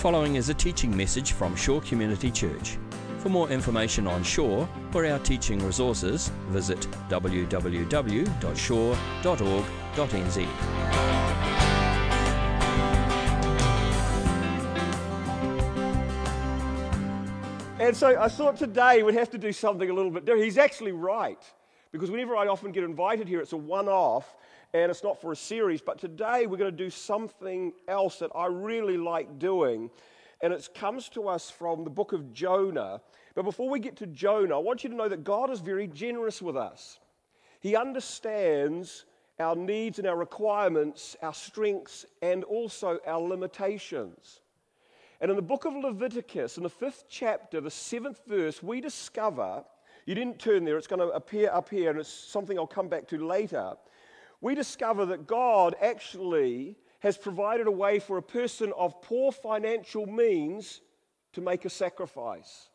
following 0.00 0.36
is 0.36 0.48
a 0.48 0.54
teaching 0.54 0.96
message 0.96 1.32
from 1.32 1.54
Shore 1.54 1.82
Community 1.82 2.30
Church. 2.30 2.78
For 3.18 3.28
more 3.28 3.50
information 3.50 4.06
on 4.06 4.22
Shore 4.22 4.66
or 4.94 5.04
our 5.04 5.18
teaching 5.18 5.58
resources, 5.58 6.32
visit 6.48 6.88
www.shore.org.nz. 7.10 7.50
And 17.78 17.94
so 17.94 18.18
I 18.18 18.28
thought 18.28 18.56
today 18.56 19.02
we'd 19.02 19.16
have 19.16 19.28
to 19.32 19.38
do 19.38 19.52
something 19.52 19.90
a 19.90 19.92
little 19.92 20.10
bit 20.10 20.24
different. 20.24 20.46
He's 20.46 20.56
actually 20.56 20.92
right, 20.92 21.44
because 21.92 22.10
whenever 22.10 22.34
I 22.36 22.46
often 22.46 22.72
get 22.72 22.84
invited 22.84 23.28
here, 23.28 23.42
it's 23.42 23.52
a 23.52 23.58
one 23.58 23.86
off 23.86 24.34
and 24.72 24.90
it's 24.90 25.02
not 25.02 25.20
for 25.20 25.32
a 25.32 25.36
series. 25.36 25.80
But 25.80 25.98
today 25.98 26.46
we're 26.46 26.56
going 26.56 26.70
to 26.70 26.84
do 26.84 26.90
something 26.90 27.72
else 27.88 28.18
that 28.20 28.30
I 28.34 28.46
really 28.46 28.96
like 28.96 29.38
doing. 29.38 29.90
And 30.42 30.52
it 30.52 30.68
comes 30.74 31.08
to 31.10 31.28
us 31.28 31.50
from 31.50 31.84
the 31.84 31.90
book 31.90 32.12
of 32.12 32.32
Jonah. 32.32 33.00
But 33.34 33.44
before 33.44 33.68
we 33.68 33.80
get 33.80 33.96
to 33.96 34.06
Jonah, 34.06 34.56
I 34.56 34.58
want 34.58 34.84
you 34.84 34.90
to 34.90 34.96
know 34.96 35.08
that 35.08 35.24
God 35.24 35.50
is 35.50 35.60
very 35.60 35.86
generous 35.86 36.40
with 36.40 36.56
us. 36.56 36.98
He 37.60 37.76
understands 37.76 39.04
our 39.38 39.56
needs 39.56 39.98
and 39.98 40.06
our 40.06 40.16
requirements, 40.16 41.16
our 41.22 41.34
strengths, 41.34 42.06
and 42.22 42.44
also 42.44 42.98
our 43.06 43.20
limitations. 43.20 44.40
And 45.20 45.30
in 45.30 45.36
the 45.36 45.42
book 45.42 45.66
of 45.66 45.74
Leviticus, 45.74 46.56
in 46.56 46.62
the 46.62 46.70
fifth 46.70 47.04
chapter, 47.08 47.60
the 47.60 47.70
seventh 47.70 48.20
verse, 48.26 48.62
we 48.62 48.80
discover, 48.80 49.64
you 50.06 50.14
didn't 50.14 50.38
turn 50.38 50.64
there, 50.64 50.78
it's 50.78 50.86
going 50.86 51.00
to 51.00 51.14
appear 51.14 51.50
up 51.52 51.68
here, 51.68 51.90
and 51.90 51.98
it's 51.98 52.08
something 52.08 52.58
I'll 52.58 52.66
come 52.66 52.88
back 52.88 53.06
to 53.08 53.26
later. 53.26 53.74
We 54.40 54.54
discover 54.54 55.06
that 55.06 55.26
God 55.26 55.74
actually 55.80 56.76
has 57.00 57.16
provided 57.16 57.66
a 57.66 57.72
way 57.72 57.98
for 57.98 58.16
a 58.16 58.22
person 58.22 58.72
of 58.76 59.02
poor 59.02 59.32
financial 59.32 60.06
means 60.06 60.80
to 61.32 61.40
make 61.40 61.64
a 61.64 61.70
sacrifice. 61.70 62.68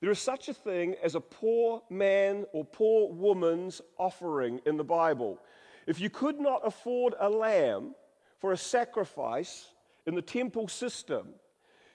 There 0.00 0.10
is 0.10 0.18
such 0.18 0.48
a 0.48 0.54
thing 0.54 0.94
as 1.02 1.14
a 1.14 1.20
poor 1.20 1.82
man 1.88 2.44
or 2.52 2.64
poor 2.64 3.12
woman's 3.12 3.80
offering 3.98 4.60
in 4.66 4.76
the 4.76 4.84
Bible. 4.84 5.38
If 5.86 6.00
you 6.00 6.10
could 6.10 6.38
not 6.38 6.60
afford 6.64 7.14
a 7.18 7.28
lamb 7.28 7.94
for 8.38 8.52
a 8.52 8.56
sacrifice 8.56 9.68
in 10.06 10.14
the 10.14 10.22
temple 10.22 10.68
system, 10.68 11.28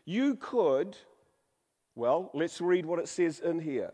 you 0.06 0.36
could, 0.36 0.98
well, 1.96 2.32
let's 2.34 2.60
read 2.60 2.86
what 2.86 3.00
it 3.00 3.08
says 3.08 3.40
in 3.40 3.60
here. 3.60 3.92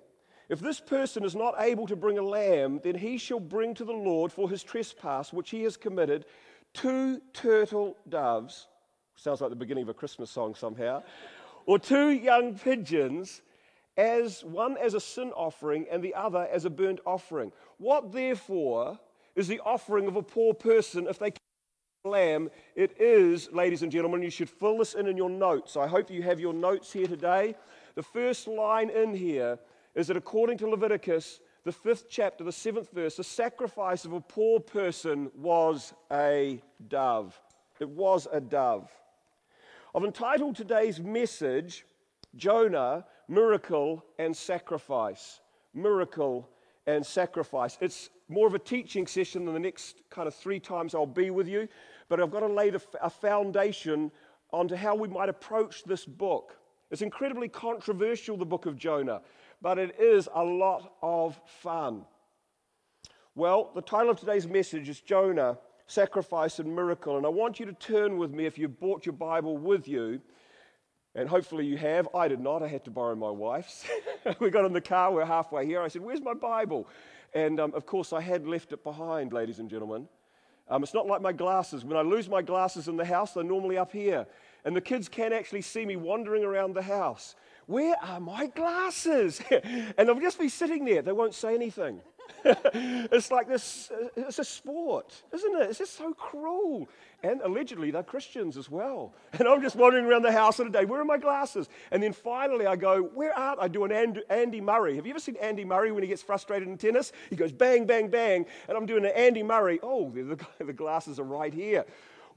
If 0.49 0.59
this 0.59 0.79
person 0.79 1.25
is 1.25 1.35
not 1.35 1.55
able 1.59 1.87
to 1.87 1.95
bring 1.95 2.17
a 2.17 2.21
lamb, 2.21 2.79
then 2.83 2.95
he 2.95 3.17
shall 3.17 3.39
bring 3.39 3.73
to 3.75 3.85
the 3.85 3.91
Lord 3.91 4.31
for 4.31 4.49
his 4.49 4.63
trespass, 4.63 5.33
which 5.33 5.49
he 5.49 5.63
has 5.63 5.75
committed, 5.75 6.25
two 6.73 7.21
turtle 7.33 7.97
doves. 8.07 8.67
Sounds 9.15 9.41
like 9.41 9.49
the 9.49 9.55
beginning 9.55 9.83
of 9.83 9.89
a 9.89 9.93
Christmas 9.93 10.29
song 10.29 10.55
somehow. 10.55 11.03
or 11.65 11.77
two 11.77 12.11
young 12.11 12.57
pigeons, 12.57 13.41
as 13.97 14.43
one 14.43 14.77
as 14.77 14.93
a 14.93 14.99
sin 14.99 15.31
offering 15.35 15.85
and 15.91 16.03
the 16.03 16.13
other 16.13 16.47
as 16.51 16.65
a 16.65 16.69
burnt 16.69 16.99
offering. 17.05 17.51
What 17.77 18.11
therefore 18.11 18.99
is 19.35 19.47
the 19.47 19.59
offering 19.65 20.07
of 20.07 20.15
a 20.15 20.23
poor 20.23 20.53
person 20.53 21.07
if 21.07 21.19
they 21.19 21.33
lamb 22.05 22.49
it 22.75 22.99
is, 23.01 23.51
ladies 23.51 23.83
and 23.83 23.91
gentlemen. 23.91 24.21
You 24.21 24.29
should 24.29 24.49
fill 24.49 24.77
this 24.77 24.93
in 24.93 25.07
in 25.07 25.17
your 25.17 25.29
notes. 25.29 25.75
I 25.75 25.87
hope 25.87 26.09
you 26.09 26.21
have 26.21 26.39
your 26.39 26.53
notes 26.53 26.93
here 26.93 27.07
today. 27.07 27.55
The 27.95 28.03
first 28.03 28.47
line 28.47 28.89
in 28.89 29.13
here 29.13 29.59
is 29.97 30.07
that 30.07 30.15
according 30.15 30.59
to 30.59 30.69
Leviticus, 30.69 31.39
the 31.65 31.71
fifth 31.71 32.05
chapter, 32.07 32.43
the 32.43 32.51
seventh 32.51 32.91
verse, 32.91 33.17
the 33.17 33.23
sacrifice 33.23 34.05
of 34.05 34.13
a 34.13 34.21
poor 34.21 34.59
person 34.59 35.31
was 35.35 35.91
a 36.11 36.61
dove. 36.87 37.37
It 37.79 37.89
was 37.89 38.27
a 38.31 38.39
dove. 38.39 38.89
I've 39.95 40.03
entitled 40.03 40.55
today's 40.55 40.99
message, 40.99 41.83
Jonah, 42.35 43.05
Miracle 43.27 44.05
and 44.19 44.37
Sacrifice. 44.37 45.41
Miracle 45.73 46.47
and 46.85 47.03
Sacrifice. 47.03 47.79
It's 47.81 48.11
more 48.29 48.45
of 48.45 48.53
a 48.53 48.59
teaching 48.59 49.07
session 49.07 49.45
than 49.45 49.55
the 49.55 49.59
next 49.59 50.03
kind 50.11 50.27
of 50.27 50.35
three 50.35 50.59
times 50.59 50.93
I'll 50.93 51.07
be 51.07 51.31
with 51.31 51.47
you, 51.47 51.67
but 52.07 52.21
I've 52.21 52.29
got 52.29 52.41
to 52.41 52.47
lay 52.47 52.71
a 53.01 53.09
foundation 53.09 54.11
onto 54.51 54.75
how 54.75 54.93
we 54.93 55.07
might 55.07 55.29
approach 55.29 55.83
this 55.85 56.05
book. 56.05 56.55
It's 56.91 57.01
incredibly 57.01 57.49
controversial, 57.49 58.37
the 58.37 58.45
book 58.45 58.65
of 58.65 58.77
Jonah, 58.77 59.21
but 59.61 59.77
it 59.77 59.99
is 59.99 60.29
a 60.33 60.43
lot 60.43 60.93
of 61.01 61.39
fun. 61.45 62.05
Well, 63.35 63.71
the 63.75 63.81
title 63.81 64.09
of 64.09 64.19
today's 64.19 64.47
message 64.47 64.89
is 64.89 64.99
Jonah, 64.99 65.57
Sacrifice 65.85 66.59
and 66.59 66.75
Miracle. 66.75 67.17
And 67.17 67.25
I 67.25 67.29
want 67.29 67.59
you 67.59 67.65
to 67.67 67.73
turn 67.73 68.17
with 68.17 68.31
me, 68.31 68.45
if 68.45 68.57
you've 68.57 68.79
brought 68.79 69.05
your 69.05 69.13
Bible 69.13 69.57
with 69.57 69.87
you, 69.87 70.21
and 71.15 71.27
hopefully 71.27 71.65
you 71.65 71.77
have. 71.77 72.07
I 72.13 72.27
did 72.27 72.39
not. 72.39 72.61
I 72.61 72.67
had 72.67 72.85
to 72.85 72.91
borrow 72.91 73.15
my 73.15 73.31
wife's. 73.31 73.85
we 74.39 74.49
got 74.49 74.65
in 74.65 74.73
the 74.73 74.81
car, 74.81 75.11
we're 75.11 75.25
halfway 75.25 75.65
here. 75.65 75.81
I 75.81 75.87
said, 75.87 76.03
Where's 76.03 76.21
my 76.21 76.35
Bible? 76.35 76.87
And 77.33 77.59
um, 77.59 77.73
of 77.73 77.85
course, 77.85 78.13
I 78.13 78.21
had 78.21 78.47
left 78.47 78.71
it 78.71 78.83
behind, 78.83 79.33
ladies 79.33 79.59
and 79.59 79.69
gentlemen. 79.69 80.07
Um, 80.69 80.83
it's 80.83 80.93
not 80.93 81.07
like 81.07 81.21
my 81.21 81.31
glasses. 81.31 81.83
When 81.83 81.97
I 81.97 82.01
lose 82.01 82.29
my 82.29 82.41
glasses 82.41 82.87
in 82.87 82.97
the 82.97 83.05
house, 83.05 83.33
they're 83.33 83.43
normally 83.43 83.77
up 83.77 83.91
here. 83.91 84.27
And 84.65 84.75
the 84.75 84.81
kids 84.81 85.07
can 85.07 85.33
actually 85.33 85.61
see 85.61 85.85
me 85.85 85.95
wandering 85.95 86.43
around 86.43 86.73
the 86.73 86.81
house. 86.81 87.35
Where 87.67 87.95
are 88.01 88.19
my 88.19 88.47
glasses? 88.47 89.41
and 89.51 90.07
they'll 90.07 90.19
just 90.19 90.39
be 90.39 90.49
sitting 90.49 90.85
there. 90.85 91.01
They 91.01 91.11
won't 91.11 91.35
say 91.35 91.53
anything. 91.53 92.01
it's 92.43 93.31
like 93.31 93.47
this, 93.47 93.91
uh, 93.91 94.07
it's 94.15 94.39
a 94.39 94.43
sport, 94.43 95.23
isn't 95.33 95.55
it? 95.55 95.69
It's 95.69 95.79
just 95.79 95.97
so 95.97 96.13
cruel. 96.13 96.87
And 97.23 97.41
allegedly, 97.41 97.91
they're 97.91 98.03
Christians 98.03 98.57
as 98.57 98.69
well. 98.69 99.13
And 99.39 99.47
I'm 99.47 99.61
just 99.61 99.75
wandering 99.75 100.05
around 100.05 100.23
the 100.23 100.31
house 100.31 100.59
in 100.59 100.67
a 100.67 100.69
day, 100.69 100.85
where 100.85 101.01
are 101.01 101.05
my 101.05 101.17
glasses? 101.17 101.69
And 101.91 102.01
then 102.01 102.13
finally, 102.13 102.65
I 102.65 102.75
go, 102.75 103.01
where 103.01 103.37
aren't 103.37 103.61
I? 103.61 103.67
do 103.67 103.83
an 103.83 104.21
Andy 104.29 104.61
Murray. 104.61 104.95
Have 104.95 105.05
you 105.05 105.11
ever 105.11 105.19
seen 105.19 105.35
Andy 105.37 105.65
Murray 105.65 105.91
when 105.91 106.03
he 106.03 106.09
gets 106.09 106.21
frustrated 106.21 106.67
in 106.67 106.77
tennis? 106.77 107.11
He 107.29 107.35
goes 107.35 107.51
bang, 107.51 107.85
bang, 107.85 108.07
bang. 108.07 108.45
And 108.67 108.77
I'm 108.77 108.85
doing 108.85 109.05
an 109.05 109.11
Andy 109.11 109.43
Murray. 109.43 109.79
Oh, 109.83 110.09
the, 110.09 110.39
the 110.57 110.73
glasses 110.73 111.19
are 111.19 111.23
right 111.23 111.53
here. 111.53 111.85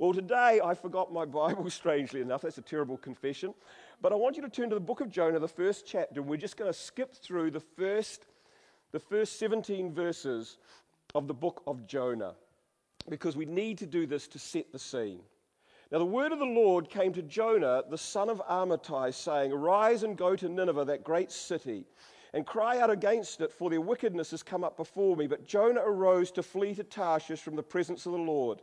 Well, 0.00 0.14
today 0.14 0.60
I 0.64 0.72
forgot 0.72 1.12
my 1.12 1.26
Bible, 1.26 1.68
strangely 1.70 2.20
enough. 2.20 2.42
That's 2.42 2.58
a 2.58 2.62
terrible 2.62 2.96
confession. 2.96 3.54
But 4.02 4.12
I 4.12 4.16
want 4.16 4.36
you 4.36 4.42
to 4.42 4.48
turn 4.48 4.70
to 4.70 4.74
the 4.74 4.80
book 4.80 5.00
of 5.00 5.10
Jonah, 5.10 5.38
the 5.38 5.48
first 5.48 5.86
chapter, 5.86 6.20
and 6.20 6.28
we're 6.28 6.36
just 6.36 6.56
going 6.56 6.72
to 6.72 6.78
skip 6.78 7.14
through 7.14 7.50
the 7.50 7.60
first 7.60 8.26
the 8.92 8.98
first 8.98 9.38
17 9.38 9.92
verses 9.92 10.58
of 11.14 11.28
the 11.28 11.34
book 11.34 11.62
of 11.66 11.86
Jonah 11.86 12.34
because 13.08 13.36
we 13.36 13.44
need 13.44 13.78
to 13.78 13.86
do 13.86 14.06
this 14.06 14.26
to 14.28 14.38
set 14.38 14.72
the 14.72 14.78
scene. 14.78 15.20
Now, 15.92 15.98
the 15.98 16.04
word 16.04 16.32
of 16.32 16.38
the 16.38 16.44
Lord 16.44 16.88
came 16.88 17.12
to 17.14 17.22
Jonah, 17.22 17.82
the 17.88 17.98
son 17.98 18.28
of 18.28 18.40
Amittai, 18.48 19.12
saying, 19.12 19.52
Arise 19.52 20.02
and 20.04 20.16
go 20.16 20.36
to 20.36 20.48
Nineveh, 20.48 20.84
that 20.84 21.02
great 21.02 21.32
city, 21.32 21.84
and 22.32 22.46
cry 22.46 22.78
out 22.78 22.90
against 22.90 23.40
it, 23.40 23.52
for 23.52 23.70
their 23.70 23.80
wickedness 23.80 24.30
has 24.30 24.42
come 24.42 24.62
up 24.62 24.76
before 24.76 25.16
me. 25.16 25.26
But 25.26 25.46
Jonah 25.46 25.82
arose 25.84 26.30
to 26.32 26.42
flee 26.44 26.74
to 26.76 26.84
Tarshish 26.84 27.40
from 27.40 27.56
the 27.56 27.62
presence 27.62 28.06
of 28.06 28.12
the 28.12 28.18
Lord. 28.18 28.62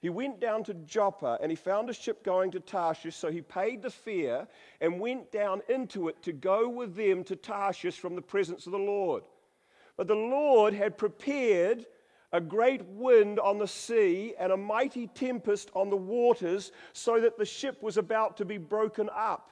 He 0.00 0.10
went 0.10 0.38
down 0.38 0.62
to 0.64 0.74
Joppa 0.74 1.38
and 1.40 1.50
he 1.50 1.56
found 1.56 1.90
a 1.90 1.92
ship 1.92 2.22
going 2.22 2.52
to 2.52 2.60
Tarshish, 2.60 3.16
so 3.16 3.30
he 3.30 3.42
paid 3.42 3.82
the 3.82 3.90
fare 3.90 4.46
and 4.80 5.00
went 5.00 5.32
down 5.32 5.62
into 5.68 6.08
it 6.08 6.22
to 6.22 6.32
go 6.32 6.68
with 6.68 6.94
them 6.94 7.24
to 7.24 7.34
Tarshish 7.34 7.98
from 7.98 8.14
the 8.14 8.22
presence 8.22 8.66
of 8.66 8.72
the 8.72 8.78
Lord. 8.78 9.24
But 9.96 10.06
the 10.06 10.14
Lord 10.14 10.72
had 10.72 10.96
prepared 10.96 11.84
a 12.32 12.40
great 12.40 12.84
wind 12.84 13.40
on 13.40 13.58
the 13.58 13.66
sea 13.66 14.34
and 14.38 14.52
a 14.52 14.56
mighty 14.56 15.08
tempest 15.08 15.70
on 15.74 15.90
the 15.90 15.96
waters, 15.96 16.70
so 16.92 17.20
that 17.20 17.38
the 17.38 17.44
ship 17.44 17.82
was 17.82 17.96
about 17.96 18.36
to 18.36 18.44
be 18.44 18.58
broken 18.58 19.08
up. 19.12 19.50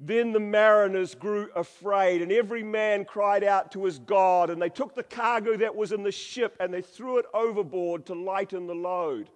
Then 0.00 0.32
the 0.32 0.40
mariners 0.40 1.14
grew 1.14 1.50
afraid, 1.56 2.20
and 2.20 2.30
every 2.30 2.62
man 2.62 3.04
cried 3.04 3.42
out 3.42 3.72
to 3.72 3.84
his 3.84 3.98
God, 3.98 4.50
and 4.50 4.60
they 4.60 4.68
took 4.68 4.94
the 4.94 5.02
cargo 5.02 5.56
that 5.56 5.74
was 5.74 5.92
in 5.92 6.02
the 6.02 6.12
ship 6.12 6.56
and 6.60 6.72
they 6.72 6.82
threw 6.82 7.18
it 7.18 7.26
overboard 7.32 8.06
to 8.06 8.14
lighten 8.14 8.66
the 8.66 8.74
load. 8.74 9.30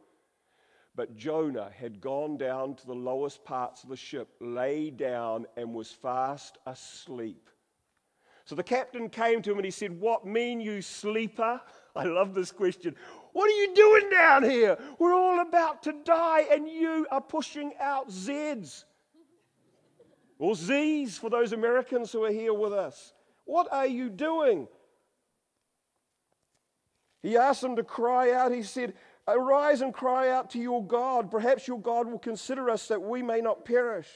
But 0.95 1.17
Jonah 1.17 1.71
had 1.75 2.01
gone 2.01 2.37
down 2.37 2.75
to 2.75 2.87
the 2.87 2.95
lowest 2.95 3.45
parts 3.45 3.83
of 3.83 3.89
the 3.89 3.97
ship, 3.97 4.29
lay 4.41 4.91
down, 4.91 5.47
and 5.57 5.73
was 5.73 5.91
fast 5.91 6.59
asleep. 6.67 7.49
So 8.45 8.55
the 8.55 8.63
captain 8.63 9.09
came 9.09 9.41
to 9.43 9.53
him 9.53 9.59
and 9.59 9.65
he 9.65 9.71
said, 9.71 9.99
What 9.99 10.27
mean 10.27 10.61
you, 10.61 10.83
sleeper? 10.83 11.61
I 11.97 12.05
love 12.05 12.35
this 12.35 12.53
question. 12.53 12.95
What 13.33 13.47
are 13.47 13.55
you 13.55 13.75
doing 13.75 14.11
down 14.11 14.43
here? 14.43 14.79
We're 14.99 15.15
all 15.15 15.41
about 15.41 15.83
to 15.85 15.95
die, 16.05 16.47
and 16.51 16.69
you 16.69 17.07
are 17.11 17.21
pushing 17.21 17.73
out 17.81 18.11
Z's. 18.11 18.85
Or 20.39 20.55
Z's 20.55 21.17
for 21.17 21.31
those 21.31 21.53
Americans 21.53 22.13
who 22.13 22.25
are 22.25 22.33
here 22.33 22.53
with 22.53 22.73
us. 22.73 23.13
What 23.45 23.73
are 23.73 23.87
you 23.87 24.11
doing? 24.11 24.69
He 27.23 27.37
asked 27.37 27.61
them 27.61 27.77
to 27.77 27.85
cry 27.85 28.33
out. 28.33 28.53
He 28.53 28.63
said, 28.63 28.95
Arise 29.29 29.81
and 29.83 29.95
cry 29.95 30.31
out 30.31 30.51
to 30.51 30.59
your 30.59 30.85
God. 30.85 31.31
Perhaps 31.31 31.69
your 31.69 31.81
God 31.81 32.09
will 32.09 32.19
consider 32.19 32.69
us 32.71 32.89
that 32.89 33.01
we 33.01 33.23
may 33.23 33.41
not 33.41 33.65
perish. 33.65 34.09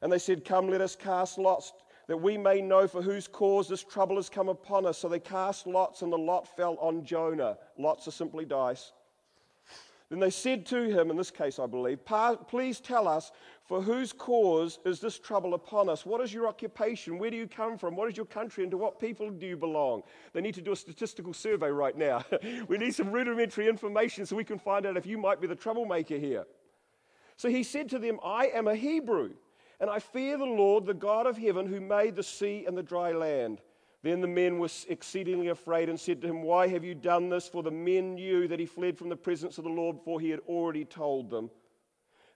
And 0.00 0.12
they 0.12 0.18
said, 0.18 0.44
Come, 0.44 0.68
let 0.68 0.80
us 0.80 0.94
cast 0.94 1.38
lots 1.38 1.72
that 2.06 2.16
we 2.16 2.38
may 2.38 2.60
know 2.62 2.88
for 2.88 3.02
whose 3.02 3.28
cause 3.28 3.68
this 3.68 3.84
trouble 3.84 4.16
has 4.16 4.30
come 4.30 4.48
upon 4.48 4.86
us. 4.86 4.98
So 4.98 5.08
they 5.08 5.20
cast 5.20 5.66
lots, 5.66 6.02
and 6.02 6.12
the 6.12 6.18
lot 6.18 6.48
fell 6.56 6.76
on 6.80 7.04
Jonah. 7.04 7.58
Lots 7.76 8.08
are 8.08 8.12
simply 8.12 8.44
dice. 8.44 8.92
Then 10.10 10.20
they 10.20 10.30
said 10.30 10.64
to 10.66 10.84
him, 10.84 11.10
in 11.10 11.16
this 11.18 11.30
case 11.30 11.58
I 11.58 11.66
believe, 11.66 11.98
Please 12.48 12.80
tell 12.80 13.06
us, 13.06 13.30
for 13.64 13.82
whose 13.82 14.14
cause 14.14 14.78
is 14.86 15.00
this 15.00 15.18
trouble 15.18 15.52
upon 15.52 15.90
us? 15.90 16.06
What 16.06 16.22
is 16.22 16.32
your 16.32 16.48
occupation? 16.48 17.18
Where 17.18 17.30
do 17.30 17.36
you 17.36 17.46
come 17.46 17.76
from? 17.76 17.94
What 17.94 18.08
is 18.08 18.16
your 18.16 18.24
country? 18.24 18.64
And 18.64 18.70
to 18.70 18.78
what 18.78 18.98
people 18.98 19.30
do 19.30 19.46
you 19.46 19.58
belong? 19.58 20.02
They 20.32 20.40
need 20.40 20.54
to 20.54 20.62
do 20.62 20.72
a 20.72 20.76
statistical 20.76 21.34
survey 21.34 21.68
right 21.68 21.96
now. 21.96 22.24
we 22.68 22.78
need 22.78 22.94
some 22.94 23.12
rudimentary 23.12 23.68
information 23.68 24.24
so 24.24 24.36
we 24.36 24.44
can 24.44 24.58
find 24.58 24.86
out 24.86 24.96
if 24.96 25.04
you 25.04 25.18
might 25.18 25.42
be 25.42 25.46
the 25.46 25.54
troublemaker 25.54 26.16
here. 26.16 26.46
So 27.36 27.50
he 27.50 27.62
said 27.62 27.90
to 27.90 27.98
them, 27.98 28.18
I 28.24 28.46
am 28.46 28.66
a 28.66 28.74
Hebrew, 28.74 29.34
and 29.78 29.90
I 29.90 29.98
fear 29.98 30.38
the 30.38 30.46
Lord, 30.46 30.86
the 30.86 30.94
God 30.94 31.26
of 31.26 31.36
heaven, 31.36 31.66
who 31.66 31.80
made 31.80 32.16
the 32.16 32.22
sea 32.22 32.64
and 32.66 32.76
the 32.76 32.82
dry 32.82 33.12
land. 33.12 33.60
Then 34.02 34.20
the 34.20 34.28
men 34.28 34.58
were 34.58 34.68
exceedingly 34.88 35.48
afraid 35.48 35.88
and 35.88 35.98
said 35.98 36.20
to 36.22 36.28
him, 36.28 36.42
Why 36.42 36.68
have 36.68 36.84
you 36.84 36.94
done 36.94 37.28
this? 37.28 37.48
For 37.48 37.62
the 37.62 37.70
men 37.70 38.14
knew 38.14 38.46
that 38.46 38.60
he 38.60 38.66
fled 38.66 38.96
from 38.96 39.08
the 39.08 39.16
presence 39.16 39.58
of 39.58 39.64
the 39.64 39.70
Lord, 39.70 39.98
for 40.04 40.20
he 40.20 40.30
had 40.30 40.40
already 40.48 40.84
told 40.84 41.30
them. 41.30 41.50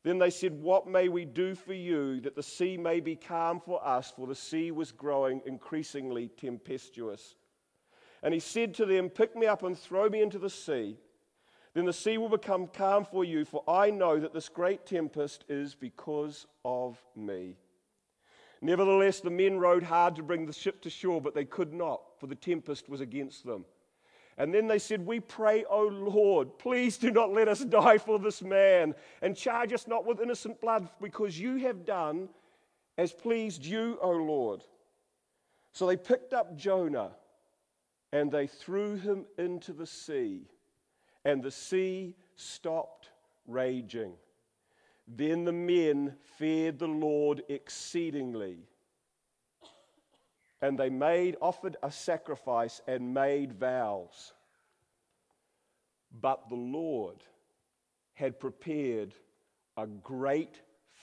Then 0.02 0.18
they 0.18 0.30
said, 0.30 0.60
What 0.60 0.88
may 0.88 1.08
we 1.08 1.24
do 1.24 1.54
for 1.54 1.74
you 1.74 2.20
that 2.22 2.34
the 2.34 2.42
sea 2.42 2.76
may 2.76 2.98
be 2.98 3.14
calm 3.14 3.60
for 3.60 3.84
us? 3.86 4.12
For 4.14 4.26
the 4.26 4.34
sea 4.34 4.72
was 4.72 4.90
growing 4.90 5.40
increasingly 5.46 6.28
tempestuous. 6.28 7.36
And 8.24 8.34
he 8.34 8.40
said 8.40 8.74
to 8.74 8.86
them, 8.86 9.08
Pick 9.08 9.36
me 9.36 9.46
up 9.46 9.62
and 9.62 9.78
throw 9.78 10.08
me 10.08 10.20
into 10.20 10.40
the 10.40 10.50
sea. 10.50 10.96
Then 11.74 11.86
the 11.86 11.92
sea 11.92 12.18
will 12.18 12.28
become 12.28 12.66
calm 12.66 13.04
for 13.04 13.24
you, 13.24 13.44
for 13.44 13.62
I 13.68 13.90
know 13.90 14.18
that 14.18 14.34
this 14.34 14.48
great 14.48 14.84
tempest 14.84 15.44
is 15.48 15.74
because 15.74 16.46
of 16.64 17.00
me. 17.16 17.56
Nevertheless, 18.64 19.18
the 19.18 19.28
men 19.28 19.58
rowed 19.58 19.82
hard 19.82 20.14
to 20.16 20.22
bring 20.22 20.46
the 20.46 20.52
ship 20.52 20.80
to 20.82 20.90
shore, 20.90 21.20
but 21.20 21.34
they 21.34 21.44
could 21.44 21.74
not, 21.74 22.00
for 22.20 22.28
the 22.28 22.36
tempest 22.36 22.88
was 22.88 23.00
against 23.00 23.44
them. 23.44 23.64
And 24.38 24.54
then 24.54 24.68
they 24.68 24.78
said, 24.78 25.04
We 25.04 25.18
pray, 25.18 25.64
O 25.64 25.82
Lord, 25.82 26.58
please 26.58 26.96
do 26.96 27.10
not 27.10 27.32
let 27.32 27.48
us 27.48 27.60
die 27.64 27.98
for 27.98 28.20
this 28.20 28.40
man, 28.40 28.94
and 29.20 29.36
charge 29.36 29.72
us 29.72 29.88
not 29.88 30.06
with 30.06 30.20
innocent 30.20 30.60
blood, 30.60 30.88
because 31.00 31.38
you 31.38 31.56
have 31.56 31.84
done 31.84 32.28
as 32.96 33.12
pleased 33.12 33.64
you, 33.64 33.98
O 34.00 34.10
Lord. 34.10 34.62
So 35.72 35.86
they 35.86 35.96
picked 35.96 36.32
up 36.32 36.56
Jonah, 36.56 37.10
and 38.12 38.30
they 38.30 38.46
threw 38.46 38.94
him 38.94 39.24
into 39.38 39.72
the 39.72 39.86
sea, 39.86 40.46
and 41.24 41.42
the 41.42 41.50
sea 41.50 42.14
stopped 42.36 43.08
raging. 43.48 44.12
Then 45.06 45.44
the 45.44 45.52
men 45.52 46.16
feared 46.38 46.78
the 46.78 46.88
Lord 46.88 47.42
exceedingly. 47.48 48.58
And 50.60 50.78
they 50.78 50.90
made, 50.90 51.36
offered 51.40 51.76
a 51.82 51.90
sacrifice 51.90 52.80
and 52.86 53.12
made 53.12 53.52
vows. 53.52 54.32
But 56.20 56.48
the 56.48 56.54
Lord 56.54 57.24
had 58.14 58.38
prepared 58.38 59.14
a 59.76 59.86
great 59.86 60.60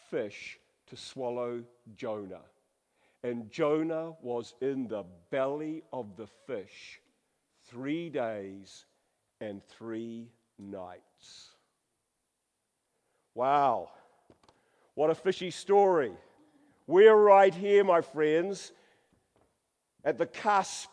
fish 0.10 0.60
to 0.88 0.96
swallow 0.96 1.64
Jonah. 1.96 2.46
And 3.24 3.52
Jonah 3.52 4.14
was 4.22 4.54
in 4.62 4.88
the 4.88 5.04
belly 5.30 5.84
of 5.92 6.16
the 6.16 6.28
fish 6.48 7.02
three 7.66 8.10
days 8.10 8.86
and 9.42 9.62
three 9.68 10.30
nights. 10.58 11.50
Wow. 13.40 13.92
What 14.96 15.10
a 15.10 15.16
fishy 15.16 15.50
story. 15.50 16.12
We're 16.88 17.16
right 17.16 17.56
here, 17.56 17.86
my 17.86 18.02
friends, 18.02 18.74
at 20.04 20.18
the 20.18 20.26
cusp 20.26 20.90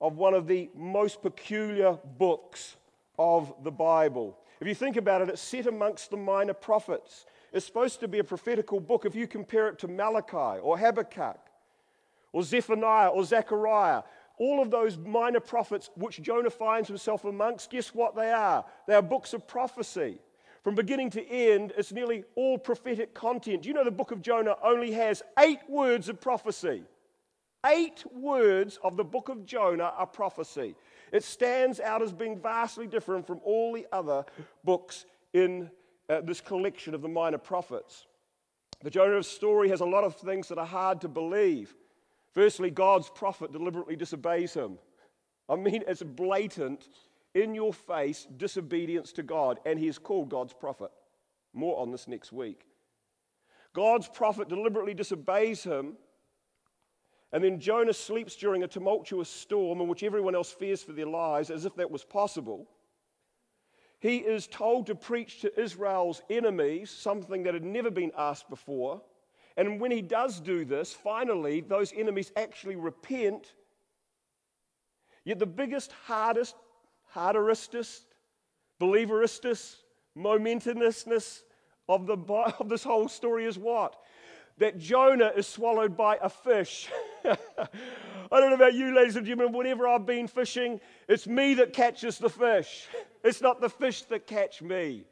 of 0.00 0.16
one 0.18 0.34
of 0.34 0.46
the 0.46 0.70
most 0.76 1.20
peculiar 1.20 1.98
books 2.16 2.76
of 3.18 3.52
the 3.64 3.72
Bible. 3.72 4.38
If 4.60 4.68
you 4.68 4.74
think 4.76 4.96
about 4.96 5.20
it, 5.20 5.30
it's 5.30 5.42
set 5.42 5.66
amongst 5.66 6.12
the 6.12 6.16
minor 6.16 6.54
prophets. 6.54 7.26
It's 7.52 7.66
supposed 7.66 7.98
to 7.98 8.06
be 8.06 8.20
a 8.20 8.24
prophetical 8.24 8.78
book 8.78 9.04
if 9.04 9.16
you 9.16 9.26
compare 9.26 9.66
it 9.66 9.80
to 9.80 9.88
Malachi 9.88 10.60
or 10.60 10.78
Habakkuk 10.78 11.40
or 12.32 12.44
Zephaniah 12.44 13.08
or 13.08 13.24
Zechariah. 13.24 14.02
All 14.38 14.62
of 14.62 14.70
those 14.70 14.96
minor 14.96 15.40
prophets 15.40 15.90
which 15.96 16.22
Jonah 16.22 16.50
finds 16.50 16.86
himself 16.86 17.24
amongst, 17.24 17.68
guess 17.68 17.92
what 17.92 18.14
they 18.14 18.30
are? 18.30 18.64
They 18.86 18.94
are 18.94 19.02
books 19.02 19.32
of 19.32 19.48
prophecy. 19.48 20.20
From 20.62 20.74
beginning 20.74 21.10
to 21.10 21.26
end, 21.26 21.72
it's 21.76 21.92
nearly 21.92 22.24
all 22.34 22.58
prophetic 22.58 23.14
content. 23.14 23.64
You 23.64 23.74
know 23.74 23.84
the 23.84 23.90
book 23.90 24.10
of 24.10 24.22
Jonah 24.22 24.56
only 24.62 24.92
has 24.92 25.22
eight 25.38 25.60
words 25.68 26.08
of 26.08 26.20
prophecy? 26.20 26.82
Eight 27.66 28.04
words 28.12 28.78
of 28.82 28.96
the 28.96 29.04
book 29.04 29.28
of 29.28 29.44
Jonah 29.44 29.92
are 29.96 30.06
prophecy. 30.06 30.74
It 31.12 31.24
stands 31.24 31.80
out 31.80 32.02
as 32.02 32.12
being 32.12 32.38
vastly 32.38 32.86
different 32.86 33.26
from 33.26 33.40
all 33.44 33.72
the 33.72 33.86
other 33.92 34.24
books 34.64 35.06
in 35.32 35.70
uh, 36.08 36.20
this 36.20 36.40
collection 36.40 36.94
of 36.94 37.02
the 37.02 37.08
minor 37.08 37.38
prophets. 37.38 38.06
The 38.82 38.90
Jonah 38.90 39.22
story 39.22 39.68
has 39.70 39.80
a 39.80 39.86
lot 39.86 40.04
of 40.04 40.16
things 40.16 40.48
that 40.48 40.58
are 40.58 40.66
hard 40.66 41.00
to 41.00 41.08
believe. 41.08 41.74
Firstly, 42.32 42.70
God's 42.70 43.08
prophet 43.08 43.52
deliberately 43.52 43.96
disobeys 43.96 44.54
him. 44.54 44.78
I 45.48 45.56
mean, 45.56 45.82
it's 45.88 46.02
blatant 46.02 46.88
in 47.38 47.54
your 47.54 47.72
face 47.72 48.26
disobedience 48.36 49.12
to 49.12 49.22
God, 49.22 49.60
and 49.64 49.78
he 49.78 49.88
is 49.88 49.98
called 49.98 50.28
God's 50.28 50.52
prophet. 50.52 50.90
More 51.52 51.78
on 51.80 51.90
this 51.90 52.08
next 52.08 52.32
week. 52.32 52.62
God's 53.72 54.08
prophet 54.08 54.48
deliberately 54.48 54.94
disobeys 54.94 55.62
him, 55.62 55.96
and 57.32 57.44
then 57.44 57.60
Jonah 57.60 57.92
sleeps 57.92 58.36
during 58.36 58.62
a 58.62 58.68
tumultuous 58.68 59.28
storm 59.28 59.80
in 59.80 59.88
which 59.88 60.02
everyone 60.02 60.34
else 60.34 60.50
fears 60.50 60.82
for 60.82 60.92
their 60.92 61.06
lives, 61.06 61.50
as 61.50 61.64
if 61.64 61.74
that 61.76 61.90
was 61.90 62.04
possible. 62.04 62.68
He 64.00 64.18
is 64.18 64.46
told 64.46 64.86
to 64.86 64.94
preach 64.94 65.40
to 65.40 65.60
Israel's 65.60 66.22
enemies, 66.30 66.90
something 66.90 67.42
that 67.42 67.54
had 67.54 67.64
never 67.64 67.90
been 67.90 68.12
asked 68.16 68.48
before. 68.48 69.02
And 69.56 69.80
when 69.80 69.90
he 69.90 70.02
does 70.02 70.40
do 70.40 70.64
this, 70.64 70.92
finally, 70.92 71.60
those 71.60 71.92
enemies 71.92 72.32
actually 72.36 72.76
repent. 72.76 73.54
Yet 75.24 75.40
the 75.40 75.46
biggest, 75.46 75.92
hardest 76.06 76.54
harderistus, 77.18 78.02
believeristus, 78.80 79.76
momentousness 80.16 81.42
of, 81.88 82.06
the, 82.06 82.16
of 82.58 82.68
this 82.68 82.84
whole 82.84 83.08
story 83.08 83.44
is 83.44 83.58
what? 83.58 83.96
That 84.58 84.78
Jonah 84.78 85.32
is 85.36 85.46
swallowed 85.46 85.96
by 85.96 86.18
a 86.20 86.28
fish. 86.28 86.88
I 87.24 87.36
don't 88.30 88.50
know 88.50 88.56
about 88.56 88.74
you, 88.74 88.94
ladies 88.94 89.16
and 89.16 89.24
gentlemen, 89.24 89.56
whenever 89.56 89.86
I've 89.86 90.06
been 90.06 90.26
fishing, 90.26 90.80
it's 91.08 91.26
me 91.26 91.54
that 91.54 91.72
catches 91.72 92.18
the 92.18 92.30
fish. 92.30 92.86
It's 93.24 93.40
not 93.40 93.60
the 93.60 93.68
fish 93.68 94.02
that 94.02 94.28
catch 94.28 94.62
me. 94.62 95.04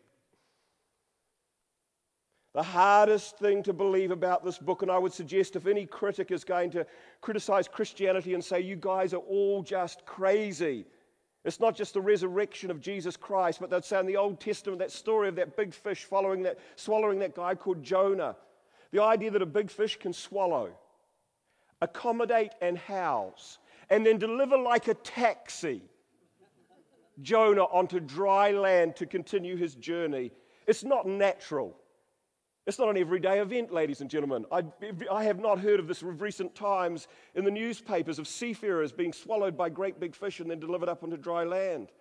The 2.54 2.62
hardest 2.62 3.36
thing 3.38 3.64
to 3.64 3.72
believe 3.72 4.12
about 4.12 4.44
this 4.44 4.58
book, 4.58 4.82
and 4.82 4.90
I 4.92 4.96
would 4.96 5.12
suggest 5.12 5.56
if 5.56 5.66
any 5.66 5.86
critic 5.86 6.30
is 6.30 6.44
going 6.44 6.70
to 6.70 6.86
criticize 7.20 7.66
Christianity 7.66 8.34
and 8.34 8.42
say, 8.42 8.60
you 8.60 8.76
guys 8.76 9.12
are 9.12 9.24
all 9.28 9.64
just 9.64 10.06
crazy, 10.06 10.86
it's 11.46 11.60
not 11.60 11.76
just 11.76 11.94
the 11.94 12.00
resurrection 12.00 12.72
of 12.72 12.80
Jesus 12.80 13.16
Christ, 13.16 13.60
but 13.60 13.70
that's 13.70 13.92
in 13.92 14.04
the 14.04 14.16
Old 14.16 14.40
Testament, 14.40 14.80
that 14.80 14.90
story 14.90 15.28
of 15.28 15.36
that 15.36 15.56
big 15.56 15.72
fish 15.72 16.04
following 16.04 16.42
that, 16.42 16.58
swallowing 16.74 17.20
that 17.20 17.36
guy 17.36 17.54
called 17.54 17.84
Jonah. 17.84 18.34
The 18.90 19.00
idea 19.00 19.30
that 19.30 19.42
a 19.42 19.46
big 19.46 19.70
fish 19.70 19.96
can 19.96 20.12
swallow, 20.12 20.70
accommodate, 21.80 22.50
and 22.60 22.76
house, 22.76 23.58
and 23.90 24.04
then 24.04 24.18
deliver 24.18 24.58
like 24.58 24.88
a 24.88 24.94
taxi 24.94 25.82
Jonah 27.22 27.64
onto 27.64 28.00
dry 28.00 28.50
land 28.50 28.96
to 28.96 29.06
continue 29.06 29.56
his 29.56 29.76
journey. 29.76 30.32
It's 30.66 30.84
not 30.84 31.06
natural. 31.06 31.76
It's 32.66 32.80
not 32.80 32.88
an 32.88 32.96
everyday 32.96 33.38
event, 33.38 33.72
ladies 33.72 34.00
and 34.00 34.10
gentlemen. 34.10 34.44
I, 34.50 34.64
I, 35.10 35.22
have 35.22 35.38
not 35.38 35.60
heard 35.60 35.78
of 35.78 35.86
this 35.86 36.02
of 36.02 36.20
recent 36.20 36.52
times 36.56 37.06
in 37.36 37.44
the 37.44 37.50
newspapers 37.50 38.18
of 38.18 38.26
seafarers 38.26 38.90
being 38.90 39.12
swallowed 39.12 39.56
by 39.56 39.68
great 39.68 40.00
big 40.00 40.16
fish 40.16 40.40
and 40.40 40.50
then 40.50 40.58
delivered 40.58 40.88
up 40.88 41.04
onto 41.04 41.16
dry 41.16 41.44
land. 41.44 41.92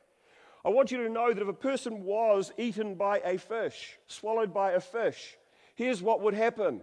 I 0.66 0.70
want 0.70 0.92
you 0.92 1.04
to 1.04 1.10
know 1.10 1.32
that 1.32 1.42
if 1.42 1.48
a 1.48 1.54
person 1.54 2.04
was 2.04 2.52
eaten 2.58 2.96
by 2.96 3.20
a 3.20 3.38
fish, 3.38 4.00
swallowed 4.08 4.56
by 4.56 4.72
a 4.72 4.80
fish, 4.80 5.38
here's 5.76 6.02
what 6.02 6.22
would 6.22 6.34
happen 6.34 6.82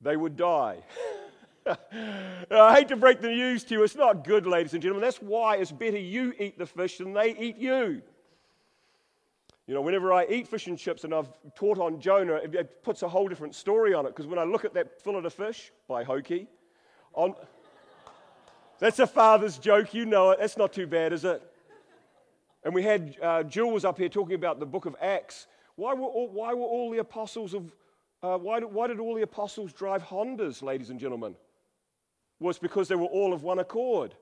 they 0.00 0.16
would 0.16 0.36
die. 0.36 0.78
I 1.66 2.74
hate 2.74 2.88
to 2.88 2.96
break 2.96 3.20
the 3.20 3.28
news 3.28 3.64
to 3.64 3.74
you, 3.74 3.82
it's 3.82 3.96
not 3.96 4.24
good, 4.24 4.46
ladies 4.46 4.74
and 4.74 4.82
gentlemen. 4.82 5.02
That's 5.02 5.20
why 5.20 5.56
it's 5.56 5.72
better 5.72 5.98
you 5.98 6.34
eat 6.38 6.56
the 6.56 6.66
fish 6.66 6.98
than 6.98 7.12
they 7.12 7.36
eat 7.36 7.56
you. 7.56 8.02
You 9.66 9.74
know, 9.74 9.80
whenever 9.80 10.12
I 10.12 10.26
eat 10.26 10.48
fish 10.48 10.66
and 10.66 10.76
chips 10.76 11.04
and 11.04 11.14
I've 11.14 11.28
taught 11.54 11.78
on 11.78 12.00
Jonah, 12.00 12.34
it 12.34 12.82
puts 12.82 13.02
a 13.02 13.08
whole 13.08 13.28
different 13.28 13.54
story 13.54 13.94
on 13.94 14.06
it 14.06 14.10
because 14.10 14.26
when 14.26 14.38
I 14.38 14.44
look 14.44 14.64
at 14.64 14.74
that 14.74 15.00
fillet 15.00 15.24
of 15.24 15.32
fish 15.32 15.70
by 15.86 16.02
Hokey, 16.02 16.48
on, 17.14 17.34
that's 18.80 18.98
a 18.98 19.06
father's 19.06 19.58
joke, 19.58 19.94
you 19.94 20.04
know 20.04 20.30
it. 20.30 20.40
That's 20.40 20.56
not 20.56 20.72
too 20.72 20.88
bad, 20.88 21.12
is 21.12 21.24
it? 21.24 21.42
And 22.64 22.74
we 22.74 22.82
had 22.82 23.16
uh, 23.22 23.42
Jules 23.44 23.84
up 23.84 23.98
here 23.98 24.08
talking 24.08 24.34
about 24.34 24.58
the 24.58 24.66
book 24.66 24.86
of 24.86 24.96
Acts. 25.00 25.46
Why 25.76 25.94
were 25.94 26.06
all, 26.06 26.28
why 26.28 26.54
were 26.54 26.66
all 26.66 26.90
the 26.90 26.98
apostles 26.98 27.54
of, 27.54 27.72
uh, 28.22 28.38
why, 28.38 28.60
did, 28.60 28.72
why 28.72 28.88
did 28.88 28.98
all 28.98 29.14
the 29.14 29.22
apostles 29.22 29.72
drive 29.72 30.02
Hondas, 30.02 30.62
ladies 30.62 30.90
and 30.90 30.98
gentlemen? 30.98 31.36
Was 32.40 32.60
well, 32.60 32.68
because 32.68 32.88
they 32.88 32.96
were 32.96 33.06
all 33.06 33.32
of 33.32 33.44
one 33.44 33.60
accord. 33.60 34.14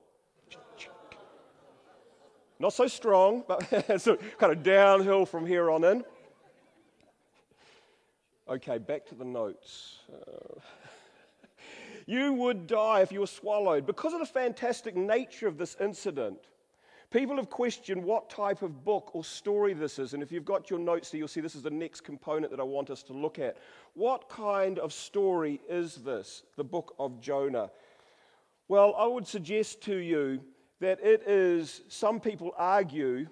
Not 2.61 2.73
so 2.73 2.85
strong, 2.85 3.43
but 3.47 3.99
so 4.01 4.17
kind 4.37 4.53
of 4.53 4.61
downhill 4.61 5.25
from 5.25 5.47
here 5.47 5.71
on 5.71 5.83
in. 5.83 6.05
Okay, 8.47 8.77
back 8.77 9.03
to 9.07 9.15
the 9.15 9.25
notes. 9.25 9.97
Uh, 10.13 10.59
you 12.05 12.33
would 12.33 12.67
die 12.67 13.01
if 13.01 13.11
you 13.11 13.21
were 13.21 13.27
swallowed. 13.27 13.87
Because 13.87 14.13
of 14.13 14.19
the 14.19 14.27
fantastic 14.27 14.95
nature 14.95 15.47
of 15.47 15.57
this 15.57 15.75
incident, 15.81 16.37
people 17.09 17.35
have 17.37 17.49
questioned 17.49 18.03
what 18.03 18.29
type 18.29 18.61
of 18.61 18.83
book 18.83 19.09
or 19.13 19.23
story 19.23 19.73
this 19.73 19.97
is. 19.97 20.13
And 20.13 20.21
if 20.21 20.31
you've 20.31 20.45
got 20.45 20.69
your 20.69 20.77
notes 20.77 21.09
there, 21.09 21.17
you'll 21.17 21.27
see 21.27 21.41
this 21.41 21.55
is 21.55 21.63
the 21.63 21.71
next 21.71 22.01
component 22.01 22.51
that 22.51 22.59
I 22.59 22.63
want 22.63 22.91
us 22.91 23.01
to 23.03 23.13
look 23.13 23.39
at. 23.39 23.57
What 23.95 24.29
kind 24.29 24.77
of 24.77 24.93
story 24.93 25.61
is 25.67 25.95
this, 25.95 26.43
the 26.57 26.63
book 26.63 26.93
of 26.99 27.21
Jonah? 27.21 27.71
Well, 28.67 28.93
I 28.99 29.07
would 29.07 29.25
suggest 29.25 29.81
to 29.83 29.95
you 29.95 30.41
that 30.81 30.99
it 31.01 31.23
is, 31.27 31.83
some 31.87 32.19
people 32.19 32.53
argue, 32.57 33.27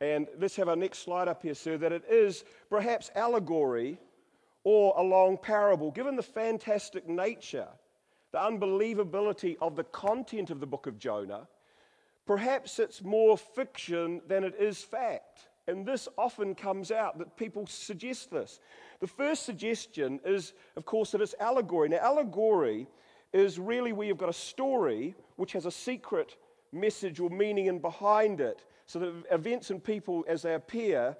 and 0.00 0.28
let's 0.38 0.56
have 0.56 0.68
our 0.68 0.76
next 0.76 1.00
slide 1.00 1.28
up 1.28 1.42
here, 1.42 1.54
sir, 1.54 1.76
that 1.76 1.92
it 1.92 2.04
is 2.08 2.44
perhaps 2.70 3.10
allegory 3.16 3.98
or 4.64 4.94
a 4.96 5.02
long 5.02 5.36
parable. 5.36 5.90
Given 5.90 6.14
the 6.14 6.22
fantastic 6.22 7.08
nature, 7.08 7.66
the 8.30 8.38
unbelievability 8.38 9.56
of 9.60 9.74
the 9.74 9.84
content 9.84 10.50
of 10.50 10.60
the 10.60 10.66
book 10.66 10.86
of 10.86 10.96
Jonah, 10.96 11.48
perhaps 12.24 12.78
it's 12.78 13.02
more 13.02 13.36
fiction 13.36 14.22
than 14.28 14.44
it 14.44 14.54
is 14.58 14.82
fact. 14.82 15.48
And 15.66 15.84
this 15.84 16.08
often 16.16 16.54
comes 16.54 16.92
out 16.92 17.18
that 17.18 17.36
people 17.36 17.66
suggest 17.66 18.30
this. 18.30 18.60
The 19.00 19.08
first 19.08 19.44
suggestion 19.44 20.20
is, 20.24 20.54
of 20.76 20.84
course, 20.84 21.10
that 21.12 21.20
it's 21.20 21.34
allegory. 21.40 21.88
Now, 21.88 21.98
allegory 21.98 22.86
is 23.32 23.58
really 23.58 23.92
where 23.92 24.06
you've 24.06 24.18
got 24.18 24.28
a 24.28 24.32
story 24.32 25.16
which 25.36 25.52
has 25.52 25.66
a 25.66 25.70
secret 25.70 26.36
message 26.72 27.20
or 27.20 27.30
meaning 27.30 27.66
in 27.66 27.78
behind 27.78 28.40
it. 28.40 28.64
So 28.86 28.98
that 28.98 29.12
events 29.30 29.70
and 29.70 29.82
people 29.82 30.24
as 30.28 30.42
they 30.42 30.54
appear 30.54 31.16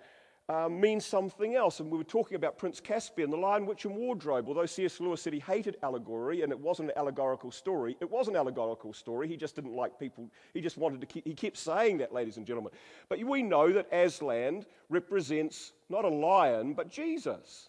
uh, 0.49 0.69
mean 0.69 1.01
something 1.01 1.55
else. 1.55 1.81
And 1.81 1.91
we 1.91 1.97
were 1.97 2.05
talking 2.05 2.35
about 2.35 2.59
Prince 2.59 2.81
Caspian, 2.81 3.31
the 3.31 3.37
Lion, 3.37 3.65
Witch, 3.65 3.85
and 3.85 3.95
Wardrobe. 3.95 4.49
Although 4.49 4.67
C.S. 4.67 5.01
Lewis 5.01 5.23
said 5.23 5.33
he 5.33 5.41
hated 5.41 5.77
allegory 5.83 6.43
and 6.43 6.53
it 6.53 6.59
wasn't 6.59 6.91
an 6.91 6.99
allegorical 6.99 7.51
story, 7.51 7.97
it 8.01 8.11
was 8.11 8.29
an 8.29 8.37
allegorical 8.37 8.93
story. 8.93 9.29
He 9.29 9.37
just 9.37 9.55
didn't 9.55 9.75
like 9.75 9.99
people. 9.99 10.29
He 10.53 10.61
just 10.61 10.77
wanted 10.77 11.01
to 11.01 11.07
keep, 11.07 11.27
he 11.27 11.35
kept 11.35 11.57
saying 11.57 11.99
that, 11.99 12.13
ladies 12.13 12.37
and 12.37 12.47
gentlemen. 12.47 12.73
But 13.09 13.23
we 13.23 13.43
know 13.43 13.73
that 13.73 13.93
Aslan 13.93 14.67
represents 14.89 15.73
not 15.89 16.05
a 16.05 16.09
lion, 16.09 16.75
but 16.75 16.91
Jesus. 16.91 17.69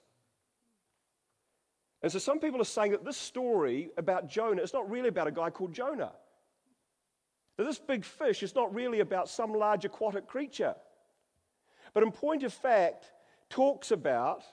And 2.02 2.12
so 2.12 2.20
some 2.20 2.40
people 2.40 2.60
are 2.60 2.66
saying 2.66 2.92
that 2.92 3.06
this 3.06 3.18
story 3.18 3.92
about 3.98 4.28
Jonah 4.28 4.62
is 4.62 4.74
not 4.74 4.90
really 4.90 5.08
about 5.08 5.28
a 5.28 5.32
guy 5.32 5.50
called 5.50 5.74
Jonah. 5.74 6.12
That 7.58 7.66
this 7.66 7.80
big 7.80 8.04
fish 8.04 8.42
is 8.42 8.56
not 8.56 8.74
really 8.74 9.00
about 9.00 9.30
some 9.30 9.54
large 9.54 9.86
aquatic 9.86 10.28
creature, 10.28 10.76
but 11.94 12.04
in 12.04 12.12
point 12.12 12.44
of 12.44 12.54
fact, 12.54 13.12
talks 13.50 13.92
about 13.92 14.44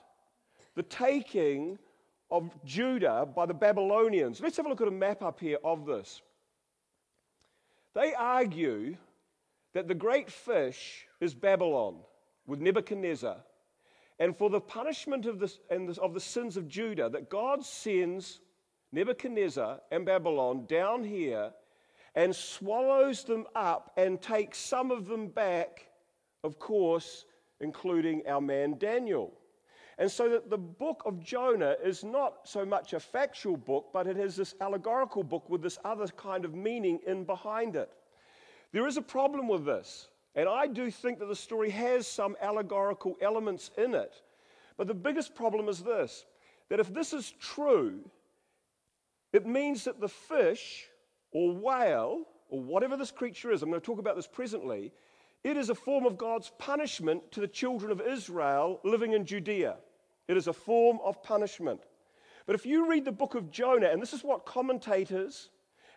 the 0.75 0.83
taking 0.83 1.79
of 2.29 2.51
Judah 2.63 3.25
by 3.25 3.45
the 3.45 3.53
Babylonians. 3.53 4.39
Let's 4.39 4.57
have 4.57 4.65
a 4.65 4.69
look 4.69 4.81
at 4.81 4.87
a 4.87 4.91
map 4.91 5.21
up 5.21 5.39
here 5.39 5.57
of 5.63 5.85
this. 5.85 6.21
They 7.93 8.13
argue 8.13 8.95
that 9.73 9.87
the 9.87 9.95
great 9.95 10.31
fish 10.31 11.07
is 11.19 11.33
Babylon 11.33 11.97
with 12.45 12.61
Nebuchadnezzar, 12.61 13.37
and 14.19 14.37
for 14.37 14.49
the 14.49 14.61
punishment 14.61 15.25
of 15.25 15.39
the, 15.39 15.51
of 16.01 16.13
the 16.13 16.19
sins 16.19 16.55
of 16.55 16.67
Judah, 16.67 17.09
that 17.09 17.29
God 17.29 17.65
sends 17.65 18.39
Nebuchadnezzar 18.91 19.79
and 19.91 20.05
Babylon 20.05 20.65
down 20.67 21.03
here 21.03 21.51
and 22.15 22.35
swallows 22.35 23.23
them 23.23 23.45
up 23.55 23.91
and 23.97 24.21
takes 24.21 24.57
some 24.57 24.91
of 24.91 25.07
them 25.07 25.27
back, 25.27 25.87
of 26.43 26.59
course, 26.59 27.25
including 27.59 28.21
our 28.27 28.41
man 28.41 28.77
Daniel. 28.77 29.33
And 29.97 30.09
so 30.09 30.29
that 30.29 30.49
the 30.49 30.57
book 30.57 31.03
of 31.05 31.23
Jonah 31.23 31.75
is 31.83 32.03
not 32.03 32.39
so 32.43 32.65
much 32.65 32.93
a 32.93 32.99
factual 32.99 33.55
book, 33.55 33.89
but 33.93 34.07
it 34.07 34.17
is 34.17 34.35
this 34.35 34.55
allegorical 34.59 35.23
book 35.23 35.49
with 35.49 35.61
this 35.61 35.77
other 35.85 36.07
kind 36.07 36.43
of 36.43 36.55
meaning 36.55 36.99
in 37.05 37.23
behind 37.23 37.75
it. 37.75 37.91
There 38.71 38.87
is 38.87 38.97
a 38.97 39.01
problem 39.01 39.47
with 39.47 39.65
this, 39.65 40.07
and 40.33 40.49
I 40.49 40.67
do 40.67 40.89
think 40.89 41.19
that 41.19 41.27
the 41.27 41.35
story 41.35 41.69
has 41.69 42.07
some 42.07 42.35
allegorical 42.41 43.15
elements 43.21 43.69
in 43.77 43.93
it. 43.93 44.21
But 44.77 44.87
the 44.87 44.93
biggest 44.93 45.35
problem 45.35 45.69
is 45.69 45.79
this 45.79 46.25
that 46.69 46.79
if 46.79 46.93
this 46.93 47.11
is 47.13 47.33
true, 47.39 47.99
it 49.33 49.45
means 49.45 49.83
that 49.83 49.99
the 49.99 50.07
fish 50.07 50.87
or 51.31 51.53
whale, 51.53 52.25
or 52.49 52.61
whatever 52.61 52.97
this 52.97 53.11
creature 53.11 53.51
is, 53.51 53.61
I'm 53.61 53.69
going 53.69 53.81
to 53.81 53.85
talk 53.85 53.99
about 53.99 54.15
this 54.15 54.27
presently, 54.27 54.91
it 55.43 55.57
is 55.57 55.69
a 55.69 55.75
form 55.75 56.05
of 56.05 56.17
God's 56.17 56.51
punishment 56.59 57.31
to 57.31 57.39
the 57.39 57.47
children 57.47 57.91
of 57.91 58.01
Israel 58.01 58.79
living 58.83 59.13
in 59.13 59.25
Judea. 59.25 59.77
It 60.27 60.37
is 60.37 60.47
a 60.47 60.53
form 60.53 60.99
of 61.03 61.23
punishment. 61.23 61.81
But 62.45 62.55
if 62.55 62.65
you 62.65 62.89
read 62.89 63.05
the 63.05 63.11
book 63.11 63.35
of 63.35 63.51
Jonah, 63.51 63.87
and 63.87 64.01
this 64.01 64.13
is 64.13 64.23
what 64.23 64.45
commentators 64.45 65.49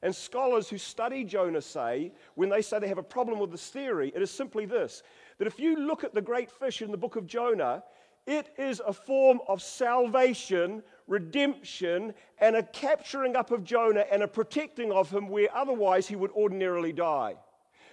and 0.03 0.15
scholars 0.15 0.69
who 0.69 0.79
study 0.79 1.25
Jonah 1.25 1.61
say 1.61 2.13
when 2.35 2.49
they 2.49 2.63
say 2.63 2.79
they 2.79 2.89
have 2.89 2.99
a 2.99 3.03
problem 3.03 3.39
with 3.39 3.51
this 3.51 3.69
theory, 3.69 4.13
it 4.15 4.23
is 4.23 4.31
simply 4.31 4.67
this 4.67 5.03
that 5.39 5.47
if 5.47 5.59
you 5.59 5.77
look 5.77 6.05
at 6.05 6.15
the 6.15 6.23
great 6.23 6.51
fish 6.51 6.81
in 6.81 6.91
the 6.91 6.97
book 6.97 7.17
of 7.17 7.27
Jonah, 7.27 7.83
it 8.27 8.55
is 8.57 8.81
a 8.87 8.93
form 8.93 9.41
of 9.49 9.61
salvation 9.61 10.83
redemption, 11.07 12.15
and 12.39 12.57
a 12.57 12.63
capturing 12.63 13.37
up 13.37 13.51
of 13.51 13.65
Jonah 13.65 14.05
and 14.11 14.23
a 14.23 14.29
protecting 14.29 14.93
of 14.93 15.11
him 15.11 15.29
where 15.29 15.49
otherwise 15.55 16.07
he 16.07 16.17
would 16.17 16.31
ordinarily 16.33 16.93
die. 16.93 17.37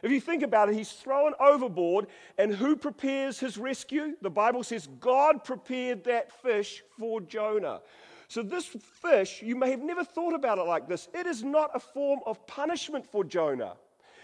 If 0.04 0.12
you 0.12 0.20
think 0.20 0.42
about 0.42 0.70
it, 0.70 0.76
he's 0.76 0.92
thrown 0.92 1.34
overboard, 1.40 2.08
and 2.38 2.54
who 2.54 2.76
prepares 2.76 3.40
his 3.40 3.58
rescue? 3.58 4.16
The 4.22 4.30
Bible 4.30 4.64
says 4.64 4.88
God 5.00 5.44
prepared 5.44 6.04
that 6.06 6.32
fish 6.42 6.84
for 6.98 7.22
Jonah. 7.22 7.82
So, 8.28 8.42
this 8.42 8.66
fish, 8.66 9.44
you 9.44 9.56
may 9.56 9.70
have 9.72 9.82
never 9.82 10.04
thought 10.04 10.34
about 10.34 10.58
it 10.58 10.64
like 10.64 10.88
this. 10.88 11.10
It 11.14 11.28
is 11.28 11.44
not 11.44 11.70
a 11.76 11.80
form 11.80 12.22
of 12.26 12.48
punishment 12.48 13.06
for 13.06 13.24
Jonah. 13.24 13.74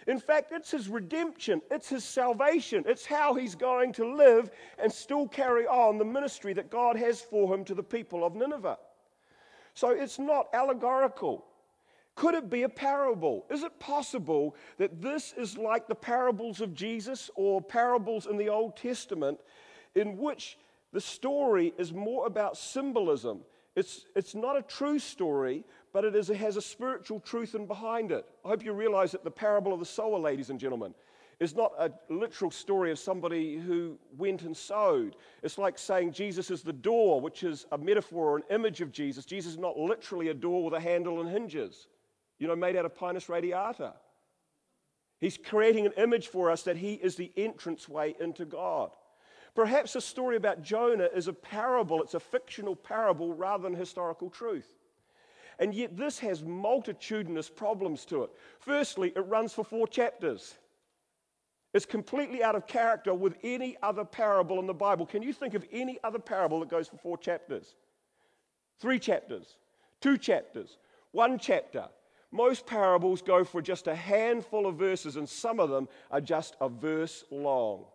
In 0.07 0.19
fact, 0.19 0.53
it's 0.53 0.71
his 0.71 0.87
redemption, 0.87 1.61
it's 1.69 1.89
his 1.89 2.05
salvation, 2.05 2.85
it's 2.87 3.05
how 3.05 3.33
he's 3.33 3.55
going 3.55 3.91
to 3.93 4.15
live 4.15 4.49
and 4.81 4.91
still 4.91 5.27
carry 5.27 5.67
on 5.67 5.97
the 5.97 6.05
ministry 6.05 6.53
that 6.53 6.71
God 6.71 6.95
has 6.95 7.19
for 7.19 7.53
him 7.53 7.65
to 7.65 7.75
the 7.75 7.83
people 7.83 8.25
of 8.25 8.33
Nineveh. 8.33 8.77
So 9.73 9.89
it's 9.89 10.17
not 10.17 10.47
allegorical. 10.53 11.45
Could 12.15 12.35
it 12.35 12.49
be 12.49 12.63
a 12.63 12.69
parable? 12.69 13.45
Is 13.51 13.63
it 13.63 13.79
possible 13.79 14.55
that 14.77 15.01
this 15.01 15.33
is 15.37 15.57
like 15.57 15.87
the 15.87 15.93
parables 15.93 16.61
of 16.61 16.73
Jesus 16.73 17.29
or 17.35 17.61
parables 17.61 18.25
in 18.27 18.37
the 18.37 18.49
Old 18.49 18.77
Testament 18.77 19.39
in 19.93 20.17
which 20.17 20.57
the 20.93 21.01
story 21.01 21.73
is 21.77 21.93
more 21.93 22.25
about 22.25 22.57
symbolism? 22.57 23.41
It's, 23.75 24.07
it's 24.15 24.33
not 24.33 24.57
a 24.57 24.63
true 24.63 24.97
story, 24.97 25.63
but 25.97 26.05
it, 26.05 26.15
is, 26.15 26.29
it 26.29 26.37
has 26.37 26.57
a 26.57 26.61
spiritual 26.61 27.19
truth 27.19 27.55
in 27.55 27.65
behind 27.65 28.11
it. 28.11 28.29
I 28.45 28.49
hope 28.49 28.63
you 28.63 28.71
realize 28.71 29.13
that 29.13 29.23
the 29.23 29.31
parable 29.31 29.73
of 29.73 29.79
the 29.79 29.85
sower, 29.87 30.19
ladies 30.19 30.51
and 30.51 30.59
gentlemen, 30.59 30.93
is 31.39 31.55
not 31.55 31.73
a 31.79 31.91
literal 32.07 32.51
story 32.51 32.91
of 32.91 32.99
somebody 32.99 33.57
who 33.57 33.97
went 34.15 34.43
and 34.43 34.55
sowed. 34.55 35.15
It's 35.41 35.57
like 35.57 35.79
saying 35.79 36.11
Jesus 36.11 36.51
is 36.51 36.61
the 36.61 36.71
door, 36.71 37.19
which 37.19 37.41
is 37.41 37.65
a 37.71 37.79
metaphor 37.79 38.33
or 38.33 38.37
an 38.37 38.43
image 38.51 38.79
of 38.79 38.91
Jesus. 38.91 39.25
Jesus 39.25 39.53
is 39.53 39.57
not 39.57 39.75
literally 39.75 40.27
a 40.27 40.35
door 40.35 40.63
with 40.63 40.75
a 40.75 40.79
handle 40.79 41.19
and 41.19 41.31
hinges, 41.31 41.87
you 42.37 42.47
know, 42.47 42.55
made 42.55 42.75
out 42.75 42.85
of 42.85 42.93
Pinus 42.93 43.27
radiata. 43.27 43.95
He's 45.19 45.35
creating 45.35 45.87
an 45.87 45.93
image 45.97 46.27
for 46.27 46.51
us 46.51 46.61
that 46.61 46.77
he 46.77 46.93
is 46.93 47.15
the 47.15 47.31
entranceway 47.35 48.13
into 48.19 48.45
God. 48.45 48.91
Perhaps 49.55 49.95
a 49.95 50.01
story 50.01 50.35
about 50.35 50.61
Jonah 50.61 51.09
is 51.15 51.27
a 51.27 51.33
parable, 51.33 52.03
it's 52.03 52.13
a 52.13 52.19
fictional 52.19 52.75
parable 52.75 53.33
rather 53.33 53.63
than 53.63 53.73
historical 53.73 54.29
truth. 54.29 54.75
And 55.59 55.73
yet, 55.73 55.97
this 55.97 56.19
has 56.19 56.43
multitudinous 56.43 57.49
problems 57.49 58.05
to 58.05 58.23
it. 58.23 58.29
Firstly, 58.59 59.11
it 59.15 59.21
runs 59.21 59.53
for 59.53 59.63
four 59.63 59.87
chapters. 59.87 60.55
It's 61.73 61.85
completely 61.85 62.43
out 62.43 62.55
of 62.55 62.67
character 62.67 63.13
with 63.13 63.35
any 63.43 63.77
other 63.81 64.05
parable 64.05 64.59
in 64.59 64.67
the 64.67 64.73
Bible. 64.73 65.05
Can 65.05 65.23
you 65.23 65.33
think 65.33 65.53
of 65.53 65.65
any 65.71 65.99
other 66.03 66.19
parable 66.19 66.59
that 66.59 66.69
goes 66.69 66.87
for 66.87 66.97
four 66.97 67.17
chapters? 67.17 67.75
Three 68.79 68.99
chapters, 68.99 69.57
two 69.99 70.17
chapters, 70.17 70.77
one 71.11 71.39
chapter. 71.39 71.87
Most 72.31 72.65
parables 72.65 73.21
go 73.21 73.43
for 73.43 73.61
just 73.61 73.87
a 73.87 73.95
handful 73.95 74.67
of 74.67 74.75
verses, 74.75 75.15
and 75.15 75.27
some 75.27 75.59
of 75.59 75.69
them 75.69 75.87
are 76.11 76.21
just 76.21 76.55
a 76.61 76.69
verse 76.69 77.23
long. 77.31 77.85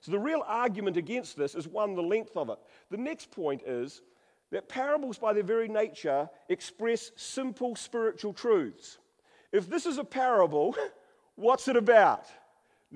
So, 0.00 0.12
the 0.12 0.18
real 0.18 0.42
argument 0.46 0.96
against 0.96 1.36
this 1.36 1.54
is 1.54 1.66
one, 1.66 1.94
the 1.94 2.02
length 2.02 2.36
of 2.36 2.50
it. 2.50 2.58
The 2.90 2.96
next 2.96 3.30
point 3.30 3.62
is 3.66 4.02
that 4.50 4.68
parables, 4.68 5.18
by 5.18 5.32
their 5.32 5.42
very 5.42 5.68
nature, 5.68 6.28
express 6.48 7.10
simple 7.16 7.74
spiritual 7.76 8.32
truths. 8.32 8.98
If 9.52 9.68
this 9.68 9.86
is 9.86 9.98
a 9.98 10.04
parable, 10.04 10.76
what's 11.36 11.68
it 11.68 11.76
about? 11.76 12.26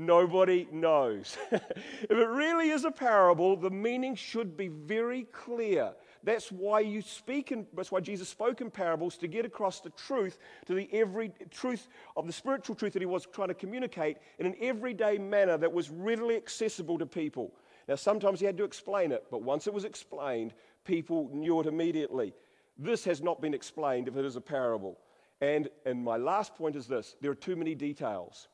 Nobody 0.00 0.68
knows. 0.70 1.36
if 1.50 2.10
it 2.10 2.28
really 2.28 2.70
is 2.70 2.84
a 2.84 2.90
parable, 2.90 3.56
the 3.56 3.70
meaning 3.70 4.14
should 4.14 4.56
be 4.56 4.68
very 4.68 5.24
clear. 5.32 5.92
That's 6.22 6.52
why 6.52 6.80
you 6.80 7.02
speak 7.02 7.50
in, 7.50 7.66
that's 7.74 7.90
why 7.90 7.98
Jesus 7.98 8.28
spoke 8.28 8.60
in 8.60 8.70
parables 8.70 9.16
to 9.18 9.26
get 9.26 9.44
across 9.44 9.80
the 9.80 9.90
truth 9.90 10.38
to 10.66 10.74
the 10.74 10.88
every 10.92 11.32
truth 11.50 11.88
of 12.16 12.28
the 12.28 12.32
spiritual 12.32 12.76
truth 12.76 12.92
that 12.92 13.02
he 13.02 13.06
was 13.06 13.26
trying 13.32 13.48
to 13.48 13.54
communicate 13.54 14.18
in 14.38 14.46
an 14.46 14.54
everyday 14.60 15.18
manner 15.18 15.58
that 15.58 15.72
was 15.72 15.90
readily 15.90 16.36
accessible 16.36 16.96
to 16.98 17.06
people. 17.06 17.52
Now, 17.88 17.96
sometimes 17.96 18.38
he 18.38 18.46
had 18.46 18.56
to 18.58 18.64
explain 18.64 19.10
it, 19.10 19.24
but 19.30 19.42
once 19.42 19.66
it 19.66 19.74
was 19.74 19.84
explained, 19.84 20.54
people 20.88 21.30
knew 21.32 21.60
it 21.60 21.66
immediately. 21.66 22.34
This 22.76 23.04
has 23.04 23.22
not 23.22 23.40
been 23.40 23.54
explained 23.54 24.08
if 24.08 24.16
it 24.16 24.24
is 24.24 24.34
a 24.34 24.40
parable. 24.40 24.98
And, 25.40 25.68
and 25.86 26.02
my 26.02 26.16
last 26.16 26.56
point 26.56 26.74
is 26.74 26.88
this 26.88 27.14
there 27.20 27.30
are 27.30 27.36
too 27.36 27.54
many 27.54 27.76
details. 27.76 28.48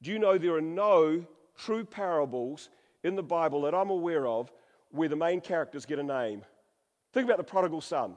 Do 0.00 0.10
you 0.10 0.18
know 0.18 0.38
there 0.38 0.54
are 0.54 0.62
no 0.62 1.26
true 1.56 1.84
parables 1.84 2.70
in 3.02 3.16
the 3.16 3.22
Bible 3.22 3.62
that 3.62 3.74
I'm 3.74 3.90
aware 3.90 4.26
of 4.26 4.50
where 4.92 5.08
the 5.08 5.16
main 5.16 5.40
characters 5.40 5.84
get 5.84 5.98
a 5.98 6.02
name? 6.02 6.42
Think 7.12 7.26
about 7.26 7.38
the 7.38 7.44
prodigal 7.44 7.80
son. 7.80 8.16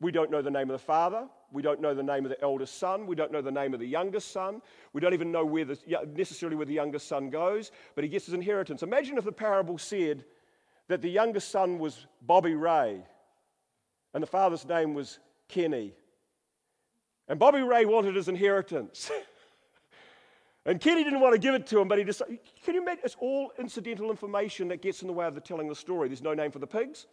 We 0.00 0.10
don't 0.10 0.30
know 0.30 0.42
the 0.42 0.50
name 0.50 0.68
of 0.68 0.80
the 0.80 0.84
father. 0.84 1.28
We 1.52 1.62
don't 1.62 1.80
know 1.80 1.94
the 1.94 2.02
name 2.02 2.24
of 2.24 2.30
the 2.30 2.42
eldest 2.42 2.78
son. 2.78 3.06
We 3.06 3.14
don't 3.14 3.32
know 3.32 3.42
the 3.42 3.52
name 3.52 3.74
of 3.74 3.80
the 3.80 3.86
youngest 3.86 4.32
son. 4.32 4.62
We 4.92 5.00
don't 5.00 5.14
even 5.14 5.30
know 5.30 5.44
where 5.44 5.64
the, 5.64 5.78
necessarily 6.14 6.56
where 6.56 6.66
the 6.66 6.74
youngest 6.74 7.06
son 7.06 7.30
goes, 7.30 7.70
but 7.94 8.02
he 8.02 8.10
gets 8.10 8.26
his 8.26 8.34
inheritance. 8.34 8.82
Imagine 8.82 9.18
if 9.18 9.24
the 9.24 9.32
parable 9.32 9.78
said 9.78 10.24
that 10.90 11.02
the 11.02 11.08
youngest 11.08 11.50
son 11.50 11.78
was 11.78 12.06
Bobby 12.20 12.54
Ray 12.54 13.00
and 14.12 14.20
the 14.20 14.26
father's 14.26 14.66
name 14.66 14.92
was 14.92 15.20
Kenny. 15.48 15.92
And 17.28 17.38
Bobby 17.38 17.62
Ray 17.62 17.84
wanted 17.84 18.16
his 18.16 18.26
inheritance. 18.26 19.08
and 20.66 20.80
Kenny 20.80 21.04
didn't 21.04 21.20
want 21.20 21.32
to 21.34 21.38
give 21.38 21.54
it 21.54 21.68
to 21.68 21.78
him, 21.78 21.86
but 21.86 21.98
he 21.98 22.02
decided, 22.02 22.40
can 22.64 22.74
you 22.74 22.82
imagine? 22.82 23.02
It's 23.04 23.16
all 23.20 23.52
incidental 23.56 24.10
information 24.10 24.66
that 24.68 24.82
gets 24.82 25.02
in 25.02 25.06
the 25.06 25.14
way 25.14 25.26
of 25.26 25.36
the 25.36 25.40
telling 25.40 25.68
the 25.68 25.76
story. 25.76 26.08
There's 26.08 26.22
no 26.22 26.34
name 26.34 26.50
for 26.50 26.58
the 26.58 26.66
pigs. 26.66 27.06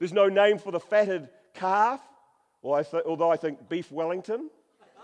There's 0.00 0.12
no 0.12 0.28
name 0.28 0.58
for 0.58 0.72
the 0.72 0.80
fatted 0.80 1.28
calf. 1.54 2.00
Although 2.64 3.30
I 3.30 3.36
think 3.36 3.68
beef 3.68 3.92
Wellington 3.92 4.50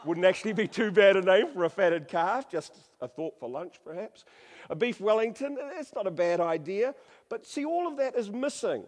wouldn't 0.04 0.26
actually 0.26 0.52
be 0.52 0.66
too 0.66 0.90
bad 0.90 1.16
a 1.16 1.22
name 1.22 1.52
for 1.52 1.64
a 1.64 1.70
fatted 1.70 2.08
calf, 2.08 2.48
just 2.50 2.76
a 3.00 3.08
thought 3.08 3.38
for 3.38 3.48
lunch 3.48 3.76
perhaps. 3.84 4.24
A 4.68 4.74
beef 4.74 5.00
Wellington, 5.00 5.58
eh, 5.60 5.70
that's 5.76 5.94
not 5.94 6.06
a 6.06 6.10
bad 6.10 6.40
idea. 6.40 6.94
But 7.28 7.46
see, 7.46 7.64
all 7.64 7.86
of 7.86 7.96
that 7.96 8.14
is 8.16 8.30
missing. 8.30 8.84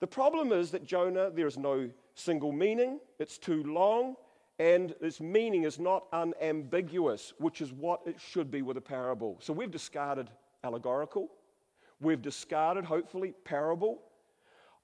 The 0.00 0.06
problem 0.06 0.52
is 0.52 0.70
that 0.70 0.84
Jonah, 0.84 1.30
there 1.30 1.46
is 1.46 1.58
no 1.58 1.90
single 2.14 2.52
meaning, 2.52 3.00
it's 3.18 3.38
too 3.38 3.62
long, 3.64 4.16
and 4.58 4.94
its 5.00 5.20
meaning 5.20 5.64
is 5.64 5.78
not 5.78 6.04
unambiguous, 6.12 7.32
which 7.38 7.60
is 7.60 7.72
what 7.72 8.00
it 8.06 8.16
should 8.20 8.50
be 8.50 8.62
with 8.62 8.76
a 8.76 8.80
parable. 8.80 9.36
So 9.40 9.52
we've 9.52 9.70
discarded 9.70 10.30
allegorical, 10.64 11.30
we've 12.00 12.22
discarded, 12.22 12.84
hopefully, 12.84 13.34
parable. 13.44 14.02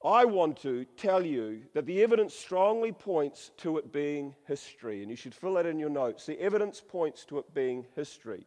I 0.05 0.27
want 0.27 0.59
to 0.59 0.85
tell 0.99 1.25
you 1.25 1.63
that 1.73 1.87
the 1.87 2.03
evidence 2.03 2.35
strongly 2.35 2.93
points 2.93 3.53
to 3.59 3.79
it 3.79 3.91
being 3.91 4.35
history, 4.47 5.01
and 5.01 5.11
you 5.11 5.17
should 5.17 5.35
fill 5.35 5.55
that 5.55 5.65
in 5.65 5.79
your 5.79 5.89
notes. 5.89 6.27
The 6.27 6.39
evidence 6.39 6.83
points 6.87 7.25
to 7.27 7.39
it 7.39 7.55
being 7.55 7.87
history. 7.97 8.47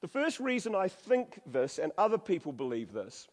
The 0.00 0.06
first 0.06 0.38
reason 0.38 0.76
I 0.76 0.86
think 0.86 1.40
this, 1.44 1.78
and 1.78 1.90
other 1.98 2.18
people 2.18 2.52
believe 2.52 2.92
this, 2.92 3.26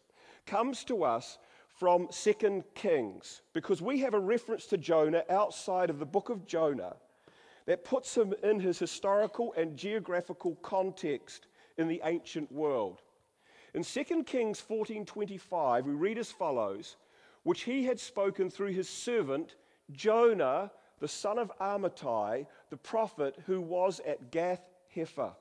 comes 0.46 0.82
to 0.84 1.04
us 1.04 1.38
from 1.78 2.08
2 2.08 2.64
Kings 2.74 3.42
because 3.52 3.80
we 3.80 4.00
have 4.00 4.14
a 4.14 4.20
reference 4.20 4.66
to 4.66 4.76
Jonah 4.76 5.22
outside 5.30 5.90
of 5.90 6.00
the 6.00 6.06
book 6.06 6.28
of 6.28 6.44
Jonah 6.44 6.96
that 7.66 7.84
puts 7.84 8.16
him 8.16 8.34
in 8.42 8.58
his 8.58 8.80
historical 8.80 9.54
and 9.56 9.76
geographical 9.76 10.56
context 10.56 11.46
in 11.78 11.86
the 11.86 12.00
ancient 12.04 12.50
world. 12.50 13.00
In 13.74 13.82
2 13.82 14.24
Kings 14.24 14.60
14:25 14.60 15.84
we 15.84 15.92
read 15.92 16.18
as 16.18 16.30
follows, 16.30 16.96
which 17.42 17.62
he 17.62 17.84
had 17.84 18.00
spoken 18.00 18.50
through 18.50 18.72
his 18.72 18.88
servant 18.88 19.56
Jonah, 19.92 20.70
the 20.98 21.08
son 21.08 21.38
of 21.38 21.52
Amittai, 21.60 22.46
the 22.68 22.76
prophet 22.76 23.36
who 23.46 23.60
was 23.60 24.00
at 24.00 24.30
Gath 24.30 24.62
Hepher. 24.94 25.34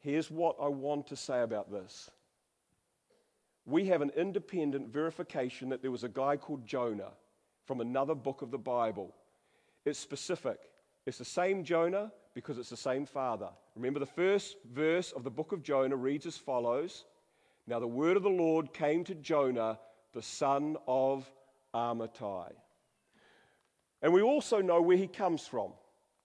Here's 0.00 0.30
what 0.30 0.56
I 0.60 0.68
want 0.68 1.06
to 1.08 1.16
say 1.16 1.42
about 1.42 1.70
this 1.70 2.10
we 3.68 3.86
have 3.86 4.00
an 4.00 4.10
independent 4.16 4.88
verification 4.88 5.68
that 5.68 5.82
there 5.82 5.90
was 5.90 6.04
a 6.04 6.08
guy 6.08 6.36
called 6.36 6.66
Jonah 6.66 7.12
from 7.66 7.80
another 7.80 8.14
book 8.14 8.40
of 8.40 8.50
the 8.50 8.58
Bible. 8.58 9.14
It's 9.84 9.98
specific. 9.98 10.58
It's 11.04 11.18
the 11.18 11.24
same 11.24 11.64
Jonah 11.64 12.10
because 12.38 12.56
it's 12.56 12.70
the 12.70 12.76
same 12.76 13.04
father. 13.04 13.48
Remember, 13.74 13.98
the 13.98 14.06
first 14.06 14.58
verse 14.72 15.10
of 15.10 15.24
the 15.24 15.30
book 15.30 15.50
of 15.50 15.60
Jonah 15.60 15.96
reads 15.96 16.24
as 16.24 16.36
follows 16.36 17.04
Now 17.66 17.80
the 17.80 17.88
word 17.88 18.16
of 18.16 18.22
the 18.22 18.28
Lord 18.28 18.72
came 18.72 19.02
to 19.06 19.14
Jonah, 19.16 19.80
the 20.12 20.22
son 20.22 20.76
of 20.86 21.28
Amittai. 21.74 22.52
And 24.02 24.12
we 24.12 24.22
also 24.22 24.60
know 24.60 24.80
where 24.80 24.96
he 24.96 25.08
comes 25.08 25.48
from 25.48 25.72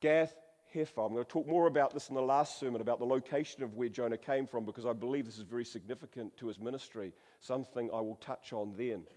Gath 0.02 0.36
Hepher. 0.76 1.04
I'm 1.04 1.14
going 1.14 1.26
to 1.26 1.32
talk 1.32 1.48
more 1.48 1.66
about 1.66 1.96
this 1.96 2.10
in 2.10 2.16
the 2.16 2.22
last 2.22 2.60
sermon 2.60 2.80
about 2.80 3.00
the 3.00 3.08
location 3.08 3.64
of 3.64 3.74
where 3.74 3.90
Jonah 3.90 4.16
came 4.16 4.46
from 4.46 4.66
because 4.66 4.86
I 4.86 4.94
believe 4.94 5.26
this 5.26 5.40
is 5.40 5.46
very 5.46 5.66
significant 5.66 6.38
to 6.38 6.48
his 6.48 6.60
ministry, 6.60 7.12
something 7.40 7.90
I 7.92 8.02
will 8.02 8.18
touch 8.18 8.54
on 8.54 8.76
then. 8.78 9.08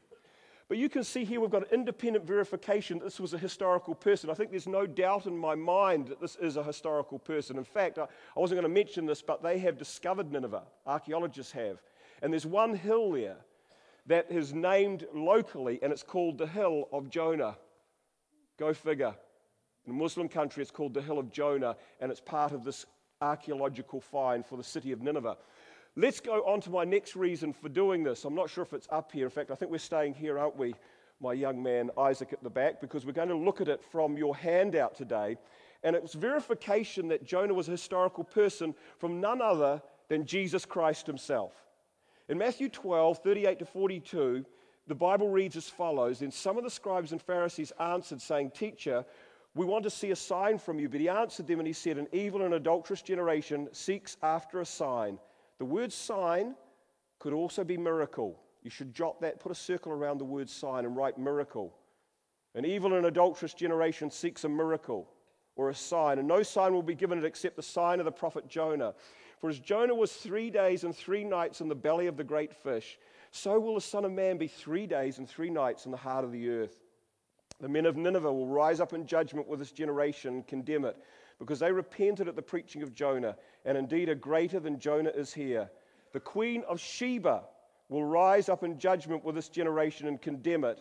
But 0.68 0.78
you 0.78 0.88
can 0.88 1.04
see 1.04 1.24
here 1.24 1.40
we've 1.40 1.50
got 1.50 1.72
independent 1.72 2.26
verification 2.26 2.98
that 2.98 3.04
this 3.04 3.20
was 3.20 3.34
a 3.34 3.38
historical 3.38 3.94
person. 3.94 4.30
I 4.30 4.34
think 4.34 4.50
there's 4.50 4.66
no 4.66 4.84
doubt 4.84 5.26
in 5.26 5.38
my 5.38 5.54
mind 5.54 6.08
that 6.08 6.20
this 6.20 6.36
is 6.36 6.56
a 6.56 6.64
historical 6.64 7.20
person. 7.20 7.56
In 7.56 7.64
fact, 7.64 7.98
I, 7.98 8.06
wasn't 8.34 8.60
going 8.60 8.74
to 8.74 8.80
mention 8.80 9.06
this, 9.06 9.22
but 9.22 9.42
they 9.42 9.58
have 9.58 9.78
discovered 9.78 10.32
Nineveh. 10.32 10.64
Archaeologists 10.84 11.52
have. 11.52 11.80
And 12.20 12.32
there's 12.32 12.46
one 12.46 12.74
hill 12.74 13.12
there 13.12 13.36
that 14.06 14.26
is 14.30 14.52
named 14.52 15.06
locally, 15.14 15.78
and 15.82 15.92
it's 15.92 16.02
called 16.02 16.38
the 16.38 16.46
Hill 16.46 16.88
of 16.92 17.10
Jonah. 17.10 17.56
Go 18.58 18.74
figure. 18.74 19.14
In 19.86 19.92
a 19.92 19.96
Muslim 19.96 20.28
country, 20.28 20.62
it's 20.62 20.70
called 20.72 20.94
the 20.94 21.02
Hill 21.02 21.18
of 21.18 21.30
Jonah, 21.30 21.76
and 22.00 22.10
it's 22.10 22.20
part 22.20 22.50
of 22.50 22.64
this 22.64 22.86
archaeological 23.20 24.00
find 24.00 24.44
for 24.44 24.56
the 24.56 24.64
city 24.64 24.90
of 24.90 25.00
Nineveh. 25.00 25.36
Let's 25.98 26.20
go 26.20 26.42
on 26.42 26.60
to 26.60 26.70
my 26.70 26.84
next 26.84 27.16
reason 27.16 27.54
for 27.54 27.70
doing 27.70 28.02
this. 28.04 28.26
I'm 28.26 28.34
not 28.34 28.50
sure 28.50 28.62
if 28.62 28.74
it's 28.74 28.86
up 28.90 29.12
here. 29.12 29.24
In 29.24 29.30
fact, 29.30 29.50
I 29.50 29.54
think 29.54 29.70
we're 29.70 29.78
staying 29.78 30.12
here, 30.12 30.38
aren't 30.38 30.58
we, 30.58 30.74
my 31.22 31.32
young 31.32 31.62
man 31.62 31.90
Isaac 31.96 32.34
at 32.34 32.42
the 32.42 32.50
back, 32.50 32.82
because 32.82 33.06
we're 33.06 33.12
going 33.12 33.30
to 33.30 33.34
look 33.34 33.62
at 33.62 33.68
it 33.68 33.82
from 33.82 34.18
your 34.18 34.36
handout 34.36 34.94
today. 34.94 35.38
And 35.82 35.96
it's 35.96 36.12
verification 36.12 37.08
that 37.08 37.24
Jonah 37.24 37.54
was 37.54 37.68
a 37.68 37.70
historical 37.70 38.24
person 38.24 38.74
from 38.98 39.22
none 39.22 39.40
other 39.40 39.80
than 40.08 40.26
Jesus 40.26 40.66
Christ 40.66 41.06
himself. 41.06 41.54
In 42.28 42.36
Matthew 42.36 42.68
12, 42.68 43.20
38 43.22 43.58
to 43.60 43.64
42, 43.64 44.44
the 44.88 44.94
Bible 44.94 45.30
reads 45.30 45.56
as 45.56 45.70
follows 45.70 46.18
Then 46.18 46.30
some 46.30 46.58
of 46.58 46.64
the 46.64 46.70
scribes 46.70 47.12
and 47.12 47.22
Pharisees 47.22 47.72
answered, 47.80 48.20
saying, 48.20 48.50
Teacher, 48.50 49.02
we 49.54 49.64
want 49.64 49.84
to 49.84 49.90
see 49.90 50.10
a 50.10 50.16
sign 50.16 50.58
from 50.58 50.78
you. 50.78 50.90
But 50.90 51.00
he 51.00 51.08
answered 51.08 51.46
them 51.46 51.58
and 51.58 51.66
he 51.66 51.72
said, 51.72 51.96
An 51.96 52.08
evil 52.12 52.42
and 52.42 52.52
adulterous 52.52 53.00
generation 53.00 53.70
seeks 53.72 54.18
after 54.22 54.60
a 54.60 54.66
sign. 54.66 55.18
The 55.58 55.64
word 55.64 55.92
sign 55.92 56.54
could 57.18 57.32
also 57.32 57.64
be 57.64 57.76
miracle. 57.76 58.38
You 58.62 58.70
should 58.70 58.94
jot 58.94 59.20
that, 59.20 59.40
put 59.40 59.52
a 59.52 59.54
circle 59.54 59.92
around 59.92 60.18
the 60.18 60.24
word 60.24 60.50
sign 60.50 60.84
and 60.84 60.96
write 60.96 61.18
miracle. 61.18 61.74
An 62.54 62.64
evil 62.64 62.94
and 62.94 63.06
adulterous 63.06 63.54
generation 63.54 64.10
seeks 64.10 64.44
a 64.44 64.48
miracle 64.48 65.08
or 65.56 65.70
a 65.70 65.74
sign, 65.74 66.18
and 66.18 66.28
no 66.28 66.42
sign 66.42 66.72
will 66.72 66.82
be 66.82 66.94
given 66.94 67.18
it 67.18 67.24
except 67.24 67.56
the 67.56 67.62
sign 67.62 67.98
of 67.98 68.04
the 68.04 68.12
prophet 68.12 68.46
Jonah. 68.48 68.94
For 69.40 69.48
as 69.48 69.58
Jonah 69.58 69.94
was 69.94 70.12
three 70.12 70.50
days 70.50 70.84
and 70.84 70.94
three 70.94 71.24
nights 71.24 71.60
in 71.60 71.68
the 71.68 71.74
belly 71.74 72.06
of 72.06 72.16
the 72.16 72.24
great 72.24 72.54
fish, 72.54 72.98
so 73.30 73.58
will 73.58 73.74
the 73.74 73.80
Son 73.80 74.04
of 74.04 74.12
Man 74.12 74.38
be 74.38 74.48
three 74.48 74.86
days 74.86 75.18
and 75.18 75.28
three 75.28 75.50
nights 75.50 75.84
in 75.84 75.90
the 75.90 75.96
heart 75.96 76.24
of 76.24 76.32
the 76.32 76.48
earth. 76.48 76.76
The 77.60 77.68
men 77.68 77.86
of 77.86 77.96
Nineveh 77.96 78.32
will 78.32 78.46
rise 78.46 78.80
up 78.80 78.92
in 78.92 79.06
judgment 79.06 79.48
with 79.48 79.58
this 79.58 79.72
generation 79.72 80.34
and 80.34 80.46
condemn 80.46 80.84
it, 80.84 80.96
because 81.38 81.58
they 81.58 81.72
repented 81.72 82.28
at 82.28 82.36
the 82.36 82.42
preaching 82.42 82.82
of 82.82 82.94
Jonah, 82.94 83.36
and 83.64 83.76
indeed 83.76 84.08
a 84.08 84.14
greater 84.14 84.60
than 84.60 84.78
Jonah 84.78 85.10
is 85.10 85.32
here. 85.32 85.70
The 86.12 86.20
queen 86.20 86.64
of 86.68 86.80
Sheba 86.80 87.42
will 87.88 88.04
rise 88.04 88.48
up 88.48 88.64
in 88.64 88.78
judgment 88.78 89.24
with 89.24 89.34
this 89.34 89.48
generation 89.48 90.08
and 90.08 90.20
condemn 90.20 90.64
it, 90.64 90.80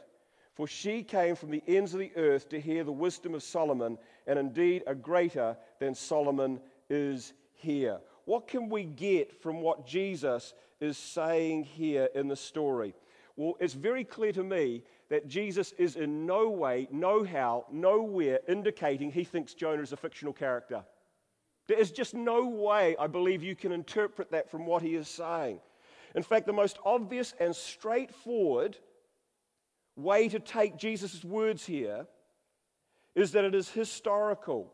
for 0.54 0.68
she 0.68 1.04
came 1.04 1.36
from 1.36 1.52
the 1.52 1.64
ends 1.68 1.94
of 1.94 2.00
the 2.00 2.12
earth 2.16 2.48
to 2.50 2.60
hear 2.60 2.84
the 2.84 2.92
wisdom 2.92 3.34
of 3.34 3.44
Solomon, 3.44 3.98
and 4.28 4.40
indeed 4.40 4.84
a 4.88 4.96
greater 4.96 5.58
than 5.80 5.94
Solomon 5.94 6.60
is 6.90 7.34
here. 7.54 8.00
What 8.26 8.48
can 8.48 8.70
we 8.70 8.86
get 8.86 9.42
from 9.42 9.62
what 9.62 9.86
Jesus 9.86 10.54
is 10.80 10.98
saying 10.98 11.64
here 11.66 12.10
in 12.16 12.28
the 12.28 12.36
story? 12.36 12.96
Well, 13.36 13.58
it's 13.60 13.74
very 13.74 14.04
clear 14.04 14.32
to 14.32 14.44
me 14.44 14.84
that 15.10 15.28
Jesus 15.28 15.72
is 15.78 15.96
in 15.96 16.26
no 16.26 16.50
way, 16.50 16.88
no 16.92 17.24
how, 17.24 17.66
nowhere 17.72 18.40
indicating 18.48 19.12
he 19.12 19.24
thinks 19.24 19.54
Jonah 19.54 19.82
is 19.82 19.94
a 19.94 19.98
fictional 19.98 20.34
character. 20.34 20.84
There 21.68 21.80
is 21.80 21.92
just 21.92 22.14
no 22.14 22.48
way, 22.48 22.96
I 23.00 23.08
believe, 23.08 23.44
you 23.44 23.56
can 23.56 23.72
interpret 23.72 24.32
that 24.32 24.50
from 24.50 24.66
what 24.66 24.82
he 24.82 24.96
is 24.96 25.08
saying. 25.08 25.60
In 26.16 26.24
fact, 26.24 26.46
the 26.46 26.54
most 26.54 26.78
obvious 26.86 27.34
and 27.40 27.56
straightforward 27.56 28.78
way 29.96 30.28
to 30.30 30.40
take 30.40 30.78
Jesus' 30.78 31.24
words 31.24 31.66
here 31.66 32.06
is 33.16 33.32
that 33.32 33.46
it 33.46 33.56
is 33.56 33.70
historical. 33.70 34.72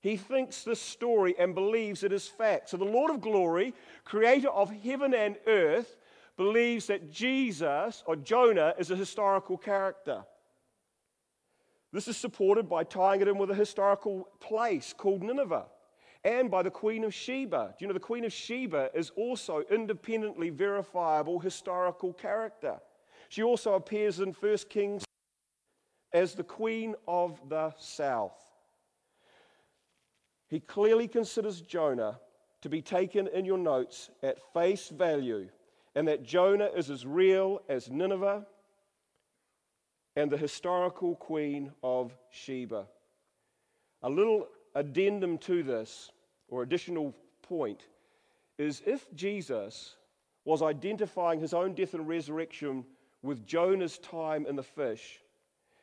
He 0.00 0.16
thinks 0.16 0.64
this 0.64 0.80
story 0.80 1.34
and 1.38 1.54
believes 1.54 2.02
it 2.02 2.12
is 2.12 2.28
fact. 2.28 2.68
So, 2.68 2.76
the 2.76 2.84
Lord 2.84 3.10
of 3.10 3.20
glory, 3.20 3.74
creator 4.04 4.50
of 4.50 4.70
heaven 4.70 5.14
and 5.14 5.36
earth, 5.46 5.96
believes 6.36 6.86
that 6.86 7.10
Jesus 7.10 8.02
or 8.06 8.16
Jonah 8.16 8.74
is 8.78 8.90
a 8.90 8.96
historical 8.96 9.56
character. 9.56 10.24
This 11.92 12.08
is 12.08 12.16
supported 12.16 12.68
by 12.68 12.84
tying 12.84 13.20
it 13.20 13.28
in 13.28 13.38
with 13.38 13.50
a 13.50 13.54
historical 13.54 14.28
place 14.40 14.92
called 14.96 15.22
Nineveh 15.22 15.66
and 16.24 16.50
by 16.50 16.62
the 16.62 16.70
Queen 16.70 17.04
of 17.04 17.14
Sheba. 17.14 17.74
Do 17.78 17.84
you 17.84 17.86
know 17.86 17.94
the 17.94 18.00
Queen 18.00 18.24
of 18.24 18.32
Sheba 18.32 18.90
is 18.94 19.10
also 19.10 19.62
independently 19.70 20.50
verifiable 20.50 21.38
historical 21.38 22.12
character? 22.12 22.80
She 23.28 23.42
also 23.42 23.74
appears 23.74 24.20
in 24.20 24.32
1 24.32 24.56
Kings 24.70 25.04
as 26.12 26.34
the 26.34 26.44
Queen 26.44 26.94
of 27.06 27.40
the 27.48 27.72
South. 27.78 28.40
He 30.48 30.60
clearly 30.60 31.08
considers 31.08 31.60
Jonah 31.60 32.18
to 32.62 32.68
be 32.68 32.80
taken 32.80 33.26
in 33.28 33.44
your 33.44 33.58
notes 33.58 34.10
at 34.22 34.38
face 34.52 34.88
value, 34.88 35.48
and 35.94 36.08
that 36.08 36.24
Jonah 36.24 36.70
is 36.76 36.90
as 36.90 37.06
real 37.06 37.62
as 37.68 37.90
Nineveh 37.90 38.44
and 40.16 40.30
the 40.30 40.36
historical 40.36 41.16
queen 41.16 41.72
of 41.82 42.16
Sheba. 42.30 42.86
A 44.02 44.10
little 44.10 44.48
addendum 44.74 45.38
to 45.38 45.62
this, 45.62 46.10
or 46.48 46.62
additional 46.62 47.14
point, 47.42 47.86
is 48.58 48.82
if 48.86 49.06
Jesus 49.14 49.96
was 50.44 50.62
identifying 50.62 51.40
his 51.40 51.54
own 51.54 51.74
death 51.74 51.94
and 51.94 52.06
resurrection 52.06 52.84
with 53.22 53.46
Jonah's 53.46 53.98
time 53.98 54.46
in 54.46 54.56
the 54.56 54.62
fish, 54.62 55.20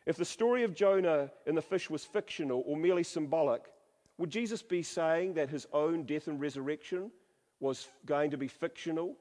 if 0.06 0.18
the 0.18 0.26
story 0.26 0.64
of 0.64 0.76
Jonah 0.76 1.32
in 1.46 1.56
the 1.56 1.62
fish 1.62 1.90
was 1.90 2.06
fictional 2.06 2.64
or 2.66 2.78
merely 2.78 3.04
symbolic, 3.04 3.72
would 4.18 4.30
Jesus 4.30 4.62
be 4.62 4.84
saying 4.84 5.34
that 5.34 5.50
his 5.50 5.68
own 5.74 6.04
death 6.04 6.28
and 6.28 6.40
resurrection 6.40 7.12
was 7.60 7.88
going 8.06 8.32
to 8.32 8.38
be 8.38 8.48
fictional 8.48 9.16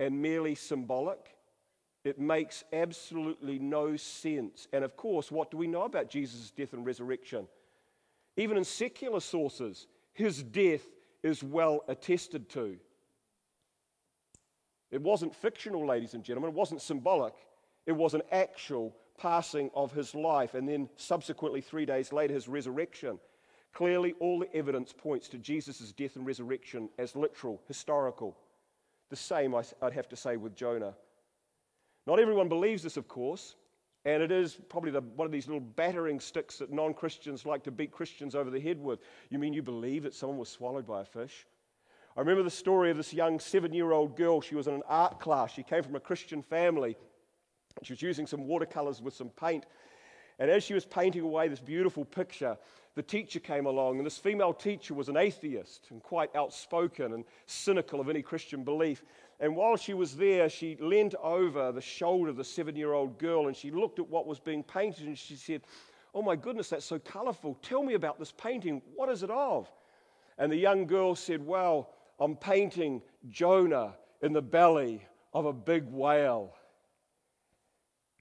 and 0.00 0.20
merely 0.20 0.54
symbolic? 0.54 1.34
It 2.04 2.18
makes 2.18 2.64
absolutely 2.72 3.58
no 3.58 3.96
sense. 3.96 4.68
And 4.72 4.84
of 4.84 4.96
course, 4.96 5.30
what 5.30 5.50
do 5.50 5.56
we 5.56 5.66
know 5.66 5.82
about 5.82 6.10
Jesus' 6.10 6.50
death 6.50 6.72
and 6.72 6.84
resurrection? 6.84 7.48
Even 8.36 8.56
in 8.56 8.64
secular 8.64 9.20
sources, 9.20 9.86
his 10.12 10.42
death 10.42 10.82
is 11.22 11.42
well 11.42 11.84
attested 11.88 12.48
to. 12.50 12.76
It 14.90 15.00
wasn't 15.00 15.34
fictional, 15.34 15.86
ladies 15.86 16.14
and 16.14 16.22
gentlemen. 16.22 16.50
It 16.50 16.56
wasn't 16.56 16.82
symbolic. 16.82 17.34
It 17.86 17.92
was 17.92 18.14
an 18.14 18.22
actual 18.30 18.94
passing 19.18 19.70
of 19.74 19.92
his 19.92 20.14
life, 20.14 20.54
and 20.54 20.68
then 20.68 20.88
subsequently, 20.96 21.60
three 21.60 21.86
days 21.86 22.12
later, 22.12 22.34
his 22.34 22.48
resurrection. 22.48 23.18
Clearly, 23.72 24.14
all 24.20 24.38
the 24.38 24.54
evidence 24.54 24.92
points 24.92 25.28
to 25.28 25.38
Jesus' 25.38 25.92
death 25.92 26.16
and 26.16 26.26
resurrection 26.26 26.88
as 26.98 27.16
literal, 27.16 27.60
historical. 27.66 28.36
The 29.10 29.16
same, 29.16 29.54
I'd 29.54 29.92
have 29.92 30.08
to 30.08 30.16
say, 30.16 30.36
with 30.36 30.54
Jonah. 30.54 30.94
Not 32.06 32.18
everyone 32.18 32.48
believes 32.48 32.82
this, 32.82 32.96
of 32.96 33.08
course, 33.08 33.54
and 34.04 34.22
it 34.22 34.30
is 34.30 34.58
probably 34.68 34.90
the, 34.90 35.00
one 35.00 35.26
of 35.26 35.32
these 35.32 35.46
little 35.46 35.60
battering 35.60 36.20
sticks 36.20 36.58
that 36.58 36.70
non 36.70 36.92
Christians 36.92 37.46
like 37.46 37.62
to 37.64 37.70
beat 37.70 37.90
Christians 37.90 38.34
over 38.34 38.50
the 38.50 38.60
head 38.60 38.78
with. 38.80 39.00
You 39.30 39.38
mean 39.38 39.54
you 39.54 39.62
believe 39.62 40.02
that 40.02 40.14
someone 40.14 40.38
was 40.38 40.48
swallowed 40.48 40.86
by 40.86 41.02
a 41.02 41.04
fish? 41.04 41.46
I 42.16 42.20
remember 42.20 42.42
the 42.42 42.50
story 42.50 42.90
of 42.90 42.96
this 42.96 43.12
young 43.12 43.40
seven 43.40 43.72
year 43.72 43.92
old 43.92 44.16
girl. 44.16 44.40
She 44.40 44.54
was 44.54 44.68
in 44.68 44.74
an 44.74 44.82
art 44.88 45.20
class. 45.20 45.52
She 45.52 45.62
came 45.62 45.82
from 45.82 45.96
a 45.96 46.00
Christian 46.00 46.42
family. 46.42 46.96
She 47.82 47.92
was 47.92 48.02
using 48.02 48.26
some 48.26 48.46
watercolors 48.46 49.02
with 49.02 49.14
some 49.14 49.30
paint. 49.30 49.64
And 50.38 50.50
as 50.50 50.62
she 50.62 50.74
was 50.74 50.84
painting 50.84 51.22
away 51.22 51.48
this 51.48 51.60
beautiful 51.60 52.04
picture, 52.04 52.56
the 52.94 53.02
teacher 53.02 53.40
came 53.40 53.66
along, 53.66 53.96
and 53.96 54.06
this 54.06 54.18
female 54.18 54.54
teacher 54.54 54.94
was 54.94 55.08
an 55.08 55.16
atheist 55.16 55.88
and 55.90 56.02
quite 56.02 56.34
outspoken 56.36 57.12
and 57.12 57.24
cynical 57.46 58.00
of 58.00 58.08
any 58.08 58.22
Christian 58.22 58.62
belief. 58.62 59.02
And 59.40 59.56
while 59.56 59.76
she 59.76 59.94
was 59.94 60.16
there, 60.16 60.48
she 60.48 60.76
leant 60.80 61.14
over 61.20 61.72
the 61.72 61.80
shoulder 61.80 62.30
of 62.30 62.36
the 62.36 62.44
seven 62.44 62.76
year 62.76 62.92
old 62.92 63.18
girl 63.18 63.48
and 63.48 63.56
she 63.56 63.72
looked 63.72 63.98
at 63.98 64.08
what 64.08 64.26
was 64.26 64.38
being 64.38 64.62
painted 64.62 65.06
and 65.06 65.18
she 65.18 65.34
said, 65.34 65.62
Oh 66.14 66.22
my 66.22 66.36
goodness, 66.36 66.68
that's 66.68 66.84
so 66.84 67.00
colorful. 67.00 67.58
Tell 67.60 67.82
me 67.82 67.94
about 67.94 68.20
this 68.20 68.30
painting. 68.30 68.80
What 68.94 69.08
is 69.08 69.24
it 69.24 69.30
of? 69.30 69.68
And 70.38 70.50
the 70.52 70.56
young 70.56 70.86
girl 70.86 71.16
said, 71.16 71.44
Well, 71.44 71.90
I'm 72.20 72.36
painting 72.36 73.02
Jonah 73.28 73.94
in 74.22 74.32
the 74.32 74.42
belly 74.42 75.04
of 75.32 75.46
a 75.46 75.52
big 75.52 75.84
whale. 75.90 76.54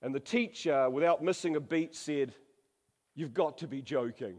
And 0.02 0.14
the 0.16 0.20
teacher, 0.20 0.90
without 0.90 1.24
missing 1.24 1.56
a 1.56 1.60
beat, 1.60 1.96
said, 1.96 2.34
You've 3.16 3.34
got 3.34 3.58
to 3.60 3.68
be 3.68 3.82
joking. 3.82 4.38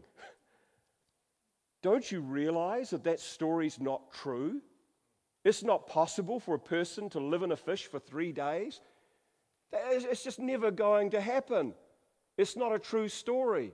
Don't 1.81 2.11
you 2.11 2.21
realize 2.21 2.89
that 2.89 3.03
that 3.03 3.19
story's 3.19 3.79
not 3.79 4.11
true? 4.11 4.61
It's 5.43 5.63
not 5.63 5.87
possible 5.87 6.39
for 6.39 6.55
a 6.55 6.59
person 6.59 7.09
to 7.11 7.19
live 7.19 7.43
in 7.43 7.51
a 7.51 7.55
fish 7.55 7.85
for 7.85 7.99
three 7.99 8.31
days. 8.31 8.81
It's 9.71 10.23
just 10.23 10.39
never 10.39 10.71
going 10.71 11.11
to 11.11 11.21
happen. 11.21 11.73
It's 12.37 12.57
not 12.57 12.73
a 12.73 12.79
true 12.79 13.07
story. 13.07 13.71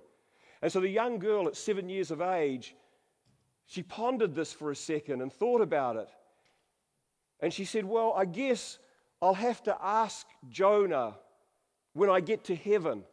And 0.61 0.71
so 0.71 0.79
the 0.79 0.89
young 0.89 1.19
girl 1.19 1.47
at 1.47 1.55
seven 1.55 1.89
years 1.89 2.11
of 2.11 2.21
age, 2.21 2.75
she 3.65 3.81
pondered 3.81 4.35
this 4.35 4.51
for 4.51 4.71
a 4.71 4.75
second 4.75 5.21
and 5.21 5.31
thought 5.31 5.61
about 5.61 5.95
it. 5.95 6.09
And 7.39 7.53
she 7.53 7.65
said, 7.65 7.85
Well, 7.85 8.13
I 8.15 8.25
guess 8.25 8.77
I'll 9.21 9.33
have 9.33 9.63
to 9.63 9.77
ask 9.81 10.27
Jonah 10.49 11.15
when 11.93 12.09
I 12.09 12.19
get 12.19 12.43
to 12.45 12.55
heaven. 12.55 13.03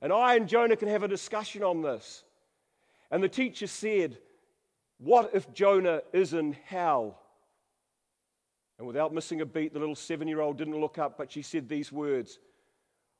And 0.00 0.12
I 0.12 0.36
and 0.36 0.48
Jonah 0.48 0.76
can 0.76 0.88
have 0.88 1.02
a 1.02 1.08
discussion 1.08 1.62
on 1.62 1.82
this. 1.82 2.24
And 3.10 3.22
the 3.22 3.28
teacher 3.28 3.66
said, 3.66 4.18
What 4.98 5.30
if 5.34 5.52
Jonah 5.52 6.02
is 6.12 6.34
in 6.34 6.56
hell? 6.64 7.18
And 8.78 8.86
without 8.86 9.12
missing 9.12 9.40
a 9.40 9.46
beat, 9.46 9.72
the 9.72 9.80
little 9.80 9.96
seven 9.96 10.28
year 10.28 10.40
old 10.40 10.56
didn't 10.58 10.80
look 10.80 10.98
up, 10.98 11.18
but 11.18 11.32
she 11.32 11.42
said 11.42 11.68
these 11.68 11.90
words 11.90 12.38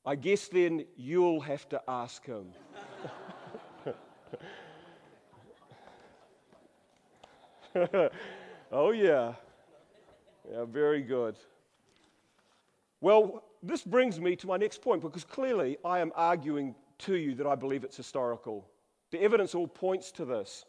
I 0.05 0.15
guess 0.15 0.47
then 0.47 0.85
you'll 0.95 1.41
have 1.41 1.67
to 1.69 1.81
ask 1.87 2.25
him. 2.25 2.53
oh, 8.71 8.91
yeah. 8.91 9.33
Yeah, 10.49 10.65
very 10.65 11.01
good. 11.01 11.35
Well, 13.01 13.43
this 13.63 13.83
brings 13.83 14.19
me 14.19 14.35
to 14.37 14.47
my 14.47 14.57
next 14.57 14.81
point 14.81 15.01
because 15.01 15.23
clearly 15.23 15.77
I 15.83 15.99
am 15.99 16.11
arguing 16.15 16.75
to 16.99 17.15
you 17.15 17.35
that 17.35 17.47
I 17.47 17.55
believe 17.55 17.83
it's 17.83 17.97
historical. 17.97 18.67
The 19.11 19.21
evidence 19.21 19.55
all 19.55 19.67
points 19.67 20.11
to 20.13 20.25
this 20.25 20.65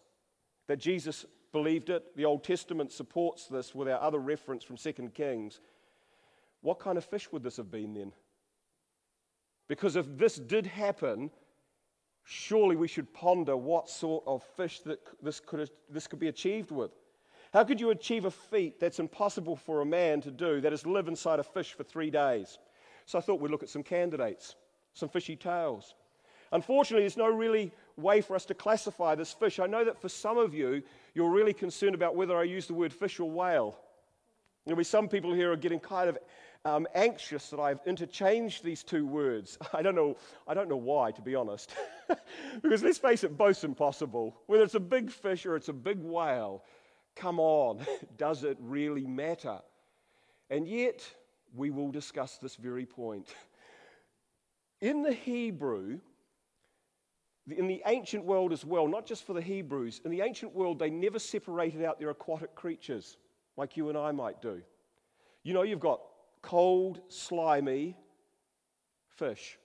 that 0.68 0.78
Jesus 0.78 1.26
believed 1.52 1.90
it. 1.90 2.16
The 2.16 2.24
Old 2.24 2.44
Testament 2.44 2.92
supports 2.92 3.46
this 3.46 3.74
with 3.74 3.88
our 3.88 4.00
other 4.00 4.18
reference 4.18 4.62
from 4.62 4.76
2 4.76 4.92
Kings. 5.14 5.60
What 6.62 6.78
kind 6.78 6.96
of 6.96 7.04
fish 7.04 7.30
would 7.32 7.42
this 7.42 7.56
have 7.56 7.70
been 7.70 7.94
then? 7.94 8.12
Because 9.68 9.96
if 9.96 10.06
this 10.16 10.36
did 10.36 10.66
happen, 10.66 11.30
surely 12.24 12.76
we 12.76 12.88
should 12.88 13.12
ponder 13.12 13.56
what 13.56 13.88
sort 13.88 14.22
of 14.26 14.42
fish 14.56 14.80
that 14.80 15.00
this 15.22 15.40
could, 15.40 15.70
this 15.88 16.06
could 16.06 16.18
be 16.18 16.28
achieved 16.28 16.70
with. 16.70 16.92
How 17.52 17.64
could 17.64 17.80
you 17.80 17.90
achieve 17.90 18.24
a 18.24 18.30
feat 18.30 18.78
that's 18.78 19.00
impossible 19.00 19.56
for 19.56 19.80
a 19.80 19.86
man 19.86 20.20
to 20.20 20.30
do, 20.30 20.60
that 20.60 20.72
is 20.72 20.86
live 20.86 21.08
inside 21.08 21.40
a 21.40 21.42
fish 21.44 21.72
for 21.72 21.82
three 21.82 22.10
days? 22.10 22.58
So 23.06 23.18
I 23.18 23.20
thought 23.20 23.40
we'd 23.40 23.50
look 23.50 23.64
at 23.64 23.68
some 23.68 23.82
candidates, 23.82 24.54
some 24.94 25.08
fishy 25.08 25.34
tales. 25.34 25.94
Unfortunately, 26.52 27.02
there's 27.02 27.16
no 27.16 27.28
really 27.28 27.72
way 27.96 28.20
for 28.20 28.36
us 28.36 28.44
to 28.46 28.54
classify 28.54 29.14
this 29.14 29.32
fish. 29.32 29.58
I 29.58 29.66
know 29.66 29.84
that 29.84 30.00
for 30.00 30.08
some 30.08 30.38
of 30.38 30.54
you, 30.54 30.82
you're 31.14 31.30
really 31.30 31.52
concerned 31.52 31.94
about 31.94 32.14
whether 32.14 32.36
I 32.36 32.44
use 32.44 32.66
the 32.66 32.74
word 32.74 32.92
fish 32.92 33.18
or 33.18 33.28
whale. 33.28 33.78
There'll 34.64 34.78
be 34.78 34.84
some 34.84 35.08
people 35.08 35.32
here 35.32 35.52
are 35.52 35.56
getting 35.56 35.80
kind 35.80 36.08
of 36.08 36.18
um, 36.64 36.86
anxious 36.94 37.48
that 37.50 37.58
I've 37.58 37.80
interchanged 37.86 38.62
these 38.62 38.82
two 38.82 39.06
words. 39.06 39.58
I 39.72 39.82
don't 39.82 39.94
know, 39.94 40.16
I 40.46 40.54
don't 40.54 40.68
know 40.68 40.76
why, 40.76 41.10
to 41.12 41.22
be 41.22 41.34
honest. 41.34 41.74
because 42.62 42.82
let's 42.82 42.98
face 42.98 43.24
it, 43.24 43.36
both's 43.36 43.64
impossible. 43.64 44.36
Whether 44.46 44.64
it's 44.64 44.74
a 44.74 44.80
big 44.80 45.10
fish 45.10 45.46
or 45.46 45.56
it's 45.56 45.68
a 45.68 45.72
big 45.72 45.98
whale, 45.98 46.62
come 47.16 47.38
on, 47.38 47.86
does 48.16 48.44
it 48.44 48.56
really 48.60 49.06
matter? 49.06 49.60
And 50.48 50.66
yet, 50.66 51.06
we 51.54 51.70
will 51.70 51.90
discuss 51.90 52.38
this 52.38 52.56
very 52.56 52.86
point. 52.86 53.28
In 54.80 55.02
the 55.02 55.12
Hebrew, 55.12 56.00
in 57.48 57.66
the 57.66 57.82
ancient 57.86 58.24
world 58.24 58.52
as 58.52 58.64
well, 58.64 58.88
not 58.88 59.06
just 59.06 59.26
for 59.26 59.32
the 59.32 59.42
Hebrews, 59.42 60.00
in 60.04 60.10
the 60.10 60.20
ancient 60.20 60.54
world, 60.54 60.78
they 60.78 60.90
never 60.90 61.18
separated 61.18 61.84
out 61.84 61.98
their 61.98 62.10
aquatic 62.10 62.54
creatures 62.54 63.16
like 63.56 63.76
you 63.76 63.88
and 63.88 63.98
I 63.98 64.12
might 64.12 64.40
do. 64.40 64.62
You 65.42 65.54
know, 65.54 65.62
you've 65.62 65.80
got 65.80 66.00
cold, 66.42 67.00
slimy 67.08 67.96
fish. 69.16 69.58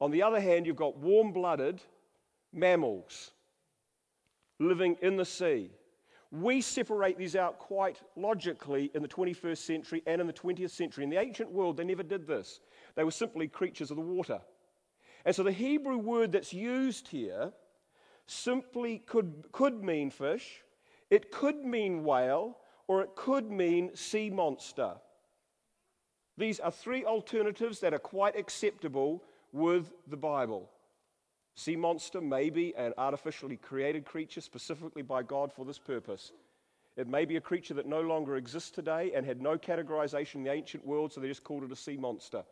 On 0.00 0.10
the 0.10 0.22
other 0.22 0.40
hand, 0.40 0.66
you've 0.66 0.76
got 0.76 0.96
warm 0.98 1.32
blooded 1.32 1.80
mammals 2.52 3.32
living 4.58 4.96
in 5.02 5.16
the 5.16 5.24
sea. 5.24 5.70
We 6.40 6.60
separate 6.60 7.16
these 7.16 7.34
out 7.34 7.58
quite 7.58 8.02
logically 8.14 8.90
in 8.94 9.00
the 9.00 9.08
21st 9.08 9.56
century 9.56 10.02
and 10.06 10.20
in 10.20 10.26
the 10.26 10.32
20th 10.34 10.70
century. 10.70 11.04
In 11.04 11.08
the 11.08 11.18
ancient 11.18 11.50
world, 11.50 11.78
they 11.78 11.84
never 11.84 12.02
did 12.02 12.26
this, 12.26 12.60
they 12.94 13.04
were 13.04 13.10
simply 13.10 13.48
creatures 13.48 13.90
of 13.90 13.96
the 13.96 14.02
water. 14.02 14.40
And 15.24 15.34
so 15.34 15.42
the 15.42 15.52
Hebrew 15.52 15.96
word 15.96 16.32
that's 16.32 16.52
used 16.52 17.08
here 17.08 17.52
simply 18.26 18.98
could, 18.98 19.44
could 19.50 19.82
mean 19.82 20.10
fish, 20.10 20.62
it 21.10 21.32
could 21.32 21.64
mean 21.64 22.04
whale, 22.04 22.58
or 22.86 23.02
it 23.02 23.16
could 23.16 23.50
mean 23.50 23.94
sea 23.96 24.28
monster. 24.28 24.94
These 26.36 26.60
are 26.60 26.70
three 26.70 27.04
alternatives 27.04 27.80
that 27.80 27.94
are 27.94 27.98
quite 27.98 28.36
acceptable 28.36 29.24
with 29.52 29.92
the 30.06 30.16
Bible. 30.18 30.70
Sea 31.56 31.74
monster 31.74 32.20
may 32.20 32.50
be 32.50 32.74
an 32.76 32.92
artificially 32.98 33.56
created 33.56 34.04
creature 34.04 34.42
specifically 34.42 35.00
by 35.00 35.22
God 35.22 35.50
for 35.50 35.64
this 35.64 35.78
purpose. 35.78 36.32
It 36.96 37.08
may 37.08 37.24
be 37.24 37.36
a 37.36 37.40
creature 37.40 37.72
that 37.74 37.86
no 37.86 38.02
longer 38.02 38.36
exists 38.36 38.70
today 38.70 39.12
and 39.14 39.24
had 39.24 39.40
no 39.40 39.56
categorization 39.56 40.36
in 40.36 40.44
the 40.44 40.52
ancient 40.52 40.86
world, 40.86 41.12
so 41.12 41.20
they 41.20 41.28
just 41.28 41.44
called 41.44 41.64
it 41.64 41.72
a 41.72 41.76
sea 41.76 41.96
monster. 41.96 42.44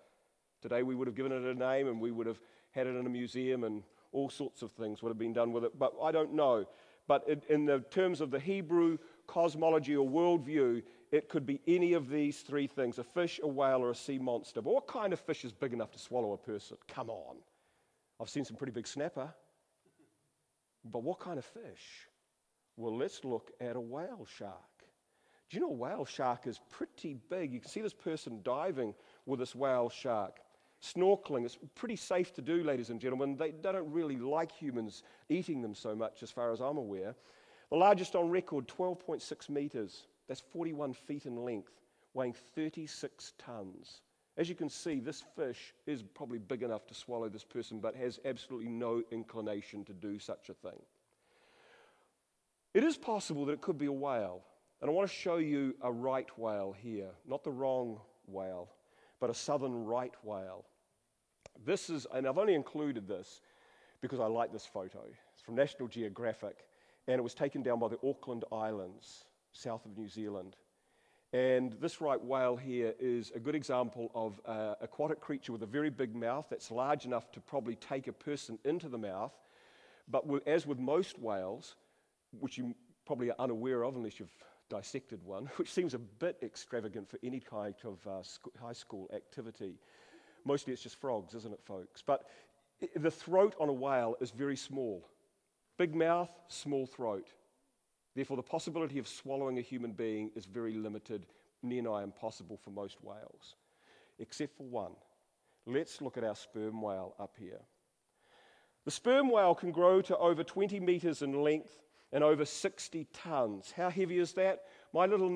Today 0.63 0.83
we 0.83 0.95
would 0.95 1.07
have 1.07 1.15
given 1.15 1.33
it 1.33 1.45
a 1.45 1.55
name 1.55 1.87
and 1.87 2.01
we 2.01 2.11
would 2.11 2.27
have 2.27 2.41
had 2.71 2.87
it 2.87 2.97
in 2.97 3.05
a 3.05 3.11
museum 3.11 3.65
and 3.65 3.83
all 4.13 4.31
sorts 4.31 4.63
of 4.63 4.73
things 4.73 5.03
would 5.03 5.11
have 5.11 5.19
been 5.19 5.35
done 5.35 5.53
with 5.53 5.65
it, 5.65 5.79
but 5.79 5.93
I 6.03 6.11
don't 6.11 6.33
know. 6.33 6.65
But 7.07 7.29
in 7.51 7.67
the 7.67 7.81
terms 7.91 8.23
of 8.23 8.31
the 8.31 8.41
Hebrew 8.41 8.97
cosmology 9.27 9.97
or 9.97 10.09
worldview, 10.09 10.83
it 11.13 11.29
could 11.29 11.45
be 11.45 11.61
any 11.67 11.93
of 11.93 12.09
these 12.09 12.41
three 12.41 12.67
things 12.67 12.99
a 12.99 13.05
fish, 13.05 13.39
a 13.43 13.47
whale, 13.47 13.83
or 13.83 13.91
a 13.91 13.95
sea 13.95 14.19
monster. 14.19 14.63
But 14.63 14.73
what 14.73 14.87
kind 14.87 15.13
of 15.13 15.21
fish 15.21 15.45
is 15.45 15.53
big 15.53 15.75
enough 15.75 15.91
to 15.93 15.99
swallow 15.99 16.33
a 16.33 16.39
person? 16.39 16.79
Come 16.89 17.11
on. 17.11 17.37
I've 18.25 18.31
seen 18.31 18.47
some 18.47 18.57
pretty 18.57 18.73
big 18.73 18.87
snapper. 18.87 19.35
But 20.83 21.03
what 21.03 21.21
kind 21.21 21.37
of 21.37 21.45
fish? 21.45 22.09
Well, 22.75 22.97
let's 22.97 23.23
look 23.23 23.51
at 23.61 23.77
a 23.77 23.81
whale 23.81 24.27
shark. 24.39 24.55
Do 25.51 25.59
you 25.59 25.61
know 25.61 25.69
a 25.69 25.75
whale 25.75 26.07
shark 26.07 26.47
is 26.47 26.59
pretty 26.71 27.19
big? 27.29 27.53
You 27.53 27.61
can 27.61 27.69
see 27.69 27.83
this 27.83 27.93
person 27.93 28.41
diving 28.43 28.95
with 29.27 29.41
this 29.41 29.55
whale 29.55 29.91
shark. 29.91 30.39
Snorkeling 30.83 31.45
is 31.45 31.59
pretty 31.75 31.97
safe 31.97 32.33
to 32.33 32.41
do, 32.41 32.65
ladies 32.65 32.89
and 32.89 32.99
gentlemen. 32.99 33.37
They, 33.37 33.51
they 33.51 33.73
don't 33.73 33.93
really 33.93 34.17
like 34.17 34.53
humans 34.53 35.03
eating 35.29 35.61
them 35.61 35.75
so 35.75 35.95
much, 35.95 36.23
as 36.23 36.31
far 36.31 36.51
as 36.51 36.61
I'm 36.61 36.79
aware. 36.79 37.15
The 37.69 37.77
largest 37.77 38.17
on 38.17 38.31
record, 38.31 38.67
12.6 38.69 39.51
meters. 39.51 40.07
That's 40.29 40.41
41 40.41 40.95
feet 40.95 41.27
in 41.27 41.37
length, 41.45 41.73
weighing 42.15 42.33
36 42.55 43.35
tons. 43.37 44.01
As 44.37 44.49
you 44.49 44.55
can 44.55 44.69
see, 44.69 44.99
this 44.99 45.23
fish 45.37 45.73
is 45.87 46.03
probably 46.03 46.39
big 46.39 46.63
enough 46.63 46.87
to 46.89 46.95
swallow 46.95 47.29
this 47.29 47.45
person, 47.45 47.79
but 47.79 47.95
has 47.95 48.19
absolutely 48.25 48.69
no 48.69 49.03
inclination 49.13 49.85
to 49.85 49.93
do 49.93 50.19
such 50.19 50.49
a 50.49 50.55
thing. 50.55 50.81
It 52.75 52.83
is 52.83 52.97
possible 52.97 53.45
that 53.47 53.53
it 53.53 53.61
could 53.61 53.79
be 53.79 53.87
a 53.87 53.93
whale. 53.93 54.43
And 54.81 54.91
I 54.91 54.93
want 54.93 55.09
to 55.09 55.15
show 55.15 55.37
you 55.37 55.75
a 55.81 55.91
right 55.91 56.29
whale 56.37 56.75
here, 56.77 57.11
not 57.27 57.45
the 57.45 57.53
wrong 57.53 58.01
whale, 58.27 58.69
but 59.21 59.31
a 59.31 59.35
southern 59.35 59.85
right 59.85 60.13
whale. 60.25 60.65
This 61.65 61.89
is, 61.89 62.07
and 62.13 62.27
I've 62.27 62.39
only 62.39 62.55
included 62.55 63.07
this 63.07 63.41
because 64.01 64.19
I 64.19 64.27
like 64.27 64.53
this 64.53 64.67
photo. 64.67 65.01
It's 65.33 65.43
from 65.43 65.55
National 65.55 65.89
Geographic, 65.89 66.67
and 67.07 67.19
it 67.19 67.23
was 67.23 67.35
taken 67.35 67.63
down 67.63 67.79
by 67.79 67.89
the 67.89 67.99
Auckland 68.07 68.45
Islands, 68.53 69.25
south 69.53 69.87
of 69.87 69.97
New 69.97 70.09
Zealand. 70.09 70.57
And 71.35 71.73
this 71.81 72.01
right 72.01 72.23
whale 72.23 72.55
here 72.55 72.95
is 73.01 73.33
a 73.35 73.41
good 73.41 73.57
example 73.57 74.09
of 74.15 74.41
an 74.47 74.77
aquatic 74.81 75.21
creature 75.21 75.51
with 75.51 75.65
a 75.65 75.67
very 75.67 75.91
big 75.91 76.15
mouth 76.15 76.47
that's 76.49 76.71
large 76.71 77.07
enough 77.07 77.33
to 77.33 77.41
probably 77.41 77.75
take 77.75 78.07
a 78.07 78.13
person 78.13 78.57
into 78.65 78.89
the 78.89 78.99
mouth. 78.99 79.33
But 80.09 80.27
as 80.47 80.65
with 80.65 80.79
most 80.79 81.19
whales, 81.19 81.75
which 82.39 82.57
you 82.57 82.73
probably 83.05 83.33
are 83.33 83.37
unaware 83.41 83.83
of 83.83 83.97
unless 83.97 84.21
you've 84.21 84.31
dissected 84.71 85.25
one, 85.25 85.51
which 85.57 85.73
seems 85.73 85.93
a 85.93 85.99
bit 85.99 86.39
extravagant 86.41 87.11
for 87.11 87.19
any 87.25 87.41
kind 87.41 87.75
of 87.85 88.07
uh, 88.07 88.23
sc- 88.23 88.57
high 88.63 88.73
school 88.73 89.11
activity. 89.13 89.75
Mostly 90.45 90.73
it's 90.73 90.85
just 90.85 91.01
frogs, 91.01 91.35
isn't 91.35 91.53
it, 91.53 91.61
folks? 91.65 92.01
But 92.01 92.29
the 92.95 93.11
throat 93.11 93.57
on 93.59 93.69
a 93.69 93.73
whale 93.73 94.15
is 94.21 94.31
very 94.31 94.57
small. 94.57 95.05
Big 95.79 95.97
mouth, 95.97 96.31
small 96.47 96.87
throat. 96.87 97.27
Therefore, 98.15 98.37
the 98.37 98.43
possibility 98.43 98.99
of 98.99 99.09
swallowing 99.09 99.59
a 99.59 99.63
human 99.63 99.93
being 99.93 100.31
is 100.37 100.47
very 100.47 100.75
limited, 100.75 101.27
near 101.63 101.83
nigh 101.83 102.03
impossible 102.03 102.57
for 102.57 102.71
most 102.71 103.03
whales, 103.03 103.57
except 104.19 104.57
for 104.57 104.65
one. 104.65 104.93
Let's 105.67 106.01
look 106.01 106.17
at 106.17 106.25
our 106.25 106.37
sperm 106.37 106.81
whale 106.81 107.15
up 107.19 107.35
here. 107.39 107.61
The 108.85 108.91
sperm 108.91 109.31
whale 109.31 109.55
can 109.55 109.73
grow 109.73 110.03
to 110.03 110.17
over 110.19 110.45
20 110.45 110.79
meters 110.79 111.23
in 111.23 111.43
length 111.43 111.81
and 112.13 112.23
over 112.23 112.45
60 112.45 113.07
tons. 113.13 113.73
How 113.75 113.89
heavy 113.89 114.19
is 114.19 114.35
that? 114.35 114.65
My 114.93 115.07
little 115.07 115.35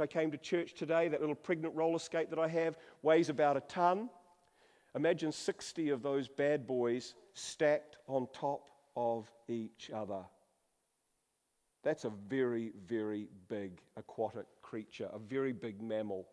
I 0.00 0.06
came 0.06 0.30
to 0.30 0.38
church 0.38 0.72
today, 0.72 1.08
that 1.08 1.20
little 1.20 1.34
pregnant 1.34 1.74
roller 1.74 1.98
skate 1.98 2.30
that 2.30 2.38
I 2.38 2.48
have, 2.48 2.78
weighs 3.02 3.28
about 3.28 3.58
a 3.58 3.60
ton. 3.60 4.08
Imagine 4.94 5.32
60 5.32 5.90
of 5.90 6.02
those 6.02 6.28
bad 6.28 6.66
boys 6.66 7.14
stacked 7.34 7.98
on 8.06 8.26
top 8.32 8.70
of 8.96 9.30
each 9.48 9.90
other. 9.94 10.24
That's 11.82 12.04
a 12.04 12.12
very, 12.28 12.72
very 12.86 13.28
big 13.48 13.80
aquatic 13.96 14.46
creature, 14.62 15.08
a 15.12 15.18
very 15.18 15.52
big 15.52 15.82
mammal. 15.82 16.28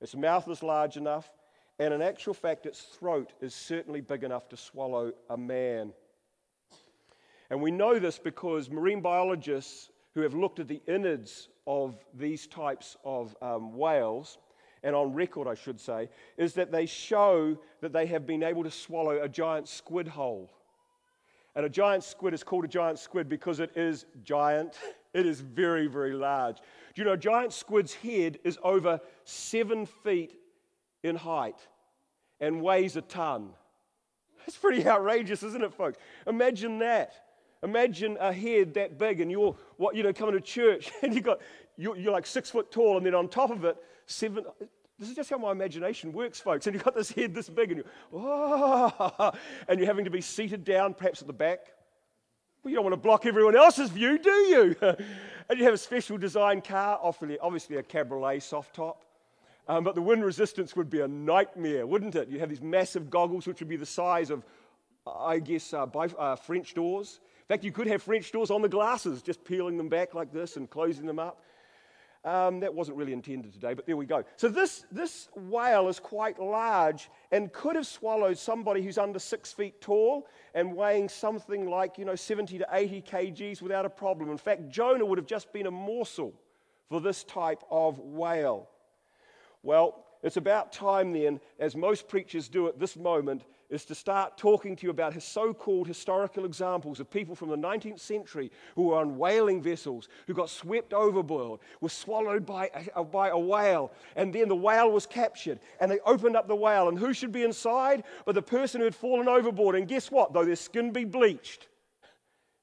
Its 0.00 0.14
mouth 0.14 0.48
is 0.48 0.62
large 0.62 0.96
enough, 0.96 1.30
and 1.78 1.94
in 1.94 2.02
actual 2.02 2.34
fact, 2.34 2.66
its 2.66 2.80
throat 2.80 3.32
is 3.40 3.54
certainly 3.54 4.00
big 4.00 4.24
enough 4.24 4.48
to 4.50 4.56
swallow 4.56 5.12
a 5.30 5.36
man. 5.36 5.92
And 7.50 7.62
we 7.62 7.70
know 7.70 7.98
this 7.98 8.18
because 8.18 8.70
marine 8.70 9.00
biologists 9.00 9.90
who 10.14 10.20
have 10.20 10.34
looked 10.34 10.60
at 10.60 10.68
the 10.68 10.82
innards 10.86 11.48
of 11.66 11.96
these 12.12 12.46
types 12.46 12.96
of 13.04 13.34
um, 13.40 13.76
whales, 13.76 14.38
and 14.82 14.94
on 14.94 15.14
record, 15.14 15.48
I 15.48 15.54
should 15.54 15.80
say, 15.80 16.10
is 16.36 16.52
that 16.54 16.70
they 16.70 16.84
show 16.84 17.56
that 17.80 17.92
they 17.92 18.06
have 18.06 18.26
been 18.26 18.42
able 18.42 18.64
to 18.64 18.70
swallow 18.70 19.22
a 19.22 19.28
giant 19.28 19.66
squid 19.66 20.06
whole. 20.06 20.50
And 21.56 21.64
a 21.64 21.68
giant 21.68 22.02
squid 22.02 22.34
is 22.34 22.42
called 22.42 22.64
a 22.64 22.68
giant 22.68 22.98
squid 22.98 23.28
because 23.28 23.60
it 23.60 23.76
is 23.76 24.06
giant. 24.22 24.78
It 25.12 25.26
is 25.26 25.40
very, 25.40 25.86
very 25.86 26.12
large. 26.12 26.56
Do 26.56 27.02
you 27.02 27.04
know, 27.04 27.12
a 27.12 27.16
giant 27.16 27.52
squid's 27.52 27.94
head 27.94 28.38
is 28.42 28.58
over 28.64 29.00
seven 29.24 29.86
feet 29.86 30.36
in 31.04 31.14
height 31.14 31.68
and 32.40 32.60
weighs 32.60 32.96
a 32.96 33.02
ton. 33.02 33.50
That's 34.40 34.56
pretty 34.56 34.86
outrageous, 34.86 35.42
isn't 35.42 35.62
it, 35.62 35.72
folks? 35.72 35.98
Imagine 36.26 36.78
that. 36.80 37.12
Imagine 37.62 38.18
a 38.20 38.32
head 38.32 38.74
that 38.74 38.98
big 38.98 39.20
and 39.20 39.30
you're, 39.30 39.56
what, 39.76 39.94
you 39.94 40.02
know, 40.02 40.12
coming 40.12 40.34
to 40.34 40.40
church 40.40 40.90
and 41.02 41.14
you 41.14 41.20
got, 41.20 41.40
you're, 41.76 41.96
you're 41.96 42.12
like 42.12 42.26
six 42.26 42.50
foot 42.50 42.70
tall 42.70 42.96
and 42.96 43.06
then 43.06 43.14
on 43.14 43.28
top 43.28 43.50
of 43.50 43.64
it, 43.64 43.76
seven, 44.06 44.44
this 44.98 45.08
is 45.08 45.16
just 45.16 45.30
how 45.30 45.38
my 45.38 45.50
imagination 45.50 46.12
works, 46.12 46.40
folks. 46.40 46.66
And 46.66 46.74
you've 46.74 46.84
got 46.84 46.94
this 46.94 47.10
head 47.10 47.34
this 47.34 47.48
big, 47.48 47.72
and 47.72 47.78
you're, 47.78 48.22
oh, 48.22 49.32
and 49.68 49.78
you're 49.78 49.88
having 49.88 50.04
to 50.04 50.10
be 50.10 50.20
seated 50.20 50.64
down, 50.64 50.94
perhaps 50.94 51.20
at 51.20 51.26
the 51.26 51.32
back. 51.32 51.60
Well, 52.62 52.70
you 52.70 52.76
don't 52.76 52.84
want 52.84 52.94
to 52.94 53.00
block 53.00 53.26
everyone 53.26 53.56
else's 53.56 53.90
view, 53.90 54.18
do 54.18 54.30
you? 54.30 54.76
and 54.80 55.58
you 55.58 55.64
have 55.64 55.74
a 55.74 55.78
special 55.78 56.16
design 56.16 56.60
car, 56.62 56.98
obviously 57.02 57.76
a 57.76 57.82
cabriolet 57.82 58.42
soft 58.42 58.74
top. 58.74 59.04
Um, 59.66 59.82
but 59.82 59.94
the 59.94 60.02
wind 60.02 60.24
resistance 60.24 60.76
would 60.76 60.90
be 60.90 61.00
a 61.00 61.08
nightmare, 61.08 61.86
wouldn't 61.86 62.14
it? 62.14 62.28
You 62.28 62.38
have 62.38 62.50
these 62.50 62.62
massive 62.62 63.10
goggles, 63.10 63.46
which 63.46 63.60
would 63.60 63.68
be 63.68 63.76
the 63.76 63.86
size 63.86 64.30
of, 64.30 64.44
I 65.06 65.38
guess, 65.38 65.72
uh, 65.72 65.86
by, 65.86 66.06
uh, 66.06 66.36
French 66.36 66.74
doors. 66.74 67.20
In 67.40 67.46
fact, 67.54 67.64
you 67.64 67.72
could 67.72 67.86
have 67.86 68.02
French 68.02 68.30
doors 68.30 68.50
on 68.50 68.62
the 68.62 68.68
glasses, 68.68 69.22
just 69.22 69.44
peeling 69.44 69.76
them 69.76 69.88
back 69.88 70.14
like 70.14 70.32
this 70.32 70.56
and 70.56 70.68
closing 70.68 71.06
them 71.06 71.18
up. 71.18 71.42
Um, 72.24 72.60
that 72.60 72.72
wasn't 72.72 72.96
really 72.96 73.12
intended 73.12 73.52
today, 73.52 73.74
but 73.74 73.84
there 73.84 73.98
we 73.98 74.06
go. 74.06 74.24
So 74.36 74.48
this, 74.48 74.86
this 74.90 75.28
whale 75.36 75.88
is 75.88 76.00
quite 76.00 76.40
large 76.40 77.10
and 77.30 77.52
could 77.52 77.76
have 77.76 77.86
swallowed 77.86 78.38
somebody 78.38 78.80
who's 78.80 78.96
under 78.96 79.18
six 79.18 79.52
feet 79.52 79.82
tall 79.82 80.26
and 80.54 80.74
weighing 80.74 81.10
something 81.10 81.68
like, 81.68 81.98
you 81.98 82.06
know, 82.06 82.14
70 82.14 82.56
to 82.58 82.66
80 82.72 83.02
kgs 83.02 83.60
without 83.60 83.84
a 83.84 83.90
problem. 83.90 84.30
In 84.30 84.38
fact, 84.38 84.70
Jonah 84.70 85.04
would 85.04 85.18
have 85.18 85.26
just 85.26 85.52
been 85.52 85.66
a 85.66 85.70
morsel 85.70 86.32
for 86.88 86.98
this 86.98 87.24
type 87.24 87.62
of 87.70 87.98
whale. 87.98 88.70
Well, 89.62 90.04
it's 90.22 90.38
about 90.38 90.72
time 90.72 91.12
then, 91.12 91.40
as 91.58 91.76
most 91.76 92.08
preachers 92.08 92.48
do 92.48 92.68
at 92.68 92.78
this 92.78 92.96
moment, 92.96 93.44
is 93.74 93.84
to 93.84 93.94
start 93.94 94.38
talking 94.38 94.76
to 94.76 94.84
you 94.84 94.90
about 94.90 95.12
his 95.12 95.24
so 95.24 95.52
called 95.52 95.86
historical 95.86 96.44
examples 96.44 97.00
of 97.00 97.10
people 97.10 97.34
from 97.34 97.48
the 97.48 97.56
19th 97.56 98.00
century 98.00 98.50
who 98.74 98.84
were 98.84 98.96
on 98.96 99.18
whaling 99.18 99.60
vessels, 99.60 100.08
who 100.26 100.34
got 100.34 100.48
swept 100.48 100.92
overboard, 100.92 101.60
were 101.80 101.88
swallowed 101.88 102.46
by 102.46 102.70
a, 102.94 103.04
by 103.04 103.28
a 103.28 103.38
whale, 103.38 103.92
and 104.16 104.32
then 104.32 104.48
the 104.48 104.56
whale 104.56 104.90
was 104.90 105.06
captured, 105.06 105.58
and 105.80 105.90
they 105.90 105.98
opened 106.00 106.36
up 106.36 106.48
the 106.48 106.54
whale, 106.54 106.88
and 106.88 106.98
who 106.98 107.12
should 107.12 107.32
be 107.32 107.42
inside 107.42 108.04
but 108.24 108.34
the 108.34 108.42
person 108.42 108.80
who 108.80 108.84
had 108.84 108.94
fallen 108.94 109.28
overboard? 109.28 109.74
And 109.74 109.88
guess 109.88 110.10
what? 110.10 110.32
Though 110.32 110.44
their 110.44 110.56
skin 110.56 110.92
be 110.92 111.04
bleached, 111.04 111.68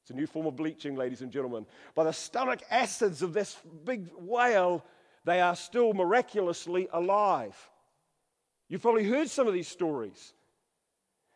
it's 0.01 0.11
a 0.11 0.13
new 0.13 0.27
form 0.27 0.47
of 0.47 0.55
bleaching, 0.55 0.95
ladies 0.95 1.21
and 1.21 1.31
gentlemen. 1.31 1.65
By 1.93 2.05
the 2.05 2.13
stomach 2.13 2.61
acids 2.71 3.21
of 3.21 3.33
this 3.33 3.57
big 3.85 4.09
whale, 4.17 4.83
they 5.25 5.39
are 5.39 5.55
still 5.55 5.93
miraculously 5.93 6.87
alive. 6.91 7.55
You've 8.67 8.81
probably 8.81 9.03
heard 9.03 9.29
some 9.29 9.47
of 9.47 9.53
these 9.53 9.67
stories. 9.67 10.33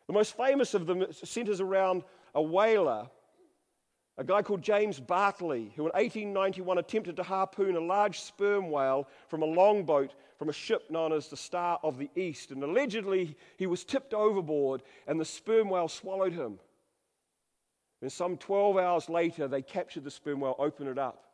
The 0.06 0.12
most 0.12 0.36
famous 0.36 0.74
of 0.74 0.86
them 0.86 1.04
centers 1.12 1.60
around 1.60 2.04
a 2.34 2.42
whaler, 2.42 3.08
a 4.18 4.24
guy 4.24 4.42
called 4.42 4.62
James 4.62 5.00
Bartley, 5.00 5.72
who 5.76 5.82
in 5.82 5.92
1891 5.92 6.78
attempted 6.78 7.16
to 7.16 7.22
harpoon 7.22 7.76
a 7.76 7.80
large 7.80 8.20
sperm 8.20 8.70
whale 8.70 9.08
from 9.28 9.42
a 9.42 9.46
longboat 9.46 10.14
from 10.38 10.48
a 10.48 10.52
ship 10.52 10.90
known 10.90 11.12
as 11.12 11.28
the 11.28 11.36
Star 11.36 11.78
of 11.82 11.98
the 11.98 12.10
East. 12.14 12.50
And 12.50 12.62
allegedly, 12.62 13.36
he 13.56 13.66
was 13.66 13.84
tipped 13.84 14.14
overboard 14.14 14.82
and 15.06 15.20
the 15.20 15.24
sperm 15.24 15.70
whale 15.70 15.88
swallowed 15.88 16.32
him. 16.32 16.58
And 18.02 18.12
some 18.12 18.36
12 18.36 18.76
hours 18.76 19.08
later, 19.08 19.48
they 19.48 19.62
captured 19.62 20.04
the 20.04 20.10
sperm 20.10 20.40
whale, 20.40 20.54
opened 20.58 20.90
it 20.90 20.98
up. 20.98 21.24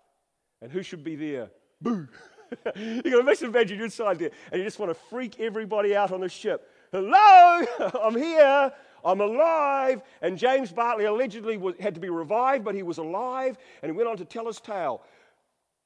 And 0.60 0.70
who 0.70 0.82
should 0.82 1.02
be 1.02 1.16
there? 1.16 1.50
Boo! 1.80 2.08
you 2.76 3.02
can 3.02 3.14
imagine 3.20 3.76
you're 3.76 3.84
inside 3.84 4.18
there 4.18 4.30
and 4.50 4.60
you 4.60 4.64
just 4.64 4.78
want 4.78 4.90
to 4.90 4.94
freak 4.94 5.40
everybody 5.40 5.96
out 5.96 6.12
on 6.12 6.20
the 6.20 6.28
ship. 6.28 6.70
Hello, 6.92 7.64
I'm 8.02 8.14
here. 8.14 8.70
I'm 9.02 9.20
alive. 9.20 10.02
And 10.20 10.36
James 10.36 10.70
Bartley 10.70 11.06
allegedly 11.06 11.56
was, 11.56 11.74
had 11.80 11.94
to 11.94 12.00
be 12.00 12.10
revived, 12.10 12.64
but 12.64 12.74
he 12.74 12.82
was 12.82 12.98
alive, 12.98 13.56
and 13.82 13.90
he 13.90 13.96
went 13.96 14.08
on 14.08 14.18
to 14.18 14.26
tell 14.26 14.46
his 14.46 14.60
tale. 14.60 15.02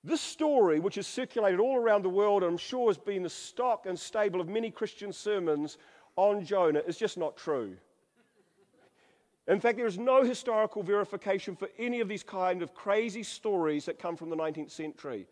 This 0.03 0.21
story, 0.21 0.81
which 0.81 0.97
has 0.97 1.07
circulated 1.07 1.61
all 1.61 1.77
around 1.77 2.03
the 2.03 2.09
world, 2.09 2.43
and 2.43 2.53
I'm 2.53 2.59
sure 2.59 2.89
has 2.89 2.99
been 2.99 3.23
the 3.23 3.31
stock 3.31 3.87
and 3.87 3.99
stable 3.99 4.41
of 4.41 4.49
many 4.49 4.71
Christian 4.71 5.13
sermons 5.13 5.79
on 6.17 6.45
Jonah, 6.45 6.83
is 6.87 6.99
just 6.99 7.17
not 7.17 7.37
true. 7.37 7.77
In 9.49 9.61
fact, 9.61 9.77
there 9.77 9.87
is 9.87 9.99
no 9.99 10.25
historical 10.25 10.83
verification 10.83 11.55
for 11.55 11.69
any 11.79 12.01
of 12.01 12.09
these 12.09 12.25
kind 12.25 12.63
of 12.63 12.75
crazy 12.75 13.23
stories 13.23 13.85
that 13.87 13.99
come 13.99 14.17
from 14.17 14.29
the 14.29 14.37
19th 14.37 14.73
century. 14.73 15.27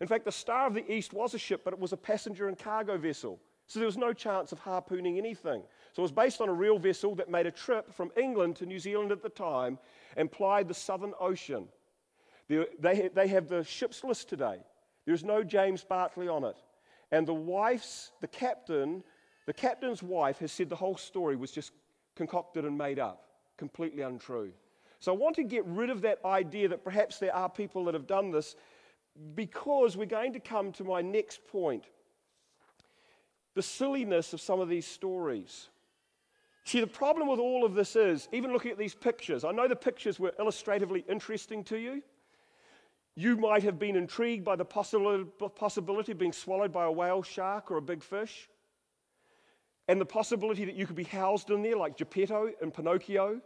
In 0.00 0.06
fact, 0.06 0.24
the 0.24 0.32
Star 0.32 0.68
of 0.68 0.74
the 0.74 0.90
East 0.92 1.12
was 1.12 1.34
a 1.34 1.38
ship, 1.38 1.62
but 1.64 1.72
it 1.72 1.80
was 1.80 1.92
a 1.92 1.96
passenger 1.96 2.46
and 2.46 2.56
cargo 2.56 2.96
vessel. 2.96 3.40
So 3.66 3.80
there 3.80 3.86
was 3.86 3.96
no 3.96 4.12
chance 4.12 4.52
of 4.52 4.60
harpooning 4.60 5.18
anything. 5.18 5.62
So 5.92 6.00
it 6.00 6.02
was 6.02 6.12
based 6.12 6.40
on 6.40 6.48
a 6.48 6.52
real 6.52 6.78
vessel 6.78 7.14
that 7.16 7.28
made 7.28 7.46
a 7.46 7.50
trip 7.50 7.92
from 7.92 8.12
England 8.16 8.56
to 8.56 8.66
New 8.66 8.78
Zealand 8.78 9.10
at 9.10 9.22
the 9.22 9.28
time 9.28 9.78
and 10.16 10.30
plied 10.30 10.68
the 10.68 10.74
Southern 10.74 11.14
Ocean. 11.18 11.66
They, 12.48 13.28
have 13.28 13.48
the 13.48 13.64
ship's 13.64 14.04
list 14.04 14.28
today. 14.28 14.58
There's 15.04 15.24
no 15.24 15.42
James 15.42 15.82
Bartley 15.82 16.28
on 16.28 16.44
it. 16.44 16.56
And 17.10 17.26
the 17.26 17.34
wife's, 17.34 18.12
the 18.20 18.28
captain, 18.28 19.02
the 19.46 19.52
captain's 19.52 20.02
wife 20.02 20.38
has 20.38 20.52
said 20.52 20.68
the 20.68 20.76
whole 20.76 20.96
story 20.96 21.34
was 21.34 21.50
just 21.50 21.72
concocted 22.14 22.64
and 22.64 22.78
made 22.78 22.98
up, 22.98 23.24
completely 23.56 24.02
untrue. 24.02 24.52
So 25.00 25.12
I 25.12 25.16
want 25.16 25.36
to 25.36 25.44
get 25.44 25.64
rid 25.66 25.90
of 25.90 26.02
that 26.02 26.18
idea 26.24 26.68
that 26.68 26.84
perhaps 26.84 27.18
there 27.18 27.34
are 27.34 27.48
people 27.48 27.84
that 27.84 27.94
have 27.94 28.06
done 28.06 28.30
this 28.30 28.54
because 29.34 29.96
we're 29.96 30.06
going 30.06 30.32
to 30.32 30.40
come 30.40 30.72
to 30.72 30.84
my 30.84 31.00
next 31.00 31.46
point 31.46 31.86
the 33.56 33.62
silliness 33.62 34.32
of 34.32 34.40
some 34.40 34.60
of 34.60 34.68
these 34.68 34.86
stories. 34.86 35.70
See, 36.64 36.80
the 36.80 36.86
problem 36.86 37.26
with 37.26 37.40
all 37.40 37.64
of 37.64 37.74
this 37.74 37.96
is, 37.96 38.28
even 38.32 38.52
looking 38.52 38.70
at 38.70 38.78
these 38.78 38.94
pictures, 38.94 39.44
I 39.44 39.50
know 39.50 39.66
the 39.66 39.74
pictures 39.74 40.20
were 40.20 40.32
illustratively 40.38 41.04
interesting 41.08 41.64
to 41.64 41.78
you. 41.78 42.02
You 43.14 43.36
might 43.36 43.62
have 43.62 43.78
been 43.78 43.96
intrigued 43.96 44.44
by 44.44 44.56
the 44.56 44.64
possibility 44.64 46.12
of 46.12 46.18
being 46.18 46.32
swallowed 46.32 46.70
by 46.70 46.84
a 46.84 46.92
whale 46.92 47.22
shark 47.22 47.70
or 47.70 47.78
a 47.78 47.82
big 47.82 48.02
fish, 48.02 48.48
and 49.88 49.98
the 49.98 50.06
possibility 50.06 50.66
that 50.66 50.74
you 50.74 50.86
could 50.86 50.96
be 50.96 51.04
housed 51.04 51.50
in 51.50 51.62
there, 51.62 51.76
like 51.76 51.96
Geppetto 51.96 52.50
and 52.60 52.74
Pinocchio. 52.74 53.40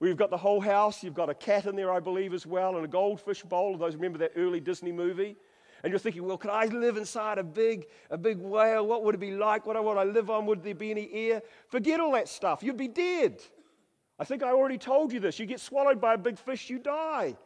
We've 0.00 0.16
got 0.16 0.30
the 0.30 0.36
whole 0.38 0.60
house. 0.60 1.04
You've 1.04 1.14
got 1.14 1.30
a 1.30 1.34
cat 1.34 1.66
in 1.66 1.76
there, 1.76 1.92
I 1.92 2.00
believe, 2.00 2.34
as 2.34 2.46
well, 2.46 2.74
and 2.74 2.84
a 2.84 2.88
goldfish 2.88 3.42
bowl. 3.42 3.76
Those 3.76 3.94
remember 3.94 4.18
that 4.18 4.32
early 4.34 4.58
Disney 4.58 4.90
movie? 4.90 5.36
And 5.82 5.90
you're 5.90 5.98
thinking, 5.98 6.24
well, 6.24 6.38
could 6.38 6.50
I 6.50 6.66
live 6.66 6.96
inside 6.96 7.38
a 7.38 7.42
big, 7.42 7.86
a 8.10 8.16
big 8.16 8.38
whale? 8.38 8.86
What 8.86 9.02
would 9.02 9.16
it 9.16 9.18
be 9.18 9.32
like? 9.32 9.66
What 9.66 9.82
would 9.82 9.98
I 9.98 10.04
live 10.04 10.30
on? 10.30 10.46
Would 10.46 10.62
there 10.62 10.74
be 10.74 10.92
any 10.92 11.12
air? 11.12 11.42
Forget 11.68 11.98
all 11.98 12.12
that 12.12 12.28
stuff. 12.28 12.62
You'd 12.62 12.76
be 12.76 12.88
dead. 12.88 13.40
I 14.18 14.24
think 14.24 14.44
I 14.44 14.50
already 14.52 14.78
told 14.78 15.12
you 15.12 15.18
this. 15.18 15.40
You 15.40 15.46
get 15.46 15.58
swallowed 15.58 16.00
by 16.00 16.14
a 16.14 16.18
big 16.18 16.38
fish, 16.38 16.70
you 16.70 16.78
die. 16.78 17.36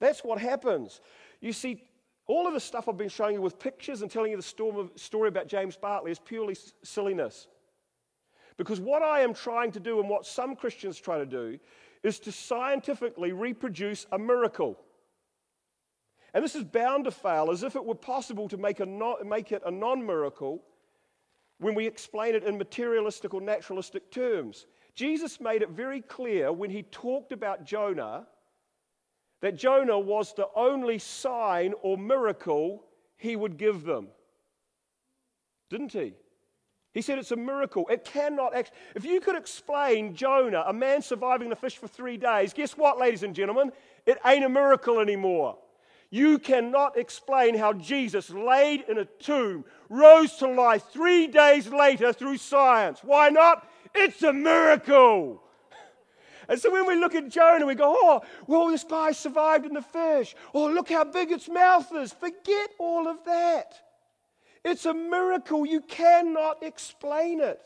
That's 0.00 0.24
what 0.24 0.40
happens. 0.40 1.00
You 1.40 1.52
see, 1.52 1.84
all 2.26 2.48
of 2.48 2.54
the 2.54 2.60
stuff 2.60 2.88
I've 2.88 2.96
been 2.96 3.08
showing 3.08 3.34
you 3.34 3.42
with 3.42 3.58
pictures 3.60 4.02
and 4.02 4.10
telling 4.10 4.32
you 4.32 4.36
the 4.36 4.90
story 4.96 5.28
about 5.28 5.46
James 5.46 5.76
Bartley 5.76 6.10
is 6.10 6.18
purely 6.18 6.56
silliness. 6.82 7.46
Because 8.56 8.80
what 8.80 9.02
I 9.02 9.20
am 9.20 9.34
trying 9.34 9.70
to 9.72 9.80
do 9.80 10.00
and 10.00 10.08
what 10.08 10.26
some 10.26 10.56
Christians 10.56 10.98
try 10.98 11.18
to 11.18 11.26
do 11.26 11.58
is 12.02 12.18
to 12.20 12.32
scientifically 12.32 13.32
reproduce 13.32 14.06
a 14.10 14.18
miracle. 14.18 14.78
And 16.34 16.42
this 16.42 16.54
is 16.54 16.64
bound 16.64 17.04
to 17.04 17.10
fail, 17.10 17.50
as 17.50 17.62
if 17.62 17.76
it 17.76 17.84
were 17.84 17.94
possible 17.94 18.48
to 18.48 18.56
make, 18.56 18.80
non, 18.80 19.28
make 19.28 19.52
it 19.52 19.62
a 19.66 19.70
non 19.70 20.04
miracle 20.04 20.62
when 21.58 21.74
we 21.74 21.86
explain 21.86 22.34
it 22.34 22.44
in 22.44 22.58
materialistic 22.58 23.34
or 23.34 23.40
naturalistic 23.40 24.10
terms. 24.10 24.66
Jesus 24.94 25.40
made 25.40 25.62
it 25.62 25.70
very 25.70 26.00
clear 26.00 26.52
when 26.52 26.70
he 26.70 26.82
talked 26.82 27.32
about 27.32 27.64
Jonah 27.64 28.26
that 29.40 29.56
Jonah 29.56 29.98
was 29.98 30.34
the 30.34 30.48
only 30.54 30.98
sign 30.98 31.74
or 31.82 31.98
miracle 31.98 32.84
he 33.16 33.36
would 33.36 33.58
give 33.58 33.84
them. 33.84 34.08
Didn't 35.68 35.92
he? 35.92 36.14
He 36.92 37.00
said 37.00 37.18
it's 37.18 37.30
a 37.30 37.36
miracle. 37.36 37.86
It 37.90 38.04
cannot 38.04 38.54
act. 38.54 38.72
If 38.94 39.04
you 39.04 39.20
could 39.20 39.36
explain 39.36 40.14
Jonah, 40.14 40.64
a 40.66 40.72
man 40.72 41.00
surviving 41.00 41.48
the 41.48 41.56
fish 41.56 41.76
for 41.76 41.88
three 41.88 42.18
days, 42.18 42.52
guess 42.52 42.76
what, 42.76 42.98
ladies 42.98 43.22
and 43.22 43.34
gentlemen? 43.34 43.72
It 44.04 44.18
ain't 44.24 44.44
a 44.44 44.48
miracle 44.48 45.00
anymore. 45.00 45.58
You 46.12 46.38
cannot 46.38 46.98
explain 46.98 47.54
how 47.54 47.72
Jesus, 47.72 48.28
laid 48.28 48.84
in 48.86 48.98
a 48.98 49.06
tomb, 49.06 49.64
rose 49.88 50.34
to 50.36 50.46
life 50.46 50.84
three 50.92 51.26
days 51.26 51.68
later 51.68 52.12
through 52.12 52.36
science. 52.36 53.00
Why 53.02 53.30
not? 53.30 53.66
It's 53.94 54.22
a 54.22 54.32
miracle. 54.32 55.42
And 56.48 56.60
so 56.60 56.72
when 56.72 56.86
we 56.86 56.96
look 56.96 57.14
at 57.14 57.28
Jonah, 57.28 57.64
we 57.64 57.76
go, 57.76 57.96
oh, 57.96 58.20
well, 58.48 58.66
this 58.66 58.82
guy 58.82 59.12
survived 59.12 59.64
in 59.64 59.74
the 59.74 59.80
fish. 59.80 60.34
Oh, 60.52 60.66
look 60.66 60.90
how 60.90 61.04
big 61.04 61.30
its 61.30 61.48
mouth 61.48 61.90
is. 61.94 62.12
Forget 62.12 62.70
all 62.78 63.06
of 63.06 63.24
that. 63.24 63.72
It's 64.64 64.84
a 64.84 64.92
miracle. 64.92 65.64
You 65.64 65.80
cannot 65.80 66.62
explain 66.62 67.40
it. 67.40 67.60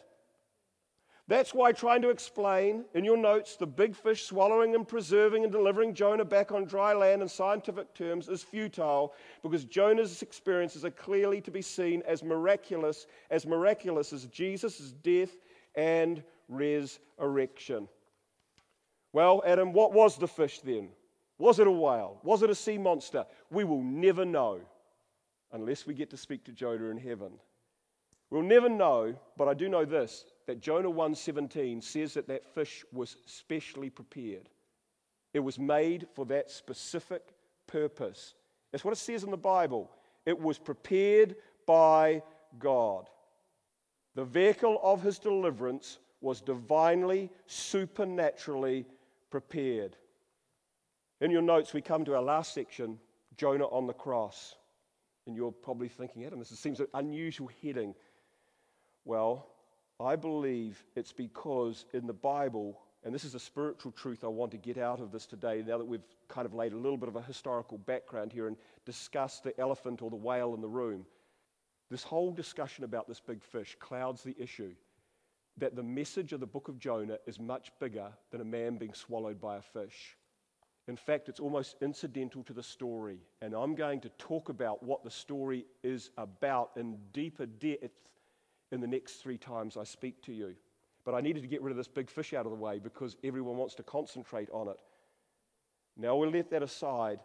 That's 1.28 1.52
why 1.52 1.72
trying 1.72 2.02
to 2.02 2.10
explain 2.10 2.84
in 2.94 3.04
your 3.04 3.16
notes 3.16 3.56
the 3.56 3.66
big 3.66 3.96
fish 3.96 4.24
swallowing 4.24 4.76
and 4.76 4.86
preserving 4.86 5.42
and 5.42 5.52
delivering 5.52 5.92
Jonah 5.92 6.24
back 6.24 6.52
on 6.52 6.66
dry 6.66 6.92
land 6.92 7.20
in 7.20 7.28
scientific 7.28 7.94
terms 7.94 8.28
is 8.28 8.44
futile 8.44 9.12
because 9.42 9.64
Jonah's 9.64 10.22
experiences 10.22 10.84
are 10.84 10.90
clearly 10.90 11.40
to 11.40 11.50
be 11.50 11.62
seen 11.62 12.02
as 12.06 12.22
miraculous, 12.22 13.08
as 13.30 13.44
miraculous 13.44 14.12
as 14.12 14.26
Jesus' 14.26 14.92
death 15.02 15.36
and 15.74 16.22
resurrection. 16.48 17.88
Well, 19.12 19.42
Adam, 19.44 19.72
what 19.72 19.92
was 19.92 20.16
the 20.16 20.28
fish 20.28 20.60
then? 20.60 20.90
Was 21.38 21.58
it 21.58 21.66
a 21.66 21.72
whale? 21.72 22.20
Was 22.22 22.42
it 22.42 22.50
a 22.50 22.54
sea 22.54 22.78
monster? 22.78 23.26
We 23.50 23.64
will 23.64 23.82
never 23.82 24.24
know 24.24 24.60
unless 25.52 25.86
we 25.86 25.94
get 25.94 26.10
to 26.10 26.16
speak 26.16 26.44
to 26.44 26.52
Jonah 26.52 26.90
in 26.90 26.98
heaven. 26.98 27.32
We'll 28.30 28.42
never 28.42 28.68
know, 28.68 29.16
but 29.36 29.48
I 29.48 29.54
do 29.54 29.68
know 29.68 29.84
this 29.84 30.24
that 30.46 30.60
Jonah 30.60 30.90
1:17 30.90 31.82
says 31.82 32.14
that 32.14 32.28
that 32.28 32.46
fish 32.54 32.84
was 32.92 33.16
specially 33.26 33.90
prepared. 33.90 34.48
It 35.34 35.40
was 35.40 35.58
made 35.58 36.08
for 36.14 36.24
that 36.26 36.50
specific 36.50 37.34
purpose. 37.66 38.34
That's 38.70 38.84
what 38.84 38.92
it 38.92 38.98
says 38.98 39.24
in 39.24 39.30
the 39.30 39.36
Bible. 39.36 39.90
It 40.24 40.38
was 40.38 40.58
prepared 40.58 41.36
by 41.66 42.22
God. 42.58 43.10
The 44.14 44.24
vehicle 44.24 44.80
of 44.82 45.02
his 45.02 45.18
deliverance 45.18 45.98
was 46.20 46.40
divinely, 46.40 47.30
supernaturally 47.46 48.86
prepared. 49.30 49.96
In 51.20 51.30
your 51.30 51.42
notes, 51.42 51.74
we 51.74 51.82
come 51.82 52.04
to 52.04 52.14
our 52.14 52.22
last 52.22 52.54
section 52.54 52.98
Jonah 53.36 53.66
on 53.66 53.86
the 53.86 53.92
cross. 53.92 54.56
And 55.26 55.34
you're 55.34 55.52
probably 55.52 55.88
thinking, 55.88 56.24
Adam, 56.24 56.38
this 56.38 56.48
seems 56.58 56.80
an 56.80 56.86
unusual 56.94 57.50
heading. 57.62 57.94
Well, 59.04 59.48
I 59.98 60.16
believe 60.16 60.84
it's 60.94 61.12
because 61.12 61.86
in 61.94 62.06
the 62.06 62.12
Bible, 62.12 62.80
and 63.04 63.14
this 63.14 63.24
is 63.24 63.34
a 63.34 63.40
spiritual 63.40 63.92
truth 63.92 64.24
I 64.24 64.28
want 64.28 64.50
to 64.52 64.58
get 64.58 64.76
out 64.76 65.00
of 65.00 65.10
this 65.10 65.26
today, 65.26 65.62
now 65.66 65.78
that 65.78 65.84
we've 65.84 66.04
kind 66.28 66.44
of 66.44 66.54
laid 66.54 66.72
a 66.72 66.76
little 66.76 66.98
bit 66.98 67.08
of 67.08 67.16
a 67.16 67.22
historical 67.22 67.78
background 67.78 68.32
here 68.32 68.46
and 68.46 68.56
discussed 68.84 69.42
the 69.42 69.58
elephant 69.58 70.02
or 70.02 70.10
the 70.10 70.16
whale 70.16 70.54
in 70.54 70.60
the 70.60 70.68
room. 70.68 71.06
This 71.90 72.02
whole 72.02 72.32
discussion 72.32 72.84
about 72.84 73.08
this 73.08 73.20
big 73.20 73.42
fish 73.42 73.76
clouds 73.80 74.22
the 74.22 74.36
issue 74.38 74.74
that 75.58 75.74
the 75.74 75.82
message 75.82 76.32
of 76.32 76.40
the 76.40 76.46
book 76.46 76.68
of 76.68 76.78
Jonah 76.78 77.18
is 77.26 77.40
much 77.40 77.72
bigger 77.80 78.08
than 78.30 78.40
a 78.40 78.44
man 78.44 78.76
being 78.76 78.92
swallowed 78.92 79.40
by 79.40 79.56
a 79.56 79.62
fish. 79.62 80.16
In 80.88 80.96
fact, 80.96 81.28
it's 81.28 81.40
almost 81.40 81.76
incidental 81.80 82.42
to 82.44 82.52
the 82.52 82.62
story. 82.62 83.18
And 83.40 83.54
I'm 83.54 83.74
going 83.74 84.00
to 84.02 84.10
talk 84.18 84.50
about 84.50 84.82
what 84.82 85.02
the 85.02 85.10
story 85.10 85.64
is 85.82 86.10
about 86.18 86.72
in 86.76 86.98
deeper 87.12 87.46
depth 87.46 88.06
in 88.72 88.80
the 88.80 88.86
next 88.86 89.14
three 89.22 89.38
times 89.38 89.76
I 89.76 89.84
speak 89.84 90.22
to 90.22 90.32
you. 90.32 90.54
But 91.04 91.14
I 91.14 91.20
needed 91.20 91.42
to 91.42 91.48
get 91.48 91.62
rid 91.62 91.70
of 91.70 91.76
this 91.76 91.88
big 91.88 92.10
fish 92.10 92.34
out 92.34 92.46
of 92.46 92.50
the 92.50 92.58
way 92.58 92.78
because 92.78 93.16
everyone 93.22 93.56
wants 93.56 93.74
to 93.76 93.82
concentrate 93.82 94.48
on 94.50 94.68
it. 94.68 94.76
Now 95.96 96.16
we'll 96.16 96.30
let 96.30 96.50
that 96.50 96.62
aside. 96.62 97.20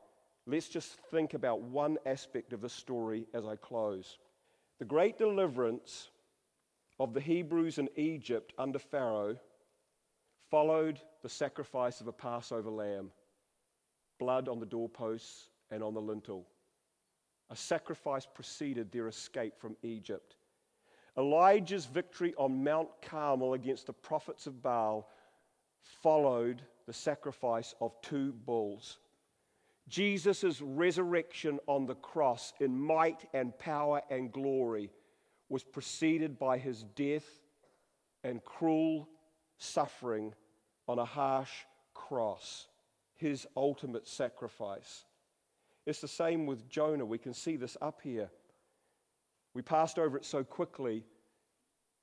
Let's 0.45 0.69
just 0.69 0.97
think 1.11 1.33
about 1.33 1.61
one 1.61 1.97
aspect 2.05 2.53
of 2.53 2.61
the 2.61 2.69
story 2.69 3.25
as 3.33 3.45
I 3.45 3.55
close. 3.55 4.17
The 4.79 4.85
great 4.85 5.17
deliverance 5.17 6.09
of 6.99 7.13
the 7.13 7.19
Hebrews 7.19 7.79
in 7.79 7.89
Egypt 7.95 8.53
under 8.57 8.79
Pharaoh 8.79 9.37
followed 10.49 10.99
the 11.23 11.29
sacrifice 11.29 12.01
of 12.01 12.07
a 12.07 12.11
Passover 12.11 12.69
lamb, 12.69 13.11
blood 14.19 14.47
on 14.47 14.59
the 14.59 14.65
doorposts 14.65 15.49
and 15.71 15.83
on 15.83 15.93
the 15.93 16.01
lintel. 16.01 16.45
A 17.49 17.55
sacrifice 17.55 18.27
preceded 18.31 18.91
their 18.91 19.07
escape 19.07 19.59
from 19.59 19.75
Egypt. 19.81 20.35
Elijah's 21.17 21.85
victory 21.85 22.33
on 22.37 22.63
Mount 22.63 22.89
Carmel 23.01 23.53
against 23.53 23.87
the 23.87 23.93
prophets 23.93 24.47
of 24.47 24.61
Baal 24.61 25.09
followed 25.81 26.61
the 26.87 26.93
sacrifice 26.93 27.75
of 27.81 27.99
two 28.01 28.31
bulls. 28.45 28.97
Jesus' 29.87 30.61
resurrection 30.61 31.59
on 31.67 31.85
the 31.85 31.95
cross 31.95 32.53
in 32.59 32.79
might 32.79 33.25
and 33.33 33.57
power 33.59 34.01
and 34.09 34.31
glory 34.31 34.89
was 35.49 35.63
preceded 35.63 36.39
by 36.39 36.57
his 36.57 36.83
death 36.95 37.27
and 38.23 38.43
cruel 38.45 39.09
suffering 39.57 40.33
on 40.87 40.97
a 40.97 41.05
harsh 41.05 41.51
cross, 41.93 42.67
his 43.15 43.45
ultimate 43.57 44.07
sacrifice. 44.07 45.03
It's 45.85 45.99
the 45.99 46.07
same 46.07 46.45
with 46.45 46.69
Jonah. 46.69 47.05
We 47.05 47.17
can 47.17 47.33
see 47.33 47.57
this 47.57 47.75
up 47.81 47.99
here. 48.01 48.29
We 49.53 49.61
passed 49.61 49.99
over 49.99 50.17
it 50.17 50.25
so 50.25 50.43
quickly, 50.43 51.03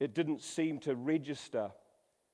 it 0.00 0.14
didn't 0.14 0.42
seem 0.42 0.78
to 0.80 0.94
register. 0.94 1.70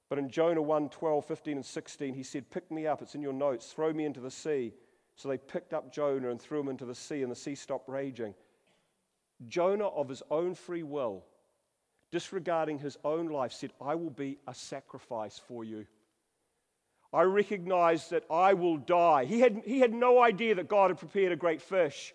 But 0.08 0.18
in 0.18 0.28
Jonah 0.28 0.62
1 0.62 0.90
12, 0.90 1.24
15, 1.24 1.56
and 1.56 1.64
16, 1.64 2.14
he 2.14 2.22
said, 2.22 2.50
Pick 2.50 2.70
me 2.70 2.86
up. 2.86 3.00
It's 3.00 3.14
in 3.14 3.22
your 3.22 3.32
notes. 3.32 3.72
Throw 3.72 3.92
me 3.92 4.04
into 4.04 4.20
the 4.20 4.30
sea. 4.30 4.74
So 5.16 5.28
they 5.28 5.38
picked 5.38 5.72
up 5.72 5.92
Jonah 5.92 6.30
and 6.30 6.40
threw 6.40 6.60
him 6.60 6.68
into 6.68 6.84
the 6.84 6.94
sea, 6.94 7.22
and 7.22 7.30
the 7.30 7.36
sea 7.36 7.54
stopped 7.54 7.88
raging. 7.88 8.34
Jonah, 9.48 9.88
of 9.88 10.08
his 10.08 10.22
own 10.30 10.54
free 10.54 10.82
will, 10.82 11.24
disregarding 12.10 12.78
his 12.78 12.96
own 13.04 13.28
life, 13.28 13.52
said, 13.52 13.72
I 13.80 13.94
will 13.94 14.10
be 14.10 14.38
a 14.46 14.54
sacrifice 14.54 15.38
for 15.38 15.64
you. 15.64 15.86
I 17.12 17.22
recognize 17.22 18.08
that 18.08 18.24
I 18.28 18.54
will 18.54 18.76
die. 18.76 19.24
He 19.24 19.40
had, 19.40 19.62
he 19.64 19.78
had 19.78 19.92
no 19.92 20.20
idea 20.20 20.56
that 20.56 20.68
God 20.68 20.90
had 20.90 20.98
prepared 20.98 21.32
a 21.32 21.36
great 21.36 21.62
fish. 21.62 22.12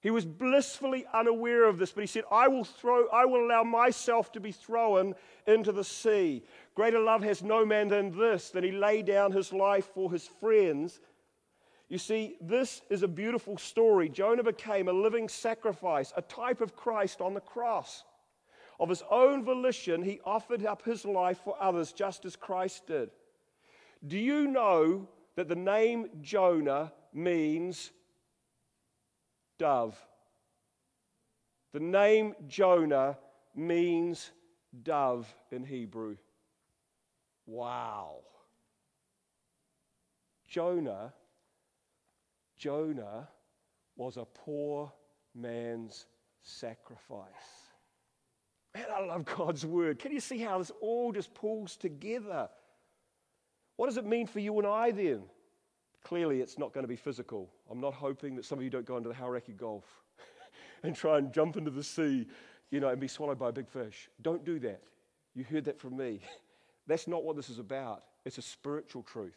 He 0.00 0.10
was 0.10 0.24
blissfully 0.24 1.04
unaware 1.12 1.64
of 1.64 1.78
this, 1.78 1.92
but 1.92 2.00
he 2.00 2.06
said, 2.06 2.24
I 2.30 2.48
will, 2.48 2.64
throw, 2.64 3.06
I 3.08 3.26
will 3.26 3.44
allow 3.44 3.62
myself 3.62 4.32
to 4.32 4.40
be 4.40 4.50
thrown 4.50 5.14
into 5.46 5.72
the 5.72 5.84
sea. 5.84 6.42
Greater 6.74 6.98
love 6.98 7.22
has 7.22 7.42
no 7.42 7.66
man 7.66 7.88
than 7.88 8.16
this, 8.18 8.48
that 8.50 8.64
he 8.64 8.72
lay 8.72 9.02
down 9.02 9.32
his 9.32 9.52
life 9.52 9.90
for 9.94 10.10
his 10.10 10.26
friends. 10.26 11.00
You 11.90 11.98
see, 11.98 12.36
this 12.40 12.80
is 12.88 13.02
a 13.02 13.08
beautiful 13.08 13.58
story. 13.58 14.08
Jonah 14.08 14.42
became 14.42 14.88
a 14.88 14.92
living 14.92 15.28
sacrifice, 15.28 16.14
a 16.16 16.22
type 16.22 16.62
of 16.62 16.74
Christ 16.74 17.20
on 17.20 17.34
the 17.34 17.40
cross. 17.40 18.04
Of 18.78 18.88
his 18.88 19.02
own 19.10 19.44
volition, 19.44 20.02
he 20.02 20.20
offered 20.24 20.64
up 20.64 20.82
his 20.82 21.04
life 21.04 21.40
for 21.44 21.56
others, 21.60 21.92
just 21.92 22.24
as 22.24 22.36
Christ 22.36 22.86
did. 22.86 23.10
Do 24.06 24.16
you 24.16 24.46
know 24.46 25.08
that 25.36 25.48
the 25.48 25.56
name 25.56 26.08
Jonah 26.22 26.92
means 27.12 27.90
dove? 29.60 29.94
The 31.74 31.80
name 31.80 32.34
Jonah 32.48 33.18
means 33.54 34.30
dove 34.82 35.32
in 35.52 35.64
Hebrew. 35.64 36.16
Wow. 37.44 38.20
Jonah, 40.48 41.12
Jonah 42.56 43.28
was 43.96 44.16
a 44.16 44.24
poor 44.24 44.90
man's 45.34 46.06
sacrifice. 46.42 47.28
Man, 48.74 48.86
I 48.96 49.04
love 49.04 49.26
God's 49.26 49.66
word. 49.66 49.98
Can 49.98 50.10
you 50.10 50.20
see 50.20 50.38
how 50.38 50.58
this 50.58 50.72
all 50.80 51.12
just 51.12 51.34
pulls 51.34 51.76
together? 51.76 52.48
What 53.76 53.86
does 53.86 53.98
it 53.98 54.06
mean 54.06 54.26
for 54.26 54.38
you 54.40 54.56
and 54.58 54.66
I 54.66 54.90
then? 54.90 55.24
Clearly, 56.04 56.40
it's 56.40 56.58
not 56.58 56.72
going 56.72 56.84
to 56.84 56.88
be 56.88 56.96
physical. 56.96 57.50
I'm 57.70 57.80
not 57.80 57.94
hoping 57.94 58.34
that 58.36 58.44
some 58.44 58.58
of 58.58 58.64
you 58.64 58.70
don't 58.70 58.86
go 58.86 58.96
into 58.96 59.08
the 59.08 59.14
Hauraki 59.14 59.52
Gulf 59.52 59.84
and 60.82 60.96
try 60.96 61.18
and 61.18 61.32
jump 61.32 61.56
into 61.56 61.70
the 61.70 61.84
sea, 61.84 62.26
you 62.70 62.80
know, 62.80 62.88
and 62.88 63.00
be 63.00 63.08
swallowed 63.08 63.38
by 63.38 63.50
a 63.50 63.52
big 63.52 63.68
fish. 63.68 64.08
Don't 64.22 64.44
do 64.44 64.58
that. 64.60 64.82
You 65.34 65.44
heard 65.44 65.64
that 65.66 65.78
from 65.78 65.96
me. 65.96 66.20
That's 66.86 67.06
not 67.06 67.22
what 67.24 67.36
this 67.36 67.50
is 67.50 67.58
about. 67.58 68.04
It's 68.24 68.38
a 68.38 68.42
spiritual 68.42 69.02
truth. 69.02 69.36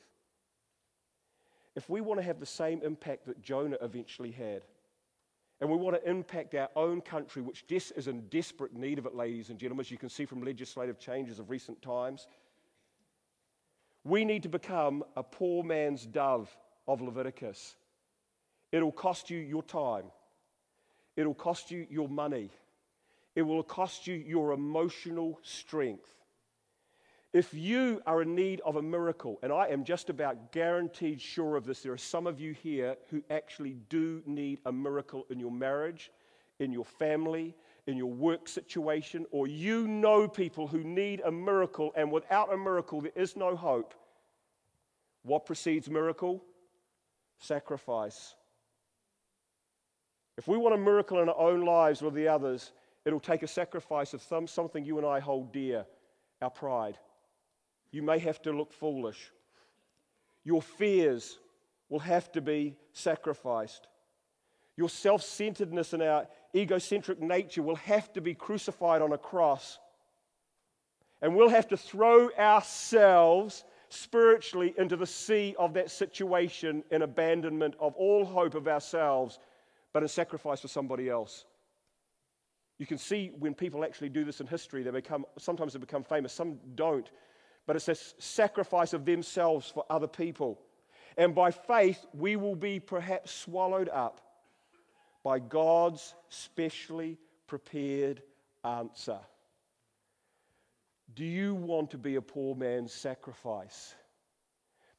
If 1.76 1.90
we 1.90 2.02
want 2.02 2.20
to 2.20 2.24
have 2.24 2.40
the 2.40 2.46
same 2.46 2.82
impact 2.84 3.26
that 3.26 3.42
Jonah 3.42 3.78
eventually 3.82 4.32
had, 4.32 4.64
and 5.60 5.70
we 5.70 5.78
want 5.78 5.96
to 5.96 6.10
impact 6.10 6.56
our 6.56 6.70
own 6.76 7.02
country, 7.02 7.42
which 7.42 7.64
is 7.70 8.08
in 8.08 8.28
desperate 8.28 8.76
need 8.76 9.00
of 9.00 9.06
it, 9.06 9.16
ladies 9.16 9.50
and 9.50 9.58
gentlemen, 9.58 9.82
as 9.82 9.92
you 9.92 9.98
can 9.98 10.10
see 10.10 10.26
from 10.26 10.44
legislative 10.44 11.00
changes 11.00 11.40
of 11.40 11.50
recent 11.50 11.82
times, 11.82 12.28
we 14.04 14.26
need 14.26 14.44
to 14.44 14.50
become 14.50 15.04
a 15.16 15.24
poor 15.24 15.64
man's 15.64 16.06
dove 16.06 16.56
of 16.88 17.02
Leviticus. 17.02 17.76
It'll 18.72 18.92
cost 18.92 19.30
you 19.30 19.38
your 19.38 19.64
time, 19.64 20.06
it'll 21.16 21.34
cost 21.34 21.72
you 21.72 21.88
your 21.90 22.10
money, 22.10 22.50
it 23.36 23.44
will 23.44 23.64
cost 23.64 24.08
you 24.08 24.16
your 24.16 24.52
emotional 24.52 25.40
strength. 25.44 26.10
If 27.34 27.52
you 27.52 28.00
are 28.06 28.22
in 28.22 28.36
need 28.36 28.62
of 28.62 28.76
a 28.76 28.82
miracle, 28.82 29.40
and 29.42 29.52
I 29.52 29.70
am 29.70 29.86
just 29.86 30.12
about 30.12 30.52
guaranteed 30.52 31.20
sure 31.20 31.56
of 31.56 31.66
this, 31.66 31.82
there 31.82 31.92
are 31.92 31.98
some 31.98 32.28
of 32.28 32.40
you 32.40 32.54
here 32.54 32.96
who 33.10 33.24
actually 33.32 33.76
do 33.90 34.22
need 34.28 34.60
a 34.68 34.72
miracle 34.72 35.26
in 35.32 35.40
your 35.40 35.50
marriage, 35.50 36.12
in 36.60 36.72
your 36.72 36.86
family, 36.86 37.56
in 37.88 37.98
your 37.98 38.12
work 38.12 38.48
situation, 38.48 39.26
or 39.32 39.48
you 39.48 39.88
know 39.88 40.28
people 40.28 40.68
who 40.68 40.84
need 40.84 41.22
a 41.26 41.32
miracle, 41.32 41.92
and 41.96 42.12
without 42.12 42.54
a 42.54 42.58
miracle, 42.58 43.02
there 43.02 43.12
is 43.16 43.36
no 43.36 43.56
hope. 43.56 43.94
What 45.24 45.46
precedes 45.46 45.90
miracle? 45.90 46.44
Sacrifice. 47.40 48.36
If 50.38 50.48
we 50.48 50.58
want 50.58 50.76
a 50.76 50.78
miracle 50.78 51.22
in 51.22 51.30
our 51.30 51.38
own 51.38 51.66
lives 51.66 52.02
or 52.02 52.12
the 52.12 52.28
others, 52.28 52.72
it'll 53.06 53.20
take 53.20 53.44
a 53.44 53.48
sacrifice 53.48 54.14
of 54.14 54.22
some, 54.22 54.48
something 54.48 54.86
you 54.86 54.98
and 54.98 55.06
I 55.06 55.20
hold 55.20 55.52
dear 55.52 55.86
our 56.42 56.50
pride. 56.50 56.98
You 57.92 58.02
may 58.02 58.20
have 58.20 58.42
to 58.44 58.52
look 58.52 58.74
foolish. 58.74 59.32
Your 60.44 60.62
fears 60.62 61.38
will 61.90 62.00
have 62.00 62.32
to 62.34 62.42
be 62.42 62.76
sacrificed. 62.92 63.88
Your 64.76 64.90
self 64.90 65.22
centeredness 65.22 65.94
and 65.94 66.02
our 66.02 66.28
egocentric 66.56 67.22
nature 67.22 67.62
will 67.62 67.76
have 67.76 68.12
to 68.14 68.22
be 68.22 68.34
crucified 68.34 69.02
on 69.02 69.14
a 69.14 69.18
cross. 69.18 69.80
And 71.22 71.36
we'll 71.36 71.50
have 71.50 71.68
to 71.70 71.78
throw 71.78 72.32
ourselves 72.32 73.64
spiritually 73.90 74.74
into 74.78 74.96
the 74.96 75.06
sea 75.06 75.56
of 75.60 75.74
that 75.76 75.92
situation 75.92 76.84
in 76.92 77.04
abandonment 77.04 77.76
of 77.80 77.94
all 77.96 78.26
hope 78.26 78.56
of 78.56 78.68
ourselves, 78.68 79.40
but 79.94 80.02
in 80.02 80.10
sacrifice 80.10 80.62
for 80.62 80.68
somebody 80.68 81.10
else. 81.10 81.46
You 82.80 82.88
can 82.88 82.98
see 82.98 83.32
when 83.38 83.54
people 83.54 83.86
actually 83.86 84.10
do 84.10 84.26
this 84.26 84.42
in 84.42 84.48
history, 84.48 84.84
they 84.84 84.90
become 84.90 85.26
sometimes 85.38 85.74
they 85.74 85.80
become 85.80 86.04
famous, 86.04 86.34
some 86.34 86.58
don't. 86.76 87.10
But 87.66 87.76
it's 87.78 87.88
a 87.88 87.96
sacrifice 87.96 88.92
of 88.94 89.06
themselves 89.06 89.70
for 89.70 89.86
other 89.90 90.08
people. 90.08 90.60
And 91.16 91.34
by 91.34 91.52
faith, 91.52 92.06
we 92.14 92.36
will 92.36 92.56
be 92.56 92.80
perhaps 92.80 93.32
swallowed 93.32 93.88
up 93.88 94.20
by 95.24 95.40
God's 95.40 96.14
specially 96.30 97.18
prepared 97.48 98.22
answer. 98.64 99.20
Do 101.16 101.26
you 101.26 101.56
want 101.56 101.92
to 101.92 101.98
be 101.98 102.16
a 102.16 102.22
poor 102.22 102.56
man's 102.56 102.94
sacrifice? 102.94 103.94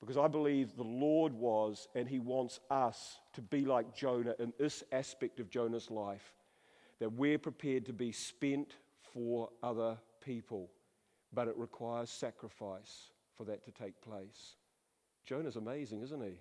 Because 0.01 0.17
I 0.17 0.29
believe 0.29 0.77
the 0.77 0.83
Lord 0.83 1.33
was, 1.33 1.89
and 1.95 2.07
He 2.09 2.19
wants 2.19 2.61
us 2.71 3.19
to 3.35 3.43
be 3.43 3.65
like 3.65 3.95
Jonah 3.95 4.35
in 4.39 4.53
this 4.59 4.85
aspect 4.93 5.41
of 5.41 5.51
Jonah's 5.51 5.91
life, 5.91 6.35
that 7.01 7.13
we're 7.13 7.39
prepared 7.39 7.87
to 7.87 7.93
be 7.93 8.13
spent 8.13 8.77
for 9.13 9.49
other 9.63 9.99
people, 10.23 10.71
but 11.33 11.49
it 11.49 11.57
requires 11.57 12.11
sacrifice 12.11 13.11
for 13.37 13.45
that 13.45 13.65
to 13.65 13.73
take 13.73 14.01
place. 14.03 14.57
Jonah's 15.25 15.57
amazing, 15.57 16.03
isn't 16.03 16.23
he? 16.23 16.39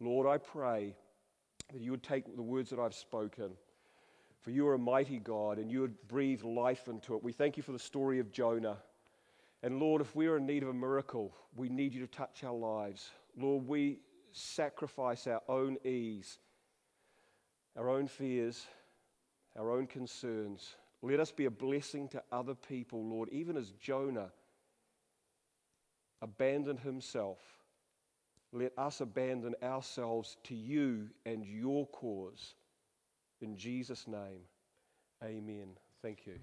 Lord, 0.00 0.26
I 0.26 0.38
pray 0.38 0.94
that 1.72 1.80
you 1.80 1.90
would 1.90 2.02
take 2.02 2.36
the 2.36 2.42
words 2.42 2.70
that 2.70 2.78
I've 2.78 2.94
spoken 2.94 3.52
for 4.42 4.50
you 4.50 4.66
are 4.66 4.74
a 4.74 4.78
mighty 4.78 5.18
God 5.18 5.58
and 5.58 5.70
you 5.70 5.80
would 5.80 6.08
breathe 6.08 6.42
life 6.42 6.88
into 6.88 7.14
it. 7.14 7.22
We 7.22 7.32
thank 7.32 7.56
you 7.56 7.62
for 7.62 7.72
the 7.72 7.78
story 7.78 8.18
of 8.18 8.32
Jonah. 8.32 8.76
And 9.62 9.78
Lord, 9.78 10.02
if 10.02 10.16
we 10.16 10.26
are 10.26 10.36
in 10.36 10.46
need 10.46 10.64
of 10.64 10.68
a 10.68 10.74
miracle, 10.74 11.32
we 11.54 11.68
need 11.68 11.94
you 11.94 12.00
to 12.00 12.08
touch 12.08 12.42
our 12.42 12.52
lives. 12.52 13.10
Lord, 13.36 13.66
we 13.68 14.00
sacrifice 14.32 15.28
our 15.28 15.42
own 15.48 15.76
ease, 15.84 16.38
our 17.76 17.88
own 17.88 18.08
fears, 18.08 18.66
our 19.56 19.70
own 19.70 19.86
concerns. 19.86 20.74
Let 21.02 21.20
us 21.20 21.30
be 21.30 21.44
a 21.44 21.50
blessing 21.50 22.08
to 22.08 22.22
other 22.32 22.56
people, 22.56 23.08
Lord, 23.08 23.28
even 23.30 23.56
as 23.56 23.70
Jonah 23.80 24.32
abandoned 26.20 26.80
himself. 26.80 27.38
Let 28.54 28.72
us 28.76 29.00
abandon 29.00 29.54
ourselves 29.62 30.36
to 30.44 30.54
you 30.54 31.08
and 31.24 31.42
your 31.44 31.86
cause. 31.86 32.54
In 33.40 33.56
Jesus' 33.56 34.06
name, 34.06 34.42
amen. 35.24 35.68
Thank 36.02 36.26
you. 36.26 36.34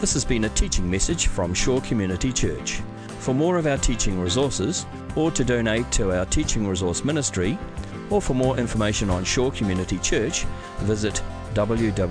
This 0.00 0.14
has 0.14 0.24
been 0.24 0.44
a 0.44 0.48
teaching 0.48 0.90
message 0.90 1.26
from 1.26 1.52
Shore 1.52 1.82
Community 1.82 2.32
Church. 2.32 2.80
For 3.18 3.34
more 3.34 3.58
of 3.58 3.66
our 3.66 3.76
teaching 3.76 4.18
resources, 4.18 4.86
or 5.14 5.30
to 5.32 5.44
donate 5.44 5.92
to 5.92 6.18
our 6.18 6.24
teaching 6.24 6.66
resource 6.66 7.04
ministry, 7.04 7.58
or 8.08 8.22
for 8.22 8.32
more 8.32 8.56
information 8.56 9.10
on 9.10 9.24
Shore 9.24 9.52
Community 9.52 9.98
Church, 9.98 10.44
visit 10.78 11.22
www.shore.org.nz. 11.52 12.10